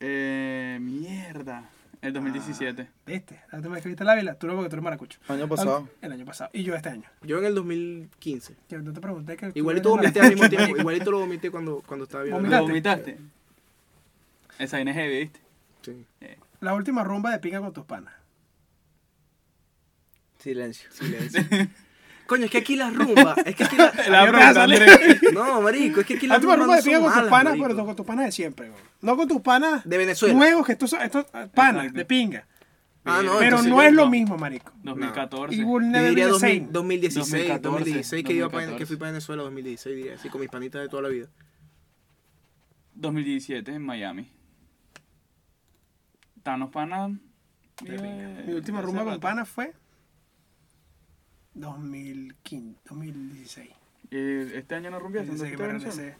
Eh, 0.00 0.78
mierda. 0.80 1.64
El 2.04 2.12
2017. 2.12 2.86
¿Viste? 3.06 3.40
La 3.50 3.56
última 3.58 3.74
vez 3.74 3.82
que 3.82 3.88
viste 3.88 4.04
el 4.04 4.10
Ávila, 4.10 4.34
tú 4.34 4.46
no 4.46 4.54
porque 4.54 4.68
tú 4.68 4.76
eres 4.76 4.84
maracucho. 4.84 5.18
Año 5.26 5.48
pasado. 5.48 5.88
El 6.02 6.12
año 6.12 6.26
pasado. 6.26 6.50
Y 6.52 6.62
yo 6.62 6.74
este 6.74 6.90
año. 6.90 7.08
Yo 7.22 7.38
en 7.38 7.46
el 7.46 7.54
2015. 7.54 8.54
Que 8.68 8.76
no 8.76 8.92
te 8.92 9.00
pregunté 9.00 9.38
que. 9.38 9.46
tú 9.52 9.58
Igualito 9.58 9.88
vomité 9.88 10.20
al 10.20 10.28
mismo 10.34 10.48
tiempo. 10.50 10.76
Igualito 10.76 11.10
lo 11.10 11.20
vomité 11.20 11.50
cuando, 11.50 11.82
cuando 11.86 12.04
estaba 12.04 12.24
viendo. 12.24 12.42
¿Lo 12.42 12.60
¿Vomitaste? 12.60 13.12
vomitaste? 13.12 13.18
Esa 14.58 14.76
vaina 14.76 14.90
es 14.90 14.96
heavy, 14.98 15.18
¿viste? 15.18 15.40
Sí. 15.82 16.06
La 16.60 16.74
última 16.74 17.04
rumba 17.04 17.30
de 17.30 17.38
pinga 17.38 17.60
con 17.60 17.72
tus 17.72 17.86
panas. 17.86 18.12
Silencio. 20.38 20.90
Silencio. 20.92 21.42
Coño, 22.26 22.46
es 22.46 22.50
que 22.50 22.58
aquí 22.58 22.76
las 22.76 22.94
rumbas. 22.94 23.36
Es 23.44 23.54
que 23.54 23.64
aquí 23.64 23.76
la... 23.76 23.92
La. 24.08 24.24
No, 25.32 25.60
marico, 25.60 26.00
es 26.00 26.06
que 26.06 26.14
aquí 26.14 26.26
La 26.26 26.34
las 26.34 26.44
última 26.44 26.56
rumba 26.56 26.76
rumbas 26.76 26.84
de 26.84 26.92
no 26.92 26.98
pinga 26.98 26.98
son 26.98 27.02
con 27.02 27.12
tus 27.12 27.16
malas, 27.16 27.30
panas, 27.30 27.50
marico. 27.52 27.66
pero 27.68 27.86
con 27.86 27.96
tus 27.96 28.06
panas 28.06 28.26
de 28.26 28.32
siempre. 28.32 28.72
No 29.02 29.16
con 29.16 29.28
tus 29.28 29.40
panas 29.42 29.88
De 29.88 29.98
Venezuela. 29.98 30.34
nuevos, 30.34 30.66
que 30.66 30.72
estos 30.72 30.90
son 30.90 31.02
estos 31.02 31.26
ah, 31.32 31.48
panas 31.52 31.92
de 31.92 32.04
pinga. 32.04 32.46
Ah, 33.04 33.20
no, 33.22 33.38
pero 33.38 33.62
no 33.62 33.82
es 33.82 33.92
lo 33.92 34.08
mismo, 34.08 34.38
marico. 34.38 34.72
2014. 34.82 35.54
Y 35.54 35.58
diría 35.58 36.00
be 36.00 36.14
the 36.14 36.24
2000, 36.28 36.40
same. 36.40 36.68
2016, 36.70 37.30
2014, 37.30 37.60
2016 37.68 38.24
que, 38.24 38.32
iba 38.32 38.48
pa- 38.48 38.52
2014. 38.52 38.78
que 38.78 38.86
fui 38.86 38.96
para 38.96 39.10
Venezuela 39.10 39.42
2016, 39.42 39.96
diría 39.96 40.14
así, 40.14 40.28
con 40.30 40.40
mis 40.40 40.50
panitas 40.50 40.80
de 40.80 40.88
toda 40.88 41.02
la 41.02 41.08
vida. 41.10 41.28
2017 42.94 43.74
en 43.74 43.82
Miami. 43.82 44.30
Thanos 46.42 46.70
Pana. 46.70 47.08
De 47.82 47.98
pinga. 47.98 48.42
Mi 48.46 48.54
última 48.54 48.80
rumba 48.80 49.04
con 49.04 49.20
panas 49.20 49.48
fue 49.48 49.74
2015, 51.54 52.80
2016. 52.88 53.70
Este 54.10 54.74
año 54.74 54.90
no 54.90 54.98
rumbiaste. 54.98 55.32
Desde 55.32 55.50
que 55.50 55.56
me 55.56 55.64
¿Entonces 55.64 55.94
qué 55.94 56.00
regresé. 56.02 56.16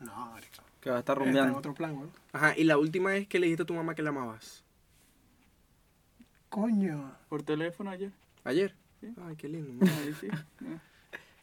No, 0.00 0.26
marico. 0.32 0.62
Que 0.80 0.90
va 0.90 0.96
a 0.96 0.98
estar 1.00 1.16
Está 1.18 1.24
en 1.28 1.34
rumbeando. 1.34 1.58
otro 1.58 1.74
plan, 1.74 1.94
güey. 1.94 2.08
Ajá, 2.32 2.56
y 2.56 2.64
la 2.64 2.78
última 2.78 3.10
vez 3.10 3.26
que 3.28 3.38
le 3.38 3.46
dijiste 3.46 3.62
a 3.64 3.66
tu 3.66 3.74
mamá 3.74 3.94
que 3.94 4.02
la 4.02 4.10
amabas. 4.10 4.64
Coño. 6.48 7.12
Por 7.28 7.42
teléfono 7.42 7.90
ayer. 7.90 8.12
¿Ayer? 8.44 8.74
Sí. 9.00 9.12
Ay, 9.26 9.36
qué 9.36 9.48
lindo. 9.48 9.72
man. 9.84 9.94
Ahí 10.02 10.14
sí. 10.20 10.28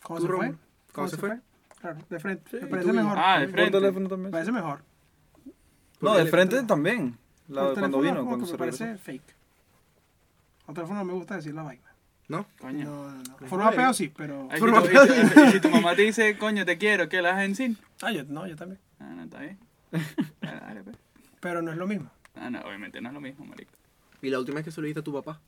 ¿Cómo 0.04 0.20
¿Tú, 0.20 0.26
se 0.26 0.28
fue? 0.32 0.38
Rómulo? 0.46 0.60
¿Cómo 0.92 1.08
se 1.08 1.18
fue? 1.18 1.40
Claro, 1.80 2.00
de 2.10 2.20
frente. 2.20 2.50
Sí, 2.52 2.58
me 2.62 2.68
¿y 2.68 2.70
parece 2.70 2.90
tú? 2.90 2.96
mejor. 2.96 3.18
Ah, 3.18 3.40
de 3.40 3.46
Por 3.48 3.54
frente. 3.56 3.72
teléfono 3.72 4.04
Me 4.06 4.10
también. 4.10 4.32
parece 4.32 4.52
mejor. 4.52 4.84
No, 6.02 6.16
de 6.16 6.26
frente 6.26 6.64
también. 6.64 7.18
La- 7.48 7.62
Por 7.66 7.80
cuando 7.80 7.98
teléfono 8.00 8.22
vino, 8.22 8.26
cuando 8.30 8.46
se 8.46 8.52
me 8.54 8.58
parece 8.58 8.98
fake. 8.98 9.36
Por 10.66 10.76
teléfono 10.76 11.00
no 11.00 11.06
me 11.06 11.14
gusta 11.14 11.36
decir 11.36 11.54
la 11.54 11.64
vaina. 11.64 11.93
¿No? 12.28 12.48
Coño. 12.60 12.86
No, 12.86 13.12
no, 13.12 13.24
no. 13.42 13.48
Forma 13.48 13.94
sí, 13.94 14.12
pero... 14.16 14.48
Ay, 14.50 14.56
si, 14.56 14.60
Forma 14.60 14.80
y 14.80 14.82
parte- 14.96 15.34
tu- 15.34 15.42
y 15.46 15.52
si 15.52 15.60
tu 15.60 15.70
mamá 15.70 15.96
te 15.96 16.04
dice, 16.04 16.38
coño, 16.38 16.66
te 16.66 16.78
quiero, 16.78 17.10
¿qué 17.10 17.22
la 17.22 17.32
haces 17.32 17.46
en 17.46 17.56
sin? 17.56 17.78
Ah, 18.02 18.12
yo, 18.12 18.24
no, 18.24 18.48
yo 18.48 18.56
también. 18.56 18.80
Ah, 19.00 19.12
no, 19.16 19.24
está 19.24 19.40
bien. 19.40 19.58
Dale, 20.42 20.60
dale, 20.62 20.84
pues. 20.84 20.96
Pero 21.42 21.62
no 21.62 21.72
es 21.72 21.78
lo 21.78 21.86
mismo. 21.86 22.10
Ah, 22.36 22.50
no, 22.50 22.62
obviamente 22.62 23.02
no 23.02 23.10
es 23.10 23.14
lo 23.14 23.22
mismo, 23.22 23.46
marico. 23.46 23.72
Y 24.22 24.30
la 24.30 24.40
última 24.40 24.56
vez 24.56 24.66
que 24.66 24.72
se 24.72 24.80
lo 24.80 24.86
dijiste 24.86 25.02
a 25.02 25.04
tu 25.04 25.14
papá. 25.14 25.40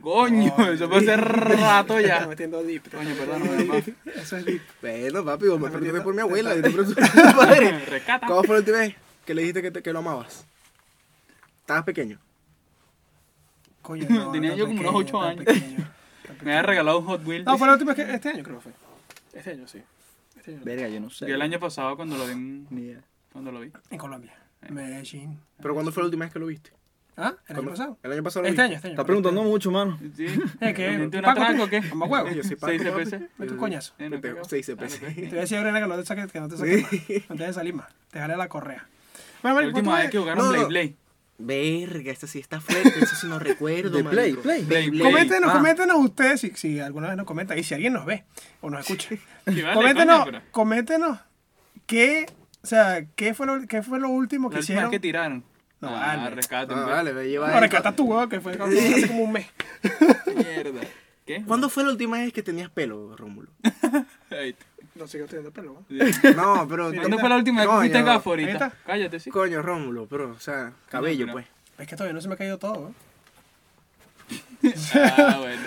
Coño, 0.00 0.54
eso 0.70 0.88
fue 0.88 0.98
hace 0.98 1.16
rato 1.16 1.98
ya. 2.00 2.26
metiendo 2.26 2.62
deep. 2.62 2.88
Coño, 2.90 3.10
mamá. 3.16 3.74
deep. 3.82 3.96
Eso 4.14 4.36
es 4.36 4.44
deep. 4.44 4.62
Bueno, 4.80 5.24
papi, 5.24 5.48
vos 5.48 5.58
me 5.58 5.68
preguntaste 5.68 6.00
por 6.02 6.14
mi 6.14 6.20
abuela. 6.20 6.54
te 6.54 6.70
padre. 7.36 7.84
Rescata. 7.86 8.26
¿Cómo 8.26 8.44
fue 8.44 8.54
la 8.56 8.60
última 8.60 8.78
vez 8.78 8.94
que 9.24 9.34
le 9.34 9.42
dijiste 9.42 9.62
que, 9.62 9.70
te- 9.72 9.82
que 9.82 9.92
lo 9.92 9.98
amabas? 9.98 10.46
Estabas 11.60 11.82
pequeño. 11.84 12.20
Coño, 13.86 14.06
no, 14.08 14.32
Tenía 14.32 14.54
yo 14.56 14.66
como 14.66 14.80
unos 14.80 14.92
pequeño, 14.94 14.98
ocho 14.98 15.18
tan 15.20 15.28
años. 15.30 15.44
pequeño, 15.44 15.88
Me 16.44 16.50
había 16.52 16.62
regalado 16.62 16.98
un 16.98 17.06
Hot 17.06 17.24
Wheels. 17.26 17.46
No, 17.46 17.56
fue 17.56 17.66
la 17.68 17.72
última 17.74 17.94
vez 17.94 18.04
que... 18.06 18.14
Este 18.14 18.28
año 18.30 18.42
creo 18.42 18.56
que 18.56 18.62
fue. 18.64 18.72
Este 19.32 19.50
año, 19.52 19.68
sí. 19.68 19.80
Este 20.36 20.50
año. 20.54 20.60
Verga, 20.64 20.88
yo 20.88 21.00
no 21.00 21.08
sé. 21.10 21.26
Yo 21.28 21.34
el 21.36 21.42
año 21.42 21.58
pasado 21.60 21.94
cuando 21.96 22.16
lo 22.18 22.26
vi, 22.26 22.32
en- 22.32 22.66
Ni 22.70 22.82
idea. 22.82 23.00
cuando 23.32 23.52
lo 23.52 23.60
vi. 23.60 23.70
En 23.90 23.98
Colombia. 23.98 24.34
Medellín. 24.68 25.38
Pero 25.62 25.74
¿cuándo 25.74 25.92
fue 25.92 26.02
la 26.02 26.06
última 26.06 26.24
vez 26.24 26.32
que 26.32 26.38
lo 26.40 26.46
viste? 26.46 26.72
¿Ah? 27.16 27.34
¿El 27.48 27.56
año 27.56 27.70
pasado? 27.70 27.98
El 28.02 28.12
año 28.12 28.22
pasado 28.22 28.42
lo 28.42 28.48
Este 28.48 28.60
año, 28.60 28.74
este 28.74 28.88
año. 28.88 28.94
Está 28.94 29.04
preguntando 29.04 29.42
mucho, 29.42 29.70
mano. 29.70 29.98
Sí. 30.16 30.26
Eh, 30.26 30.38
¿qué? 30.74 30.88
¿Pendiente 30.88 31.16
de 31.16 31.18
un 31.18 31.24
Paco, 31.24 31.40
atraco 31.42 31.56
tú- 31.56 31.62
o 31.62 31.68
qué? 31.68 31.80
Mamá 31.82 32.06
huevo. 32.06 32.28
Yo 32.30 32.42
soy 32.42 32.56
Paco. 32.56 32.72
Seis 32.72 32.82
CPC. 32.82 33.30
Mete 33.38 33.52
un 33.52 33.58
coñazo. 33.58 33.94
Eh, 33.98 34.04
no, 34.04 34.10
Me 34.16 34.18
pego 34.18 34.34
cagao. 34.36 34.48
seis 34.50 34.68
Ah, 34.68 34.72
no, 34.72 34.86
CPC. 34.88 35.14
Te 35.14 35.26
voy 35.28 35.38
a 35.38 35.40
decir, 35.42 35.60
Brena, 35.60 35.80
que 35.80 35.86
no 35.86 35.96
te 35.96 36.04
saques, 36.04 36.32
que 36.32 36.40
no 36.40 36.48
te 36.48 36.56
saques 36.58 36.82
más. 36.82 36.92
No 37.30 37.36
te 37.36 37.42
dejes 37.42 37.54
salir 37.54 37.74
más. 37.74 37.86
Te 38.10 38.18
jale 38.18 38.36
la 38.36 38.48
correa. 38.48 38.86
Bueno, 39.42 39.60
La 39.60 39.66
última 39.68 39.82
¿cuánto 39.92 40.02
vez 40.02 40.10
que 40.10 40.16
es? 40.16 40.20
jugaron 40.22 40.44
No, 40.44 40.50
Blade 40.50 40.62
no. 40.62 40.68
Blade. 40.68 40.94
Verga, 41.38 42.10
esta 42.12 42.26
sí 42.26 42.38
está 42.38 42.60
fuerte, 42.62 42.94
eso 42.98 43.14
sí 43.14 43.26
no 43.26 43.38
recuerdo, 43.38 43.98
De 43.98 44.04
Play. 44.04 44.32
Play. 44.34 44.62
Play. 44.64 44.98
Coméntenos, 44.98 45.50
Ah. 45.50 45.58
coméntenos 45.58 45.96
ustedes 45.98 46.40
si, 46.40 46.50
si 46.56 46.80
alguna 46.80 47.08
vez 47.08 47.16
nos 47.18 47.26
comentan 47.26 47.58
y 47.58 47.62
si 47.62 47.74
alguien 47.74 47.92
nos 47.92 48.06
ve 48.06 48.24
o 48.62 48.70
nos 48.70 48.80
escucha. 48.80 49.10
Sí, 49.46 49.62
vale, 49.62 49.74
coméntenos, 49.74 50.18
coño, 50.20 50.24
pero 50.32 50.42
coméntenos 50.50 51.18
qué, 51.86 52.26
o 52.62 52.66
sea, 52.66 53.04
qué 53.16 53.34
fue 53.34 53.46
lo, 53.46 53.66
qué 53.66 53.82
fue 53.82 54.00
lo 54.00 54.08
último 54.08 54.48
que 54.48 54.56
La 54.56 54.60
hicieron. 54.62 54.90
que 54.90 54.98
tiraron. 54.98 55.44
No, 55.80 55.88
ah, 55.94 56.16
vale. 56.16 56.30
rescaten, 56.36 56.78
Ah, 56.78 56.82
pues. 56.84 56.96
vale, 56.96 57.12
me 57.12 57.28
lleva 57.28 57.50
No, 57.50 57.60
rescata 57.60 57.92
tu 57.94 58.04
huevo 58.06 58.28
que 58.30 58.40
fue 58.40 58.52
hace 58.54 59.06
como 59.06 59.24
un 59.24 59.32
mes. 59.32 59.46
Mierda. 60.34 60.80
¿Qué? 61.26 61.42
¿Cuándo 61.46 61.68
fue 61.68 61.84
la 61.84 61.90
última 61.90 62.16
vez 62.18 62.32
que 62.32 62.42
tenías 62.42 62.70
pelo, 62.70 63.14
Rómulo? 63.16 63.50
No 64.96 65.06
sigo 65.06 65.26
teniendo 65.26 65.50
pelo, 65.50 65.84
¿no? 65.88 66.34
No, 66.36 66.66
pero... 66.68 66.92
¿Cuándo 66.92 67.18
fue 67.18 67.28
la 67.28 67.36
última 67.36 67.60
vez 67.60 67.70
que 67.70 67.76
fuiste 67.76 67.98
Coño, 67.98 68.06
gafo 68.06 68.32
Ahí 68.32 68.44
ahorita? 68.44 68.66
está. 68.66 68.78
Cállate, 68.86 69.20
sí. 69.20 69.30
Coño, 69.30 69.62
Rómulo, 69.62 70.06
pero, 70.06 70.30
o 70.30 70.40
sea, 70.40 70.72
cabello, 70.88 71.26
pues. 71.32 71.46
Es 71.78 71.86
que 71.86 71.96
todavía 71.96 72.14
no 72.14 72.20
se 72.20 72.28
me 72.28 72.34
ha 72.34 72.36
caído 72.38 72.58
todo, 72.58 72.74
¿no? 72.74 72.94
Ah, 74.94 75.38
bueno. 75.38 75.62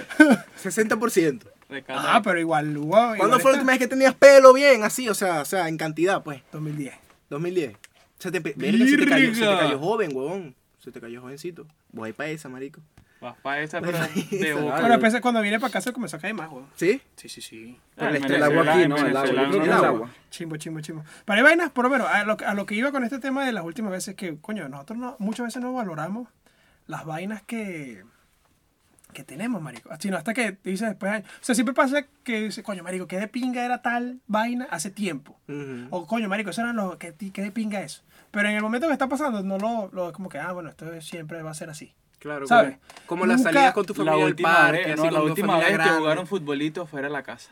60%. 0.62 1.42
Rescata. 1.70 2.16
Ah, 2.16 2.22
pero 2.24 2.40
igual 2.40 2.76
hubo. 2.76 2.90
¿Cuándo 2.90 3.26
igual 3.26 3.42
fue 3.42 3.52
la 3.52 3.58
última 3.60 3.72
vez 3.74 3.80
que 3.80 3.88
tenías 3.88 4.16
pelo 4.16 4.54
bien, 4.54 4.84
así, 4.84 5.08
o 5.08 5.14
sea, 5.14 5.42
o 5.42 5.46
sea, 5.46 5.70
en 5.70 5.78
cantidad, 5.78 6.24
pues? 6.24 6.42
2010. 6.52 6.96
2010. 7.30 7.78
Se 8.18 8.32
te, 8.32 8.40
verga, 8.40 8.86
se 8.86 8.98
te, 8.98 9.06
cayó, 9.06 9.34
se 9.36 9.42
te 9.42 9.58
cayó 9.58 9.80
joven, 9.80 10.12
huevón. 10.14 10.56
Se 10.80 10.92
te 10.92 11.00
cayó 11.00 11.22
jovencito. 11.22 11.68
Voy 11.92 12.12
para 12.14 12.30
esa, 12.30 12.50
marico. 12.50 12.82
Vas 13.22 13.36
para 13.42 13.62
esa, 13.62 13.82
pero 13.82 13.98
pa' 13.98 14.08
de 14.08 14.54
boca. 14.54 14.76
Pero 14.78 14.88
después 14.98 15.22
cuando 15.22 15.42
vine 15.42 15.60
para 15.60 15.74
casa 15.74 15.92
comenzó 15.92 16.18
a 16.18 16.20
caer 16.20 16.34
más, 16.34 16.50
weón. 16.50 16.68
¿Sí? 16.76 17.02
Sí, 17.18 17.28
sí, 17.28 17.42
sí. 17.42 17.80
Ah, 17.98 18.10
el 18.10 18.16
en 18.16 18.22
estrés, 18.22 18.38
El 18.38 18.44
agua 18.44 18.74
aquí, 18.74 18.88
¿no? 18.88 18.98
El 18.98 19.18
agua. 19.18 19.64
El 19.64 19.72
agua. 19.72 20.10
Chimbo, 20.30 20.56
chimbo, 20.56 20.80
chimbo. 20.80 21.04
Pero 21.26 21.38
hay 21.38 21.44
vainas, 21.44 21.70
por 21.72 21.86
lo 21.86 21.90
menos, 21.90 22.08
a 22.08 22.24
lo, 22.24 22.38
a 22.46 22.54
lo 22.54 22.66
que 22.66 22.76
iba 22.76 22.92
con 22.92 23.04
este 23.04 23.20
tema 23.20 23.46
de 23.46 23.52
las 23.52 23.66
últimas 23.66 23.92
veces 23.92 24.16
que, 24.16 24.38
coño, 24.40 24.70
nosotros 24.70 24.98
no, 24.98 25.16
muchas 25.20 25.48
veces 25.48 25.62
no 25.62 25.74
valoramos 25.74 26.30
las 26.88 27.06
vainas 27.06 27.42
que, 27.44 28.06
que 29.12 29.24
tenemos, 29.26 29.62
marico. 29.62 29.90
Sino 30.00 30.16
hasta 30.16 30.34
que 30.34 30.58
dices 30.64 30.88
después, 30.88 31.22
o 31.22 31.44
sea, 31.44 31.56
siempre 31.56 31.74
pasa 31.74 32.06
que 32.24 32.44
dices, 32.44 32.64
coño, 32.64 32.84
marico, 32.84 33.08
qué 33.08 33.20
de 33.20 33.28
pinga 33.28 33.66
era 33.66 33.82
tal 33.82 34.22
vaina 34.28 34.66
hace 34.72 34.92
tiempo. 34.92 35.38
O 35.90 36.08
coño, 36.08 36.30
marico, 36.30 36.52
eso 36.52 36.62
era 36.62 36.72
lo 36.72 36.98
que, 36.98 37.14
qué 37.14 37.42
de 37.42 37.52
pinga 37.52 37.82
eso. 37.82 38.02
Pero 38.32 38.48
en 38.48 38.56
el 38.56 38.62
momento 38.62 38.88
que 38.88 38.94
está 38.94 39.10
pasando, 39.10 39.44
no 39.44 39.58
lo, 39.58 39.90
lo 39.92 40.14
como 40.14 40.30
que, 40.30 40.40
ah, 40.40 40.54
bueno, 40.54 40.70
esto 40.70 41.02
siempre 41.02 41.42
va 41.42 41.52
a 41.52 41.56
ser 41.56 41.70
así. 41.70 41.94
Claro, 42.20 42.48
¿Sabes? 42.48 42.78
como, 43.06 43.22
como 43.22 43.26
las 43.26 43.42
salidas 43.44 43.74
con 43.74 43.86
tu 43.86 43.94
La 43.94 44.12
familia 44.12 44.26
al 44.28 44.36
parque, 44.36 44.92
así 44.92 45.04
no, 45.04 45.12
la 45.12 45.22
última 45.24 45.58
vez 45.58 45.68
que 45.68 45.74
grande. 45.74 45.98
jugaron 46.00 46.28
futbolito 46.28 46.86
fuera 46.86 47.08
de 47.08 47.14
la 47.14 47.24
casa. 47.24 47.50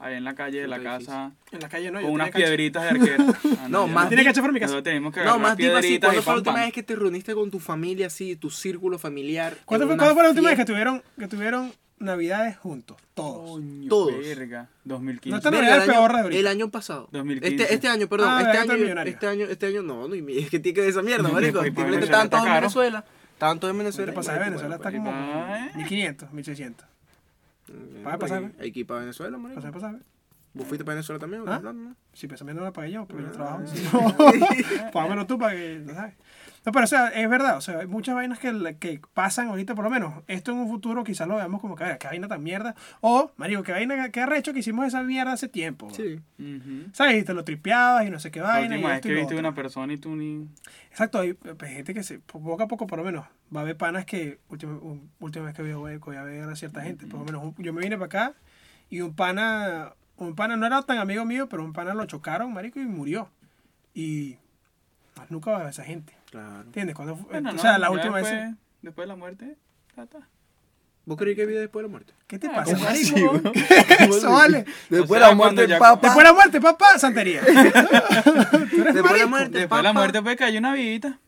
Ahí 0.00 0.14
en 0.14 0.22
la 0.24 0.34
calle 0.36 0.60
de 0.60 0.68
la 0.68 0.80
casa. 0.80 1.32
En 1.50 1.58
la 1.60 1.68
calle 1.68 1.90
no, 1.90 2.00
Con 2.00 2.10
unas 2.12 2.30
piedritas 2.30 2.84
de 2.84 2.88
arquero. 2.90 3.24
Ah, 3.60 3.66
No, 3.68 3.86
ya 3.88 3.92
más 3.92 4.08
Tiene 4.08 4.22
cancha 4.24 4.40
fuera 4.40 4.52
de 4.52 4.54
mi 4.54 4.60
casa. 4.60 4.72
Nosotros 4.74 4.84
tenemos 4.84 5.12
que 5.12 5.24
No, 5.24 5.38
más 5.40 5.56
tipo 5.56 5.74
así, 5.76 5.98
¿cuándo 5.98 6.20
y 6.20 6.22
fue 6.22 6.32
la 6.34 6.38
última 6.38 6.60
vez 6.60 6.72
que 6.72 6.82
te 6.84 6.94
reuniste 6.94 7.34
con 7.34 7.50
tu 7.50 7.58
familia 7.58 8.06
así, 8.06 8.36
tu 8.36 8.48
círculo 8.50 8.98
familiar? 8.98 9.56
¿Cuándo 9.64 9.86
fue, 9.88 9.96
cuándo 9.96 10.14
fue 10.14 10.22
la 10.22 10.28
última 10.30 10.50
vez 10.50 10.58
que 10.58 10.64
tuvieron, 10.64 11.02
que 11.18 11.26
tuvieron 11.26 11.72
navidades 11.98 12.56
juntos? 12.58 12.96
Todos. 13.14 13.50
Coño, 13.50 13.88
Todos. 13.88 14.18
Verga. 14.20 14.68
No 14.84 14.94
2015. 14.94 15.36
está- 15.36 15.50
Verga, 15.50 15.66
Navidad 15.66 15.84
el, 15.84 15.90
peor 15.90 16.10
de 16.10 16.14
año, 16.14 16.22
ahorita. 16.22 16.40
el 16.40 16.46
año 16.46 16.70
pasado. 16.70 17.08
2015. 17.10 17.62
Este, 17.62 17.74
este 17.74 17.88
año, 17.88 18.08
perdón. 18.08 18.28
Ah, 18.30 18.40
este, 18.42 18.58
año, 18.58 18.74
este 19.02 19.26
año, 19.26 19.46
este 19.46 19.66
año, 19.66 19.82
no, 19.82 20.06
no, 20.06 20.14
y 20.14 20.38
es 20.38 20.48
que 20.48 20.60
tiene 20.60 20.74
que 20.76 20.80
ver 20.82 20.90
esa 20.90 21.02
mierda, 21.02 21.28
marico. 21.32 21.60
Simplemente 21.64 22.04
estaban 22.04 22.30
todos 22.30 22.46
en. 22.46 22.52
Venezuela. 22.54 23.04
Estaban 23.38 23.60
todos 23.60 23.70
en 23.70 23.76
¿Qué 23.76 23.84
Venezuela. 23.84 24.12
pasa 24.14 24.32
de 24.32 24.38
Venezuela? 24.40 24.74
Está 24.74 24.90
como 24.90 25.12
Ay. 25.14 25.70
1500, 25.76 26.32
1600. 26.32 26.86
Eh, 27.68 28.00
Paga 28.02 28.18
pasaje. 28.18 28.50
Hay 28.58 28.72
que 28.72 28.80
ir 28.80 28.86
para 28.88 28.98
Venezuela, 28.98 29.38
marico. 29.38 29.60
Pasa, 29.60 29.72
pasa. 29.72 29.98
¿Vos 30.54 30.66
fuiste 30.66 30.84
para 30.84 30.96
Venezuela 30.96 31.20
también? 31.20 31.44
¿Ah? 31.46 31.60
No, 31.62 31.72
no, 31.72 31.90
no. 31.90 31.96
Si 32.12 32.26
pensamiento 32.26 32.58
no 32.62 32.66
la 32.66 32.72
pagué 32.72 32.90
yo, 32.90 33.06
pero 33.06 33.20
yo 33.20 33.30
trabajo. 33.30 33.62
Ah. 33.92 34.90
Págamelo 34.92 35.24
tú 35.24 35.38
para 35.38 35.54
que, 35.54 35.80
no 35.86 35.94
sabes. 35.94 36.14
No, 36.66 36.72
pero 36.72 36.84
o 36.84 36.88
sea, 36.88 37.08
es 37.08 37.28
verdad, 37.30 37.56
o 37.56 37.60
sea, 37.60 37.78
hay 37.78 37.86
muchas 37.86 38.14
vainas 38.14 38.38
que, 38.38 38.52
le- 38.52 38.76
que 38.76 39.00
pasan 39.14 39.48
ahorita, 39.48 39.74
por 39.74 39.84
lo 39.84 39.90
menos. 39.90 40.22
Esto 40.26 40.52
en 40.52 40.58
un 40.58 40.68
futuro 40.68 41.04
quizás 41.04 41.26
lo 41.28 41.36
veamos 41.36 41.60
como 41.60 41.76
que, 41.76 41.84
a 41.84 41.86
ver, 41.88 41.98
qué 41.98 42.08
vaina 42.08 42.28
tan 42.28 42.42
mierda. 42.42 42.74
O, 43.00 43.30
marico, 43.36 43.62
qué 43.62 43.72
vaina, 43.72 44.10
qué 44.10 44.20
arrecho 44.20 44.52
que 44.52 44.58
hicimos 44.58 44.86
esa 44.86 45.02
mierda 45.02 45.32
hace 45.32 45.48
tiempo. 45.48 45.88
Sí. 45.90 46.20
Ujú. 46.38 46.90
¿Sabes? 46.92 47.22
Y 47.22 47.24
te 47.24 47.32
lo 47.32 47.44
tripeabas 47.44 48.06
y 48.06 48.10
no 48.10 48.18
sé 48.18 48.30
qué 48.30 48.40
La 48.40 48.46
vaina. 48.48 48.76
y 48.76 48.84
esto 48.84 49.00
que 49.02 49.08
y 49.08 49.12
lo 49.12 49.16
viste 49.20 49.34
otro. 49.34 49.38
una 49.38 49.54
persona 49.54 49.92
y 49.92 49.96
tú 49.98 50.14
ni... 50.16 50.46
Exacto, 50.90 51.20
hay 51.20 51.36
hay 51.60 51.74
gente 51.74 51.94
que 51.94 52.02
se, 52.02 52.18
poco 52.18 52.62
a 52.62 52.68
poco 52.68 52.86
por 52.86 52.98
lo 52.98 53.04
menos 53.04 53.24
va 53.54 53.60
a 53.60 53.62
haber 53.62 53.76
panas 53.76 54.04
que 54.04 54.38
última, 54.48 54.72
un- 54.78 55.10
última 55.20 55.44
vez 55.46 55.54
que 55.54 55.62
voy 55.62 55.70
a, 55.70 55.76
ver- 55.78 55.98
voy 56.00 56.16
a 56.16 56.22
ver 56.24 56.42
a 56.48 56.56
cierta 56.56 56.82
gente, 56.82 57.06
por 57.06 57.20
lo 57.20 57.24
menos 57.26 57.42
un- 57.44 57.54
yo 57.64 57.72
me 57.72 57.80
vine 57.82 57.96
para 57.96 58.06
acá 58.06 58.34
y 58.90 59.00
un 59.00 59.14
pana, 59.14 59.92
un 60.16 60.34
pana 60.34 60.56
no 60.56 60.66
era 60.66 60.82
tan 60.82 60.98
amigo 60.98 61.24
mío, 61.24 61.48
pero 61.48 61.64
un 61.64 61.72
pana 61.72 61.94
lo 61.94 62.04
chocaron, 62.06 62.52
marico, 62.52 62.80
y 62.80 62.84
murió. 62.86 63.30
Y 63.94 64.36
más 65.16 65.30
nunca 65.30 65.50
va 65.50 65.56
a 65.56 65.60
ver 65.60 65.66
a 65.68 65.70
esa 65.70 65.84
gente, 65.84 66.12
Claro. 66.30 66.60
¿entiendes? 66.62 66.94
Cuando, 66.94 67.16
Bueno, 67.16 67.50
o 67.50 67.52
no, 67.54 67.58
sea, 67.58 67.78
la 67.78 67.90
última 67.90 68.18
después, 68.18 68.34
vez... 68.34 68.54
Después 68.82 69.04
de 69.04 69.08
la 69.08 69.16
muerte, 69.16 69.56
ta, 69.94 70.06
ta. 70.06 70.28
¿Vos 71.04 71.16
crees 71.16 71.36
que 71.36 71.42
hay 71.42 71.48
vida 71.48 71.60
después 71.60 71.82
de 71.82 71.88
la 71.88 71.90
muerte? 71.90 72.12
¿Qué 72.26 72.38
te 72.38 72.48
Ah, 72.48 72.52
pasa, 72.56 72.72
¿cómo 72.74 72.84
marico? 72.84 73.42
Eso 74.16 74.30
vale. 74.30 74.64
Después 74.90 75.10
O 75.10 75.14
de 75.14 75.18
sea, 75.20 75.28
la 75.30 75.34
muerte 75.34 75.68
papa. 75.78 76.00
Después 76.02 76.16
de 76.16 76.22
la 76.24 76.32
muerte, 76.34 76.60
papá, 76.60 76.98
santería. 76.98 77.40
¿Tú 77.44 78.80
eres 78.82 78.94
Después 78.94 79.12
de 79.14 79.18
la 79.20 79.26
muerte, 79.26 79.58
Después 79.58 79.78
de 79.78 79.82
la 79.82 79.88
papá. 79.90 79.92
muerte 79.94 80.22
puede 80.22 80.36
caer 80.36 80.58
una 80.58 80.74
vivita. 80.74 81.18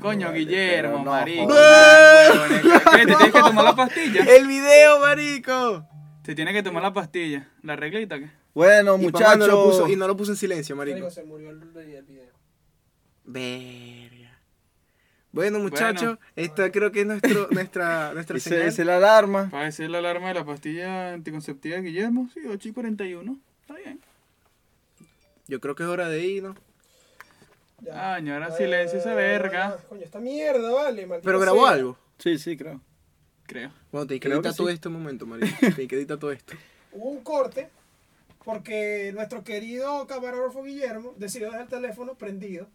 Coño, 0.00 0.28
vale, 0.28 0.38
Guillermo, 0.38 0.98
no, 0.98 1.10
marico. 1.10 1.52
¿Qué? 1.52 2.98
¿Te 2.98 3.06
tienes 3.06 3.32
que 3.32 3.40
tomar 3.40 3.64
la 3.64 3.74
pastilla? 3.74 4.22
¡El 4.24 4.46
video, 4.46 5.00
marico! 5.00 5.86
Te 6.22 6.34
tienes 6.36 6.54
que 6.54 6.62
tomar 6.62 6.82
la 6.82 6.92
pastilla. 6.92 7.48
¿La 7.62 7.74
reglita 7.74 8.18
qué? 8.20 8.30
Bueno, 8.54 8.92
no 8.92 8.98
muchachos. 8.98 9.90
y 9.90 9.96
no 9.96 10.06
lo 10.06 10.16
puso 10.16 10.32
en 10.32 10.36
silencio, 10.36 10.76
marico. 10.76 11.10
se 11.10 11.24
murió 11.24 11.50
el, 11.50 11.60
el 11.62 12.04
video. 12.04 12.32
Verga. 13.24 14.38
Bueno, 15.32 15.58
muchachos, 15.58 16.18
esta 16.36 16.70
creo 16.70 16.92
que 16.92 17.00
es 17.00 17.06
nuestro, 17.06 17.48
nuestra, 17.50 18.14
nuestra 18.14 18.36
Ese 18.36 18.50
señal. 18.50 18.68
es 18.68 18.78
la 18.78 18.96
alarma. 18.98 19.50
Para 19.50 19.64
decir 19.64 19.90
la 19.90 19.98
alarma 19.98 20.28
de 20.28 20.34
la 20.34 20.44
pastilla 20.44 21.12
anticonceptiva 21.12 21.76
de 21.76 21.82
Guillermo, 21.82 22.28
sí, 22.32 22.40
8 22.48 22.68
y 22.68 22.72
41. 22.72 23.38
Está 23.62 23.74
bien. 23.74 24.00
Yo 25.48 25.60
creo 25.60 25.74
que 25.74 25.82
es 25.82 25.88
hora 25.88 26.08
de 26.08 26.24
irnos. 26.24 26.56
Ah, 27.92 28.18
ahora 28.18 28.56
silencio 28.56 29.00
esa 29.00 29.14
verga. 29.14 29.76
Coño, 29.88 30.02
esta 30.02 30.20
mierda, 30.20 30.70
vale, 30.72 31.08
Pero 31.22 31.40
grabó 31.40 31.66
algo. 31.66 31.98
Sí, 32.18 32.38
sí, 32.38 32.56
creo. 32.56 32.80
Creo. 33.46 33.72
Bueno, 33.90 34.06
te 34.06 34.20
que 34.20 34.28
editar 34.28 34.54
todo 34.54 34.68
sí. 34.68 34.74
este 34.74 34.88
momento, 34.88 35.26
marico. 35.26 35.54
Te 35.74 35.88
que 35.88 35.96
editar 35.96 36.16
todo 36.16 36.30
esto. 36.30 36.54
hubo 36.92 37.10
un 37.10 37.22
corte 37.22 37.68
porque 38.44 39.10
nuestro 39.14 39.42
querido 39.44 40.06
camarógrafo 40.06 40.62
Guillermo 40.62 41.14
decidió 41.16 41.46
dejar 41.48 41.62
el 41.62 41.68
teléfono 41.68 42.14
prendido. 42.14 42.66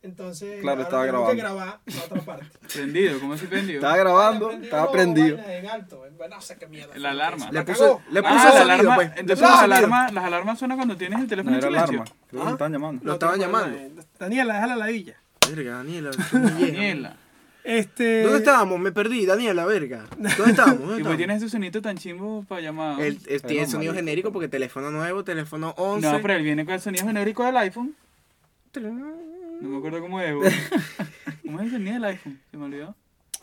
Entonces, 0.00 0.60
Claro, 0.60 0.82
estaba 0.82 1.04
tenemos 1.06 1.28
que 1.30 1.36
grabando. 1.36 1.64
grabar 1.64 1.80
la 1.86 2.04
otra 2.04 2.20
parte. 2.22 2.46
Prendido, 2.72 3.18
¿cómo 3.18 3.36
se 3.36 3.46
prendido? 3.48 3.78
Estaba 3.80 3.96
grabando, 3.96 4.46
Prendido, 4.46 4.64
estaba 4.76 4.92
prendido. 4.92 5.38
En 5.38 5.66
alto, 5.66 6.06
en- 6.06 6.16
no 6.30 6.40
sé 6.40 6.56
qué 6.56 6.68
mierda. 6.68 6.96
La 6.96 7.10
alarma. 7.10 7.46
La 7.50 7.60
Le 7.60 7.66
puso, 7.66 8.00
le 8.12 8.22
puso 8.22 8.32
Ah, 8.34 8.44
la 8.44 8.50
sonido, 8.52 8.62
alarma. 8.62 8.94
pues. 8.94 9.10
Entonces 9.16 9.40
las 9.40 9.58
alarmas, 9.60 10.12
las 10.12 10.24
alarmas 10.24 10.58
suenan 10.58 10.76
cuando 10.78 10.96
tienes 10.96 11.18
el 11.20 11.26
teléfono 11.26 11.56
No 11.56 11.62
en 11.66 11.74
era 11.74 11.86
silencio. 11.86 12.00
alarma. 12.02 12.16
Creo 12.28 12.40
que 12.40 12.46
me 12.46 12.52
estaban 12.52 12.72
llamando. 12.72 13.04
Lo 13.04 13.12
estaban 13.14 13.40
llamando. 13.40 14.02
Daniela, 14.20 14.54
déjala 14.54 14.76
la 14.76 14.86
ladilla. 14.86 15.16
Verga, 15.50 15.72
Daniela. 15.72 16.10
Daniela. 16.32 17.16
Este. 17.68 18.22
¿Dónde 18.22 18.38
estábamos? 18.38 18.80
Me 18.80 18.92
perdí, 18.92 19.26
Daniela, 19.26 19.66
verga. 19.66 20.06
¿Dónde 20.16 20.30
estábamos? 20.52 20.80
¿Dónde 20.80 21.00
Y 21.02 21.04
pues 21.04 21.18
tienes 21.18 21.36
ese 21.42 21.50
sonito 21.50 21.82
tan 21.82 21.98
chimbo 21.98 22.42
para 22.48 22.62
llamar. 22.62 22.98
Él, 22.98 23.18
él 23.26 23.42
tiene 23.42 23.66
sonido 23.66 23.92
genérico 23.92 24.32
porque 24.32 24.48
teléfono 24.48 24.90
nuevo, 24.90 25.22
teléfono 25.22 25.74
11. 25.76 26.10
No, 26.10 26.22
pero 26.22 26.32
él 26.32 26.44
viene 26.44 26.64
con 26.64 26.72
el 26.72 26.80
sonido 26.80 27.04
genérico 27.06 27.44
del 27.44 27.58
iPhone. 27.58 27.94
No 28.74 29.68
me 29.68 29.76
acuerdo 29.76 30.00
cómo 30.00 30.18
es. 30.18 30.34
¿Cómo 31.44 31.60
es 31.60 31.66
el 31.66 31.72
sonido 31.72 31.92
del 31.92 32.04
iPhone? 32.04 32.40
Se 32.50 32.56
me 32.56 32.64
olvidó. 32.64 32.94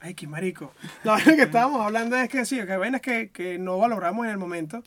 Ay, 0.02 0.16
qué 0.16 0.26
marico. 0.26 0.74
No, 1.04 1.18
lo 1.18 1.36
que 1.36 1.44
estábamos 1.44 1.82
hablando 1.82 2.16
es 2.16 2.28
que 2.28 2.46
sí, 2.46 2.56
que 2.66 2.72
hay 2.72 2.80
vainas 2.80 3.02
que, 3.02 3.30
que 3.30 3.60
no 3.60 3.78
valoramos 3.78 4.26
en 4.26 4.32
el 4.32 4.40
momento, 4.40 4.84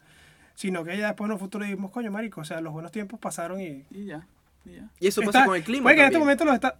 sino 0.56 0.82
que 0.82 0.98
ya 0.98 1.06
después 1.06 1.28
en 1.28 1.34
un 1.34 1.38
futuro 1.38 1.64
dijimos, 1.64 1.92
coño, 1.92 2.10
marico, 2.10 2.40
o 2.40 2.44
sea, 2.44 2.60
los 2.60 2.72
buenos 2.72 2.90
tiempos 2.90 3.20
pasaron 3.20 3.60
y. 3.60 3.84
Y 3.92 4.06
ya. 4.06 4.26
Y 4.64 4.72
ya. 4.72 4.88
Y 4.98 5.06
eso 5.06 5.20
pasa 5.22 5.38
Está- 5.38 5.46
con 5.46 5.56
el 5.56 5.62
clima. 5.62 5.84
Puede 5.84 5.94
que 5.94 6.00
en 6.02 6.06
este 6.08 6.18
momento 6.18 6.44
los 6.44 6.54
está. 6.54 6.76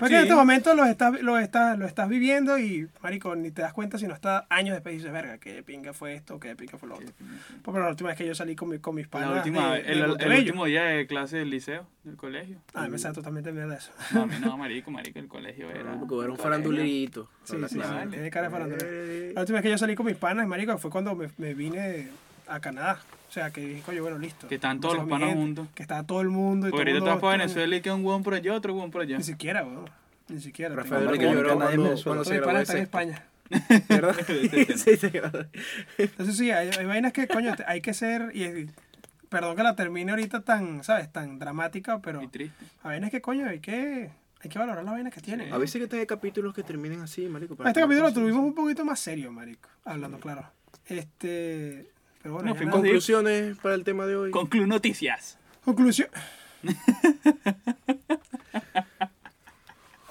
Puede 0.00 0.10
que 0.10 0.16
en 0.16 0.22
Sí. 0.22 0.28
este 0.28 0.34
momento 0.34 0.74
los 0.74 0.88
estás, 0.88 1.22
lo 1.22 1.38
estás, 1.38 1.78
lo 1.78 1.86
estás 1.86 2.08
viviendo 2.08 2.58
y, 2.58 2.88
marico, 3.02 3.36
ni 3.36 3.50
te 3.52 3.62
das 3.62 3.72
cuenta 3.72 3.98
sino 3.98 4.12
hasta 4.14 4.46
años 4.50 4.74
después 4.74 4.94
y 4.94 4.98
dices, 4.98 5.12
verga, 5.12 5.38
qué 5.38 5.62
pinga 5.62 5.92
fue 5.92 6.14
esto, 6.14 6.40
qué 6.40 6.56
pinga 6.56 6.76
fue 6.78 6.88
lo 6.88 6.96
otro. 6.96 7.06
Pues, 7.18 7.62
pero 7.64 7.80
la 7.84 7.90
última 7.90 8.08
vez 8.08 8.18
que 8.18 8.26
yo 8.26 8.34
salí 8.34 8.56
con, 8.56 8.70
mi- 8.70 8.78
con 8.78 8.94
mis 8.96 9.06
panas 9.06 9.30
La 9.30 9.36
última, 9.36 9.74
de- 9.74 9.78
vez- 9.82 9.86
de 9.86 9.92
el, 9.92 10.32
el 10.32 10.38
último 10.40 10.64
día 10.64 10.82
de 10.84 11.06
clase 11.06 11.36
del 11.36 11.50
liceo, 11.50 11.86
del 12.04 12.16
colegio. 12.16 12.56
Ah, 12.74 12.88
me 12.88 12.98
sale 12.98 13.14
totalmente 13.14 13.52
mierda 13.52 13.76
eso. 13.76 13.92
No, 14.12 14.22
a 14.22 14.26
mí 14.26 14.34
no, 14.40 14.56
marico, 14.58 14.90
marico, 14.90 15.18
el 15.20 15.28
colegio 15.28 15.70
era. 15.70 15.82
No, 15.94 16.00
porque 16.00 16.00
era 16.00 16.06
un 16.06 16.08
colegio. 16.36 16.42
farandulerito. 16.42 17.28
Sí, 17.44 17.56
sí, 17.68 17.78
sí, 17.80 18.08
tiene 18.10 18.30
cara 18.30 18.46
de 18.46 18.50
farandulero. 18.52 18.86
Eh, 18.90 19.32
La 19.34 19.42
última 19.42 19.56
vez 19.58 19.62
que 19.64 19.70
yo 19.70 19.78
salí 19.78 19.94
con 19.94 20.06
mis 20.06 20.16
panas, 20.16 20.46
marico, 20.48 20.76
fue 20.78 20.90
cuando 20.90 21.14
me, 21.14 21.28
me 21.38 21.54
vine 21.54 22.08
a 22.48 22.58
Canadá. 22.60 23.00
O 23.30 23.32
sea, 23.32 23.52
que 23.52 23.60
dije, 23.60 23.80
coño, 23.82 24.02
bueno, 24.02 24.18
listo. 24.18 24.48
Que 24.48 24.56
están 24.56 24.80
todos 24.80 24.96
los 24.96 25.08
gente, 25.08 25.32
juntos. 25.34 25.68
Que 25.72 25.82
estaba 25.82 26.02
todo 26.02 26.20
el 26.20 26.30
mundo. 26.30 26.66
Y 26.66 26.72
Porque 26.72 26.82
todo 26.84 26.90
ahorita 26.94 26.98
mundo 26.98 27.10
estás 27.14 27.20
para 27.22 27.36
está- 27.36 27.46
Venezuela 27.46 27.76
y 27.76 27.80
que 27.80 27.90
un 27.92 28.04
huevón 28.04 28.22
por 28.24 28.34
allá, 28.34 28.52
otro 28.54 28.72
huevón 28.74 28.90
por 28.90 29.02
allá. 29.02 29.18
Ni 29.18 29.22
siquiera, 29.22 29.62
weón. 29.62 29.84
Ni 30.28 30.40
siquiera. 30.40 30.74
Rafael 30.74 31.04
Marico, 31.04 31.24
que 31.24 31.30
yo 31.32 31.54
nadie 31.54 31.76
Venezuela. 31.76 32.02
cuando 32.04 32.24
se 32.24 32.30
Tengo 32.32 32.44
grabó 32.46 32.58
está 32.58 32.72
en. 32.76 32.82
España. 32.82 33.24
¿Verdad? 33.88 34.16
sí, 34.76 34.96
se 34.96 35.08
grabó. 35.10 35.38
Entonces 35.96 36.36
sí, 36.36 36.50
hay, 36.50 36.70
hay 36.76 36.86
vainas 36.86 37.12
que, 37.12 37.28
coño, 37.28 37.54
hay 37.68 37.80
que 37.80 37.94
ser, 37.94 38.34
y, 38.34 38.68
perdón 39.28 39.54
que 39.54 39.62
la 39.62 39.76
termine 39.76 40.10
ahorita 40.10 40.40
tan, 40.40 40.82
¿sabes? 40.82 41.12
Tan 41.12 41.38
dramática, 41.38 42.00
pero 42.00 42.20
Y 42.22 42.26
triste. 42.26 42.64
hay 42.82 42.90
vainas 42.90 43.10
que, 43.12 43.20
coño, 43.20 43.48
hay 43.48 43.60
que, 43.60 44.10
hay 44.40 44.50
que 44.50 44.58
valorar 44.58 44.82
las 44.84 44.92
vainas 44.92 45.14
que 45.14 45.20
tienen. 45.20 45.52
A 45.52 45.58
veces 45.58 45.80
que 45.80 45.86
tenga 45.86 46.04
capítulos 46.06 46.52
que 46.52 46.64
terminen 46.64 47.00
así, 47.00 47.28
marico. 47.28 47.54
para 47.54 47.70
Este 47.70 47.78
que 47.80 47.84
capítulo 47.86 48.08
lo 48.08 48.12
tuvimos 48.14 48.42
un 48.42 48.54
poquito 48.56 48.84
más 48.84 48.98
serio, 48.98 49.30
marico, 49.30 49.68
hablando 49.84 50.18
claro. 50.18 50.50
Este, 50.86 51.90
pero 52.22 52.34
bueno, 52.34 52.48
No, 52.48 52.54
ya 52.54 52.58
fuimos 52.58 52.74
nada. 52.74 52.82
de- 52.82 52.88
Conclusiones 52.88 53.58
para 53.58 53.74
el 53.74 53.84
tema 53.84 54.06
de 54.06 54.16
hoy. 54.16 54.30
Conclu 54.30 54.66
Noticias. 54.66 55.38
conclusión. 55.64 56.08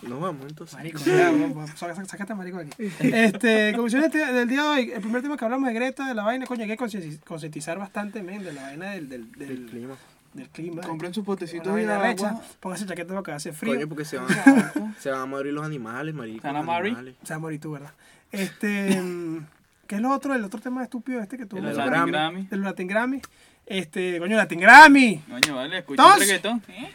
Nos 0.01 0.19
vamos 0.21 0.45
entonces. 0.47 0.75
Marico, 0.75 0.97
ya, 0.99 1.29
vamos, 1.29 1.53
vamos, 1.53 1.71
saca- 1.71 2.05
sácate 2.05 2.33
marico 2.33 2.57
de 2.59 2.63
aquí. 2.67 2.89
Este, 3.01 3.71
conclusiones 3.73 4.11
de- 4.13 4.25
del 4.33 4.47
día 4.47 4.61
de 4.63 4.67
hoy. 4.69 4.91
El 4.91 5.01
primer 5.01 5.21
tema 5.21 5.35
que 5.35 5.43
hablamos 5.43 5.67
de 5.67 5.73
Greta, 5.75 6.07
de 6.07 6.13
la 6.15 6.23
vaina, 6.23 6.45
coño, 6.45 6.61
hay 6.63 6.69
que 6.69 6.77
concientiz- 6.77 7.19
concientizar 7.25 7.77
bastante, 7.77 8.23
men, 8.23 8.41
de 8.43 8.53
la 8.53 8.61
vaina 8.63 8.91
del, 8.91 9.09
del, 9.09 9.31
del, 9.33 9.49
El 9.51 9.65
clima. 9.65 9.95
del 10.33 10.49
clima. 10.49 10.81
Compren 10.83 11.13
sus 11.13 11.25
potecitos 11.25 11.67
de 11.67 11.73
vaina 11.73 11.95
agua. 11.95 12.07
recha, 12.07 12.39
póngase 12.61 12.85
chaqueta 12.85 13.13
porque 13.13 13.33
hace 13.33 13.51
frío. 13.51 13.73
Coño, 13.75 13.87
porque 13.89 14.05
se 14.05 14.17
van, 14.17 14.27
se 14.99 15.11
van 15.11 15.19
a 15.21 15.25
morir 15.25 15.51
los 15.53 15.65
animales, 15.65 16.15
marico. 16.15 16.41
¿Se 16.41 16.47
van 16.47 16.55
a 16.55 16.59
los 16.59 16.65
morir? 16.65 16.93
animales. 16.93 17.15
Se 17.23 17.33
va 17.33 17.35
a 17.35 17.39
morir 17.39 17.59
tú, 17.59 17.71
¿verdad? 17.73 17.91
Este, 18.31 19.01
mm, 19.01 19.45
¿qué 19.89 19.95
es 19.95 20.01
lo 20.01 20.11
otro? 20.11 20.35
El 20.35 20.43
otro 20.45 20.61
tema 20.61 20.83
estúpido 20.83 21.19
este 21.19 21.35
que 21.37 21.45
tú 21.47 21.57
El 21.57 21.65
Latin 21.65 21.85
Grammy. 21.87 22.11
Grammy. 22.11 22.43
del 22.47 22.61
Latin 22.61 22.87
Grammy. 22.87 23.21
Este, 23.65 24.19
coño, 24.19 24.37
Latin 24.37 24.59
Grammy. 24.59 25.17
Coño, 25.27 25.55
vale, 25.55 25.79
escucha 25.79 26.13
el 26.13 26.19
reggaetón. 26.21 26.61
¿eh? 26.69 26.89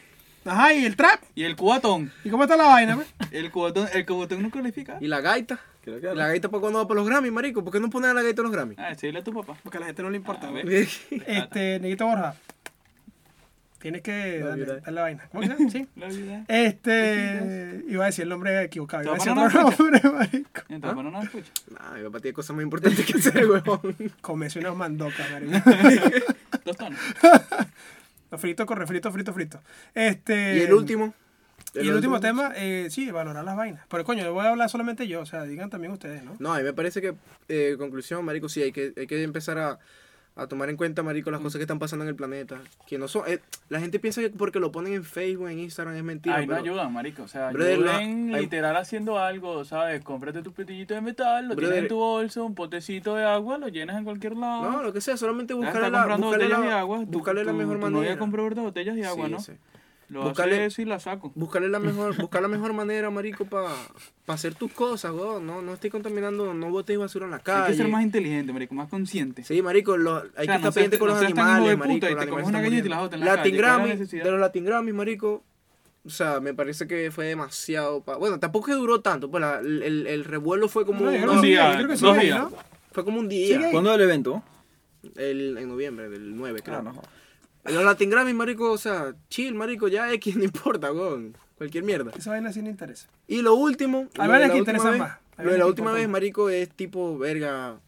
Ajá, 0.45 0.72
y 0.74 0.84
el 0.84 0.95
trap. 0.95 1.20
Y 1.34 1.42
el 1.42 1.57
cubatón. 1.57 2.12
¿Y 2.22 2.28
cómo 2.30 2.45
está 2.45 2.57
la 2.57 2.64
vaina, 2.68 2.95
pues? 2.97 3.09
El 3.32 3.51
cubatón, 3.51 3.88
el 3.92 4.07
cubatón 4.07 4.42
no 4.42 4.51
califica. 4.51 4.97
¿Y 5.01 5.09
la 5.09 5.20
gaita? 5.20 5.59
Creo 5.82 6.01
que- 6.01 6.12
¿Y 6.12 6.14
la 6.14 6.28
gaita 6.28 6.49
para 6.51 6.61
cuando 6.61 6.78
va 6.78 6.86
para 6.86 7.01
los 7.01 7.09
Grammy, 7.09 7.30
marico? 7.32 7.64
¿Por 7.64 7.72
qué 7.72 7.80
no 7.80 7.90
ponen 7.90 8.11
a 8.11 8.14
la 8.14 8.22
gaita 8.22 8.40
en 8.42 8.45
los 8.45 8.53
Grammy? 8.53 8.74
Ah, 8.78 8.95
sí, 8.95 9.07
dile 9.09 9.18
a 9.18 9.24
tu 9.24 9.32
papá. 9.34 9.57
Porque 9.62 9.78
a 9.78 9.80
la 9.80 9.86
gente 9.86 10.03
no 10.03 10.11
le 10.11 10.16
importa, 10.18 10.47
A 10.47 10.51
güey. 10.51 10.62
ver. 10.64 10.88
Este, 11.26 11.80
Neguito 11.80 12.07
Borja. 12.07 12.34
Tienes 13.85 14.01
que 14.01 14.41
La 14.41 14.57
darle, 14.57 14.80
la 14.93 15.03
vaina. 15.03 15.28
¿Cómo 15.30 15.43
llama? 15.43 15.68
Sí. 15.70 15.87
La 15.97 16.07
vida. 16.09 16.47
Este, 16.49 17.85
iba 17.87 18.05
a 18.05 18.07
decir 18.07 18.22
el 18.22 18.30
nombre 18.30 18.62
equivocado. 18.62 19.03
Iba 19.03 19.12
a 19.12 19.14
decir 19.16 19.35
papá 19.35 19.53
no 19.53 19.66
otro 19.66 19.85
nombre, 19.85 20.11
marico. 20.11 20.62
Y 20.70 20.78
papá 20.78 21.03
no 21.03 21.11
nos 21.11 21.24
escucha. 21.24 21.53
Nah, 21.68 21.99
mi 21.99 22.05
papá 22.05 22.20
tiene 22.20 22.32
cosas 22.32 22.57
más 22.57 22.62
importantes 22.62 23.05
que 23.05 23.18
hacer, 23.18 23.47
huevón. 23.47 23.95
Comerse 24.22 24.61
unas 24.61 24.74
mandocas, 24.74 25.30
marico. 25.30 25.59
Dos 26.64 26.76
tonos. 26.78 26.99
frito 28.39 28.64
con 28.64 28.78
refrito, 28.78 29.12
frito, 29.12 29.35
frito. 29.35 29.61
Este, 29.93 30.57
Y 30.57 30.61
el 30.62 30.72
último. 30.72 31.12
Y 31.74 31.80
el 31.80 31.93
último 31.93 32.20
tema, 32.20 32.55
eh, 32.57 32.87
sí, 32.89 33.11
valorar 33.11 33.45
las 33.45 33.55
vainas. 33.55 33.85
Pero 33.91 34.03
coño, 34.05 34.22
le 34.22 34.30
voy 34.30 34.47
a 34.47 34.49
hablar 34.49 34.70
solamente 34.70 35.07
yo, 35.07 35.20
o 35.20 35.26
sea, 35.26 35.43
digan 35.43 35.68
también 35.68 35.93
ustedes, 35.93 36.24
¿no? 36.24 36.37
No, 36.39 36.55
a 36.55 36.57
mí 36.57 36.64
me 36.64 36.72
parece 36.72 37.03
que, 37.03 37.16
eh, 37.49 37.74
conclusión, 37.76 38.24
marico, 38.24 38.49
sí, 38.49 38.62
hay 38.62 38.72
que, 38.72 38.95
hay 38.97 39.07
que 39.07 39.22
empezar 39.22 39.59
a, 39.59 39.78
a 40.37 40.49
tomar 40.49 40.68
en 40.68 40.76
cuenta, 40.76 41.05
marico, 41.05 41.30
las 41.30 41.41
cosas 41.41 41.59
que 41.59 41.62
están 41.62 41.78
pasando 41.78 42.05
en 42.05 42.09
el 42.09 42.16
planeta. 42.16 42.61
Que 42.89 42.99
no 42.99 43.07
son... 43.07 43.22
eh, 43.28 43.39
la 43.68 43.78
gente 43.78 44.01
piensa 44.01 44.20
que 44.20 44.30
porque 44.30 44.59
lo 44.59 44.72
ponen 44.72 44.93
en 44.95 45.05
Facebook, 45.05 45.49
en 45.49 45.61
Instagram, 45.61 45.95
es 45.95 46.03
mentira. 46.03 46.41
No 46.41 46.47
pero- 46.49 46.59
ayudan, 46.61 46.93
marico. 46.93 47.22
O 47.22 47.28
sea, 47.28 47.51
Brother, 47.53 47.78
la- 47.78 47.99
ayuden 47.99 48.35
hay- 48.35 48.41
literal 48.43 48.76
haciendo 48.76 49.18
algo, 49.18 49.64
¿sabes? 49.64 50.03
Cómprate 50.03 50.43
tu 50.43 50.53
petillito 50.53 50.93
de 50.95 51.01
metal, 51.03 51.47
lo 51.47 51.55
tienes 51.55 51.68
Brother. 51.70 51.82
en 51.85 51.89
tu 51.89 51.97
bolso, 51.99 52.45
un 52.45 52.55
potecito 52.57 53.14
de 53.14 53.24
agua, 53.24 53.59
lo 53.59 53.68
llenas 53.68 53.97
en 53.97 54.03
cualquier 54.05 54.37
lado. 54.37 54.70
No, 54.72 54.82
lo 54.82 54.93
que 54.93 55.01
sea, 55.01 55.16
solamente 55.16 55.55
buscarle 55.55 55.91
la, 55.91 55.99
comprando 55.99 56.26
buscarle 56.26 56.47
botellas 56.47 56.61
la, 56.61 56.74
de 56.74 56.80
agua. 56.80 56.99
tu- 56.99 57.07
buscarle 57.07 57.45
la 57.45 57.53
tu- 57.53 57.57
mejor 57.59 57.76
tu 57.76 57.82
manera. 57.82 58.01
novia 58.03 58.18
compró 58.18 58.43
ahorita 58.43 58.61
botellas 58.62 58.97
de 58.97 59.07
agua, 59.07 59.26
Sí, 59.26 59.32
¿no? 59.32 59.39
sí. 59.41 59.53
Lo 60.09 60.25
Buscarle- 60.25 60.55
hace 60.57 60.65
eso 60.67 60.83
y 60.83 60.85
la 60.85 61.01
saco. 61.01 61.33
Buscarle 61.35 61.69
la 61.69 61.79
mejor, 61.79 62.15
buscar 62.21 62.43
la 62.43 62.49
mejor 62.49 62.73
manera, 62.75 63.09
marico, 63.11 63.45
para 63.47 63.69
hacer 64.27 64.55
tus 64.55 64.71
cosas, 64.73 65.13
weón. 65.13 65.47
No, 65.47 65.63
no 65.63 65.75
estoy 65.75 65.91
contaminando, 65.91 66.53
no 66.55 66.71
botes 66.71 66.99
basura 66.99 67.25
en 67.25 67.31
la 67.31 67.39
calle. 67.39 67.65
Hay 67.67 67.71
que 67.73 67.77
ser 67.79 67.89
más 67.89 68.03
inteligente, 68.03 68.53
marico, 68.53 68.75
más 68.75 68.89
consciente. 68.89 69.45
Sí, 69.45 69.63
marico, 69.63 69.97
lo- 69.97 70.17
hay 70.37 70.47
sea, 70.47 70.57
que 70.57 70.63
no 70.63 70.69
estar 70.69 70.73
pendiente 70.75 70.99
con 70.99 71.09
no 71.09 71.15
los 71.15 71.23
animales, 71.25 71.69
de 71.71 71.77
marico. 71.77 72.07
y 72.07 72.15
te 72.17 72.27
comes 72.29 72.47
una 72.47 72.59
están 72.59 72.63
galleta 72.63 72.87
y 72.87 72.91
la 72.91 72.97
en 73.05 73.11
la 73.21 73.27
Latin 73.27 73.27
calle, 73.27 73.35
¿cuál 73.35 73.45
es 73.45 73.61
la 73.61 73.67
Grammy, 73.77 73.89
necesidad? 73.91 74.25
de 74.25 74.31
los 74.31 74.41
Latin 74.41 74.65
Grammy, 74.65 74.93
marico, 74.93 75.43
o 76.07 76.11
sea, 76.11 76.39
me 76.41 76.53
parece 76.53 76.87
que 76.87 77.11
fue 77.11 77.25
demasiado... 77.27 78.03
pa- 78.03 78.17
Bueno, 78.17 78.39
tampoco 78.39 78.67
que 78.67 78.73
duró 78.75 79.01
tanto, 79.01 79.31
pues 79.31 79.41
la- 79.41 79.61
el, 79.61 79.83
el, 79.83 80.07
el 80.07 80.25
revuelo 80.25 80.69
fue 80.69 80.85
como, 80.85 81.01
No, 81.11 81.41
sí, 81.41 81.47
día, 81.49 81.73
creo 81.77 81.89
que 81.89 81.97
sí, 81.97 82.05
dos 82.05 82.19
días. 82.21 82.41
¿no? 82.41 82.53
fue 82.93 83.05
como 83.05 83.19
un 83.21 83.29
día. 83.29 83.71
¿Cuándo 83.73 83.93
el 83.95 84.01
evento? 84.03 84.43
el, 85.17 85.57
en 85.59 85.69
noviembre, 85.69 86.09
del 86.09 86.37
9, 86.37 86.61
creo. 86.63 86.79
Ah, 86.79 86.83
no. 86.83 87.03
Los 87.65 87.85
Latin 87.85 88.11
Grammy, 88.11 88.35
marico, 88.35 88.71
o 88.71 88.79
sea, 88.79 89.15
chill, 89.29 89.55
marico, 89.55 89.89
ya 89.89 90.12
X, 90.12 90.37
no 90.37 90.45
importa, 90.45 90.93
weón. 90.93 91.37
Cualquier 91.57 91.85
mierda. 91.85 92.11
Esa 92.17 92.31
vaina 92.31 92.53
sí 92.53 92.62
no 92.62 92.69
interesa. 92.69 93.09
Y 93.29 93.41
lo 93.43 93.55
último, 93.55 94.09
Hay 94.19 94.29
vainas 94.29 94.51
que 94.51 94.59
interesan 94.59 94.99
más. 94.99 95.19
Lo 95.39 95.53
de 95.53 95.59
la 95.59 95.67
última 95.67 95.93
vez, 95.93 96.09
marico, 96.09 96.51
es 96.51 96.69
tipo, 96.71 97.17
verga, 97.19 97.79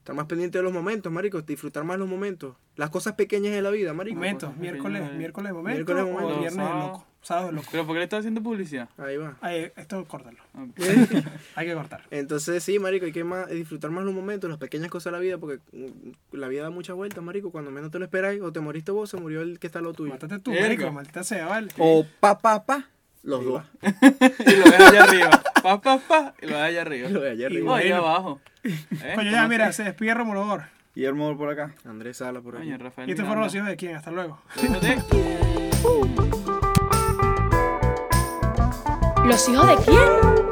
estar 0.00 0.16
más 0.16 0.26
pendiente 0.26 0.58
de 0.58 0.64
los 0.64 0.72
momentos, 0.72 1.12
marico, 1.12 1.42
disfrutar 1.42 1.84
más 1.84 1.98
los 1.98 2.08
momentos. 2.08 2.56
Las 2.76 2.90
cosas 2.90 3.14
pequeñas 3.14 3.52
de 3.52 3.62
la 3.62 3.70
vida, 3.70 3.92
marico. 3.92 4.16
Momentos, 4.16 4.56
miércoles, 4.56 5.12
miércoles 5.14 5.52
momento 5.52 5.74
Miércoles 5.76 6.02
o 6.02 6.06
momento. 6.06 6.40
viernes 6.40 6.56
de 6.56 6.62
Sábado. 6.64 6.86
loco. 6.86 7.06
Sábado 7.22 7.46
de 7.48 7.52
loco. 7.52 7.68
¿Pero 7.70 7.84
por 7.86 7.94
qué 7.94 7.98
le 7.98 8.04
estás 8.04 8.18
haciendo 8.20 8.42
publicidad? 8.42 8.88
Ahí 8.96 9.18
va. 9.18 9.36
Ay, 9.42 9.70
esto 9.76 10.02
córtalo. 10.06 10.38
Ok. 10.54 10.80
Hay 11.54 11.66
que 11.66 11.74
cortar. 11.74 12.02
Entonces, 12.10 12.64
sí, 12.64 12.78
marico, 12.78 13.04
hay 13.04 13.12
que 13.12 13.24
más, 13.24 13.48
disfrutar 13.50 13.90
más 13.90 14.04
los 14.04 14.14
momentos, 14.14 14.48
las 14.48 14.58
pequeñas 14.58 14.88
cosas 14.90 15.12
de 15.12 15.18
la 15.18 15.22
vida, 15.22 15.36
porque 15.36 15.60
mm, 15.72 16.36
la 16.36 16.48
vida 16.48 16.62
da 16.62 16.70
muchas 16.70 16.96
vueltas, 16.96 17.22
marico. 17.22 17.50
Cuando 17.52 17.70
menos 17.70 17.90
te 17.90 17.98
lo 17.98 18.06
esperáis, 18.06 18.40
o 18.40 18.50
te 18.52 18.60
moriste 18.60 18.90
vos, 18.92 19.10
se 19.10 19.18
murió 19.18 19.42
el 19.42 19.58
que 19.58 19.66
está 19.66 19.80
al 19.80 19.84
lado 19.84 19.94
tuyo. 19.94 20.10
Mátate 20.12 20.38
tú, 20.38 20.52
marico, 20.52 20.90
maldita 20.90 21.22
sea, 21.22 21.46
vale. 21.46 21.68
O 21.76 22.06
pa, 22.20 22.38
pa, 22.38 22.64
pa. 22.64 22.88
Los 23.22 23.44
dos. 23.44 23.62
y 23.82 24.56
lo 24.56 24.64
ves 24.64 24.80
allá 24.80 25.04
arriba. 25.04 25.42
Pa, 25.62 25.80
pa, 25.80 25.98
pa. 25.98 26.34
Y 26.40 26.46
lo 26.46 26.52
ves 26.52 26.62
allá 26.62 26.82
arriba. 26.82 27.08
Lo 27.10 27.20
de 27.20 27.30
allá 27.30 27.46
arriba. 27.46 27.70
O 27.70 27.74
allá 27.74 27.96
abajo. 27.98 28.40
¿Eh? 28.64 29.12
Coño, 29.14 29.30
ya, 29.30 29.38
¿Cómo 29.38 29.48
mira, 29.48 29.72
se 29.72 29.84
despide 29.84 30.14
Romulo 30.14 30.46
Bor. 30.46 30.62
Guillermo 30.94 31.36
por 31.36 31.50
acá. 31.50 31.74
Andrés 31.84 32.16
Sala 32.16 32.40
por 32.40 32.56
aquí. 32.56 32.74
Rafael 32.76 33.08
Y 33.08 33.12
estos 33.12 33.26
fueron 33.26 33.44
los 33.44 33.54
hijos 33.54 33.68
de 33.68 33.76
quién. 33.76 33.96
Hasta 33.96 34.10
luego. 34.10 34.40
¿Los 39.24 39.48
hijos 39.48 39.66
de 39.68 39.76
quién? 39.84 40.49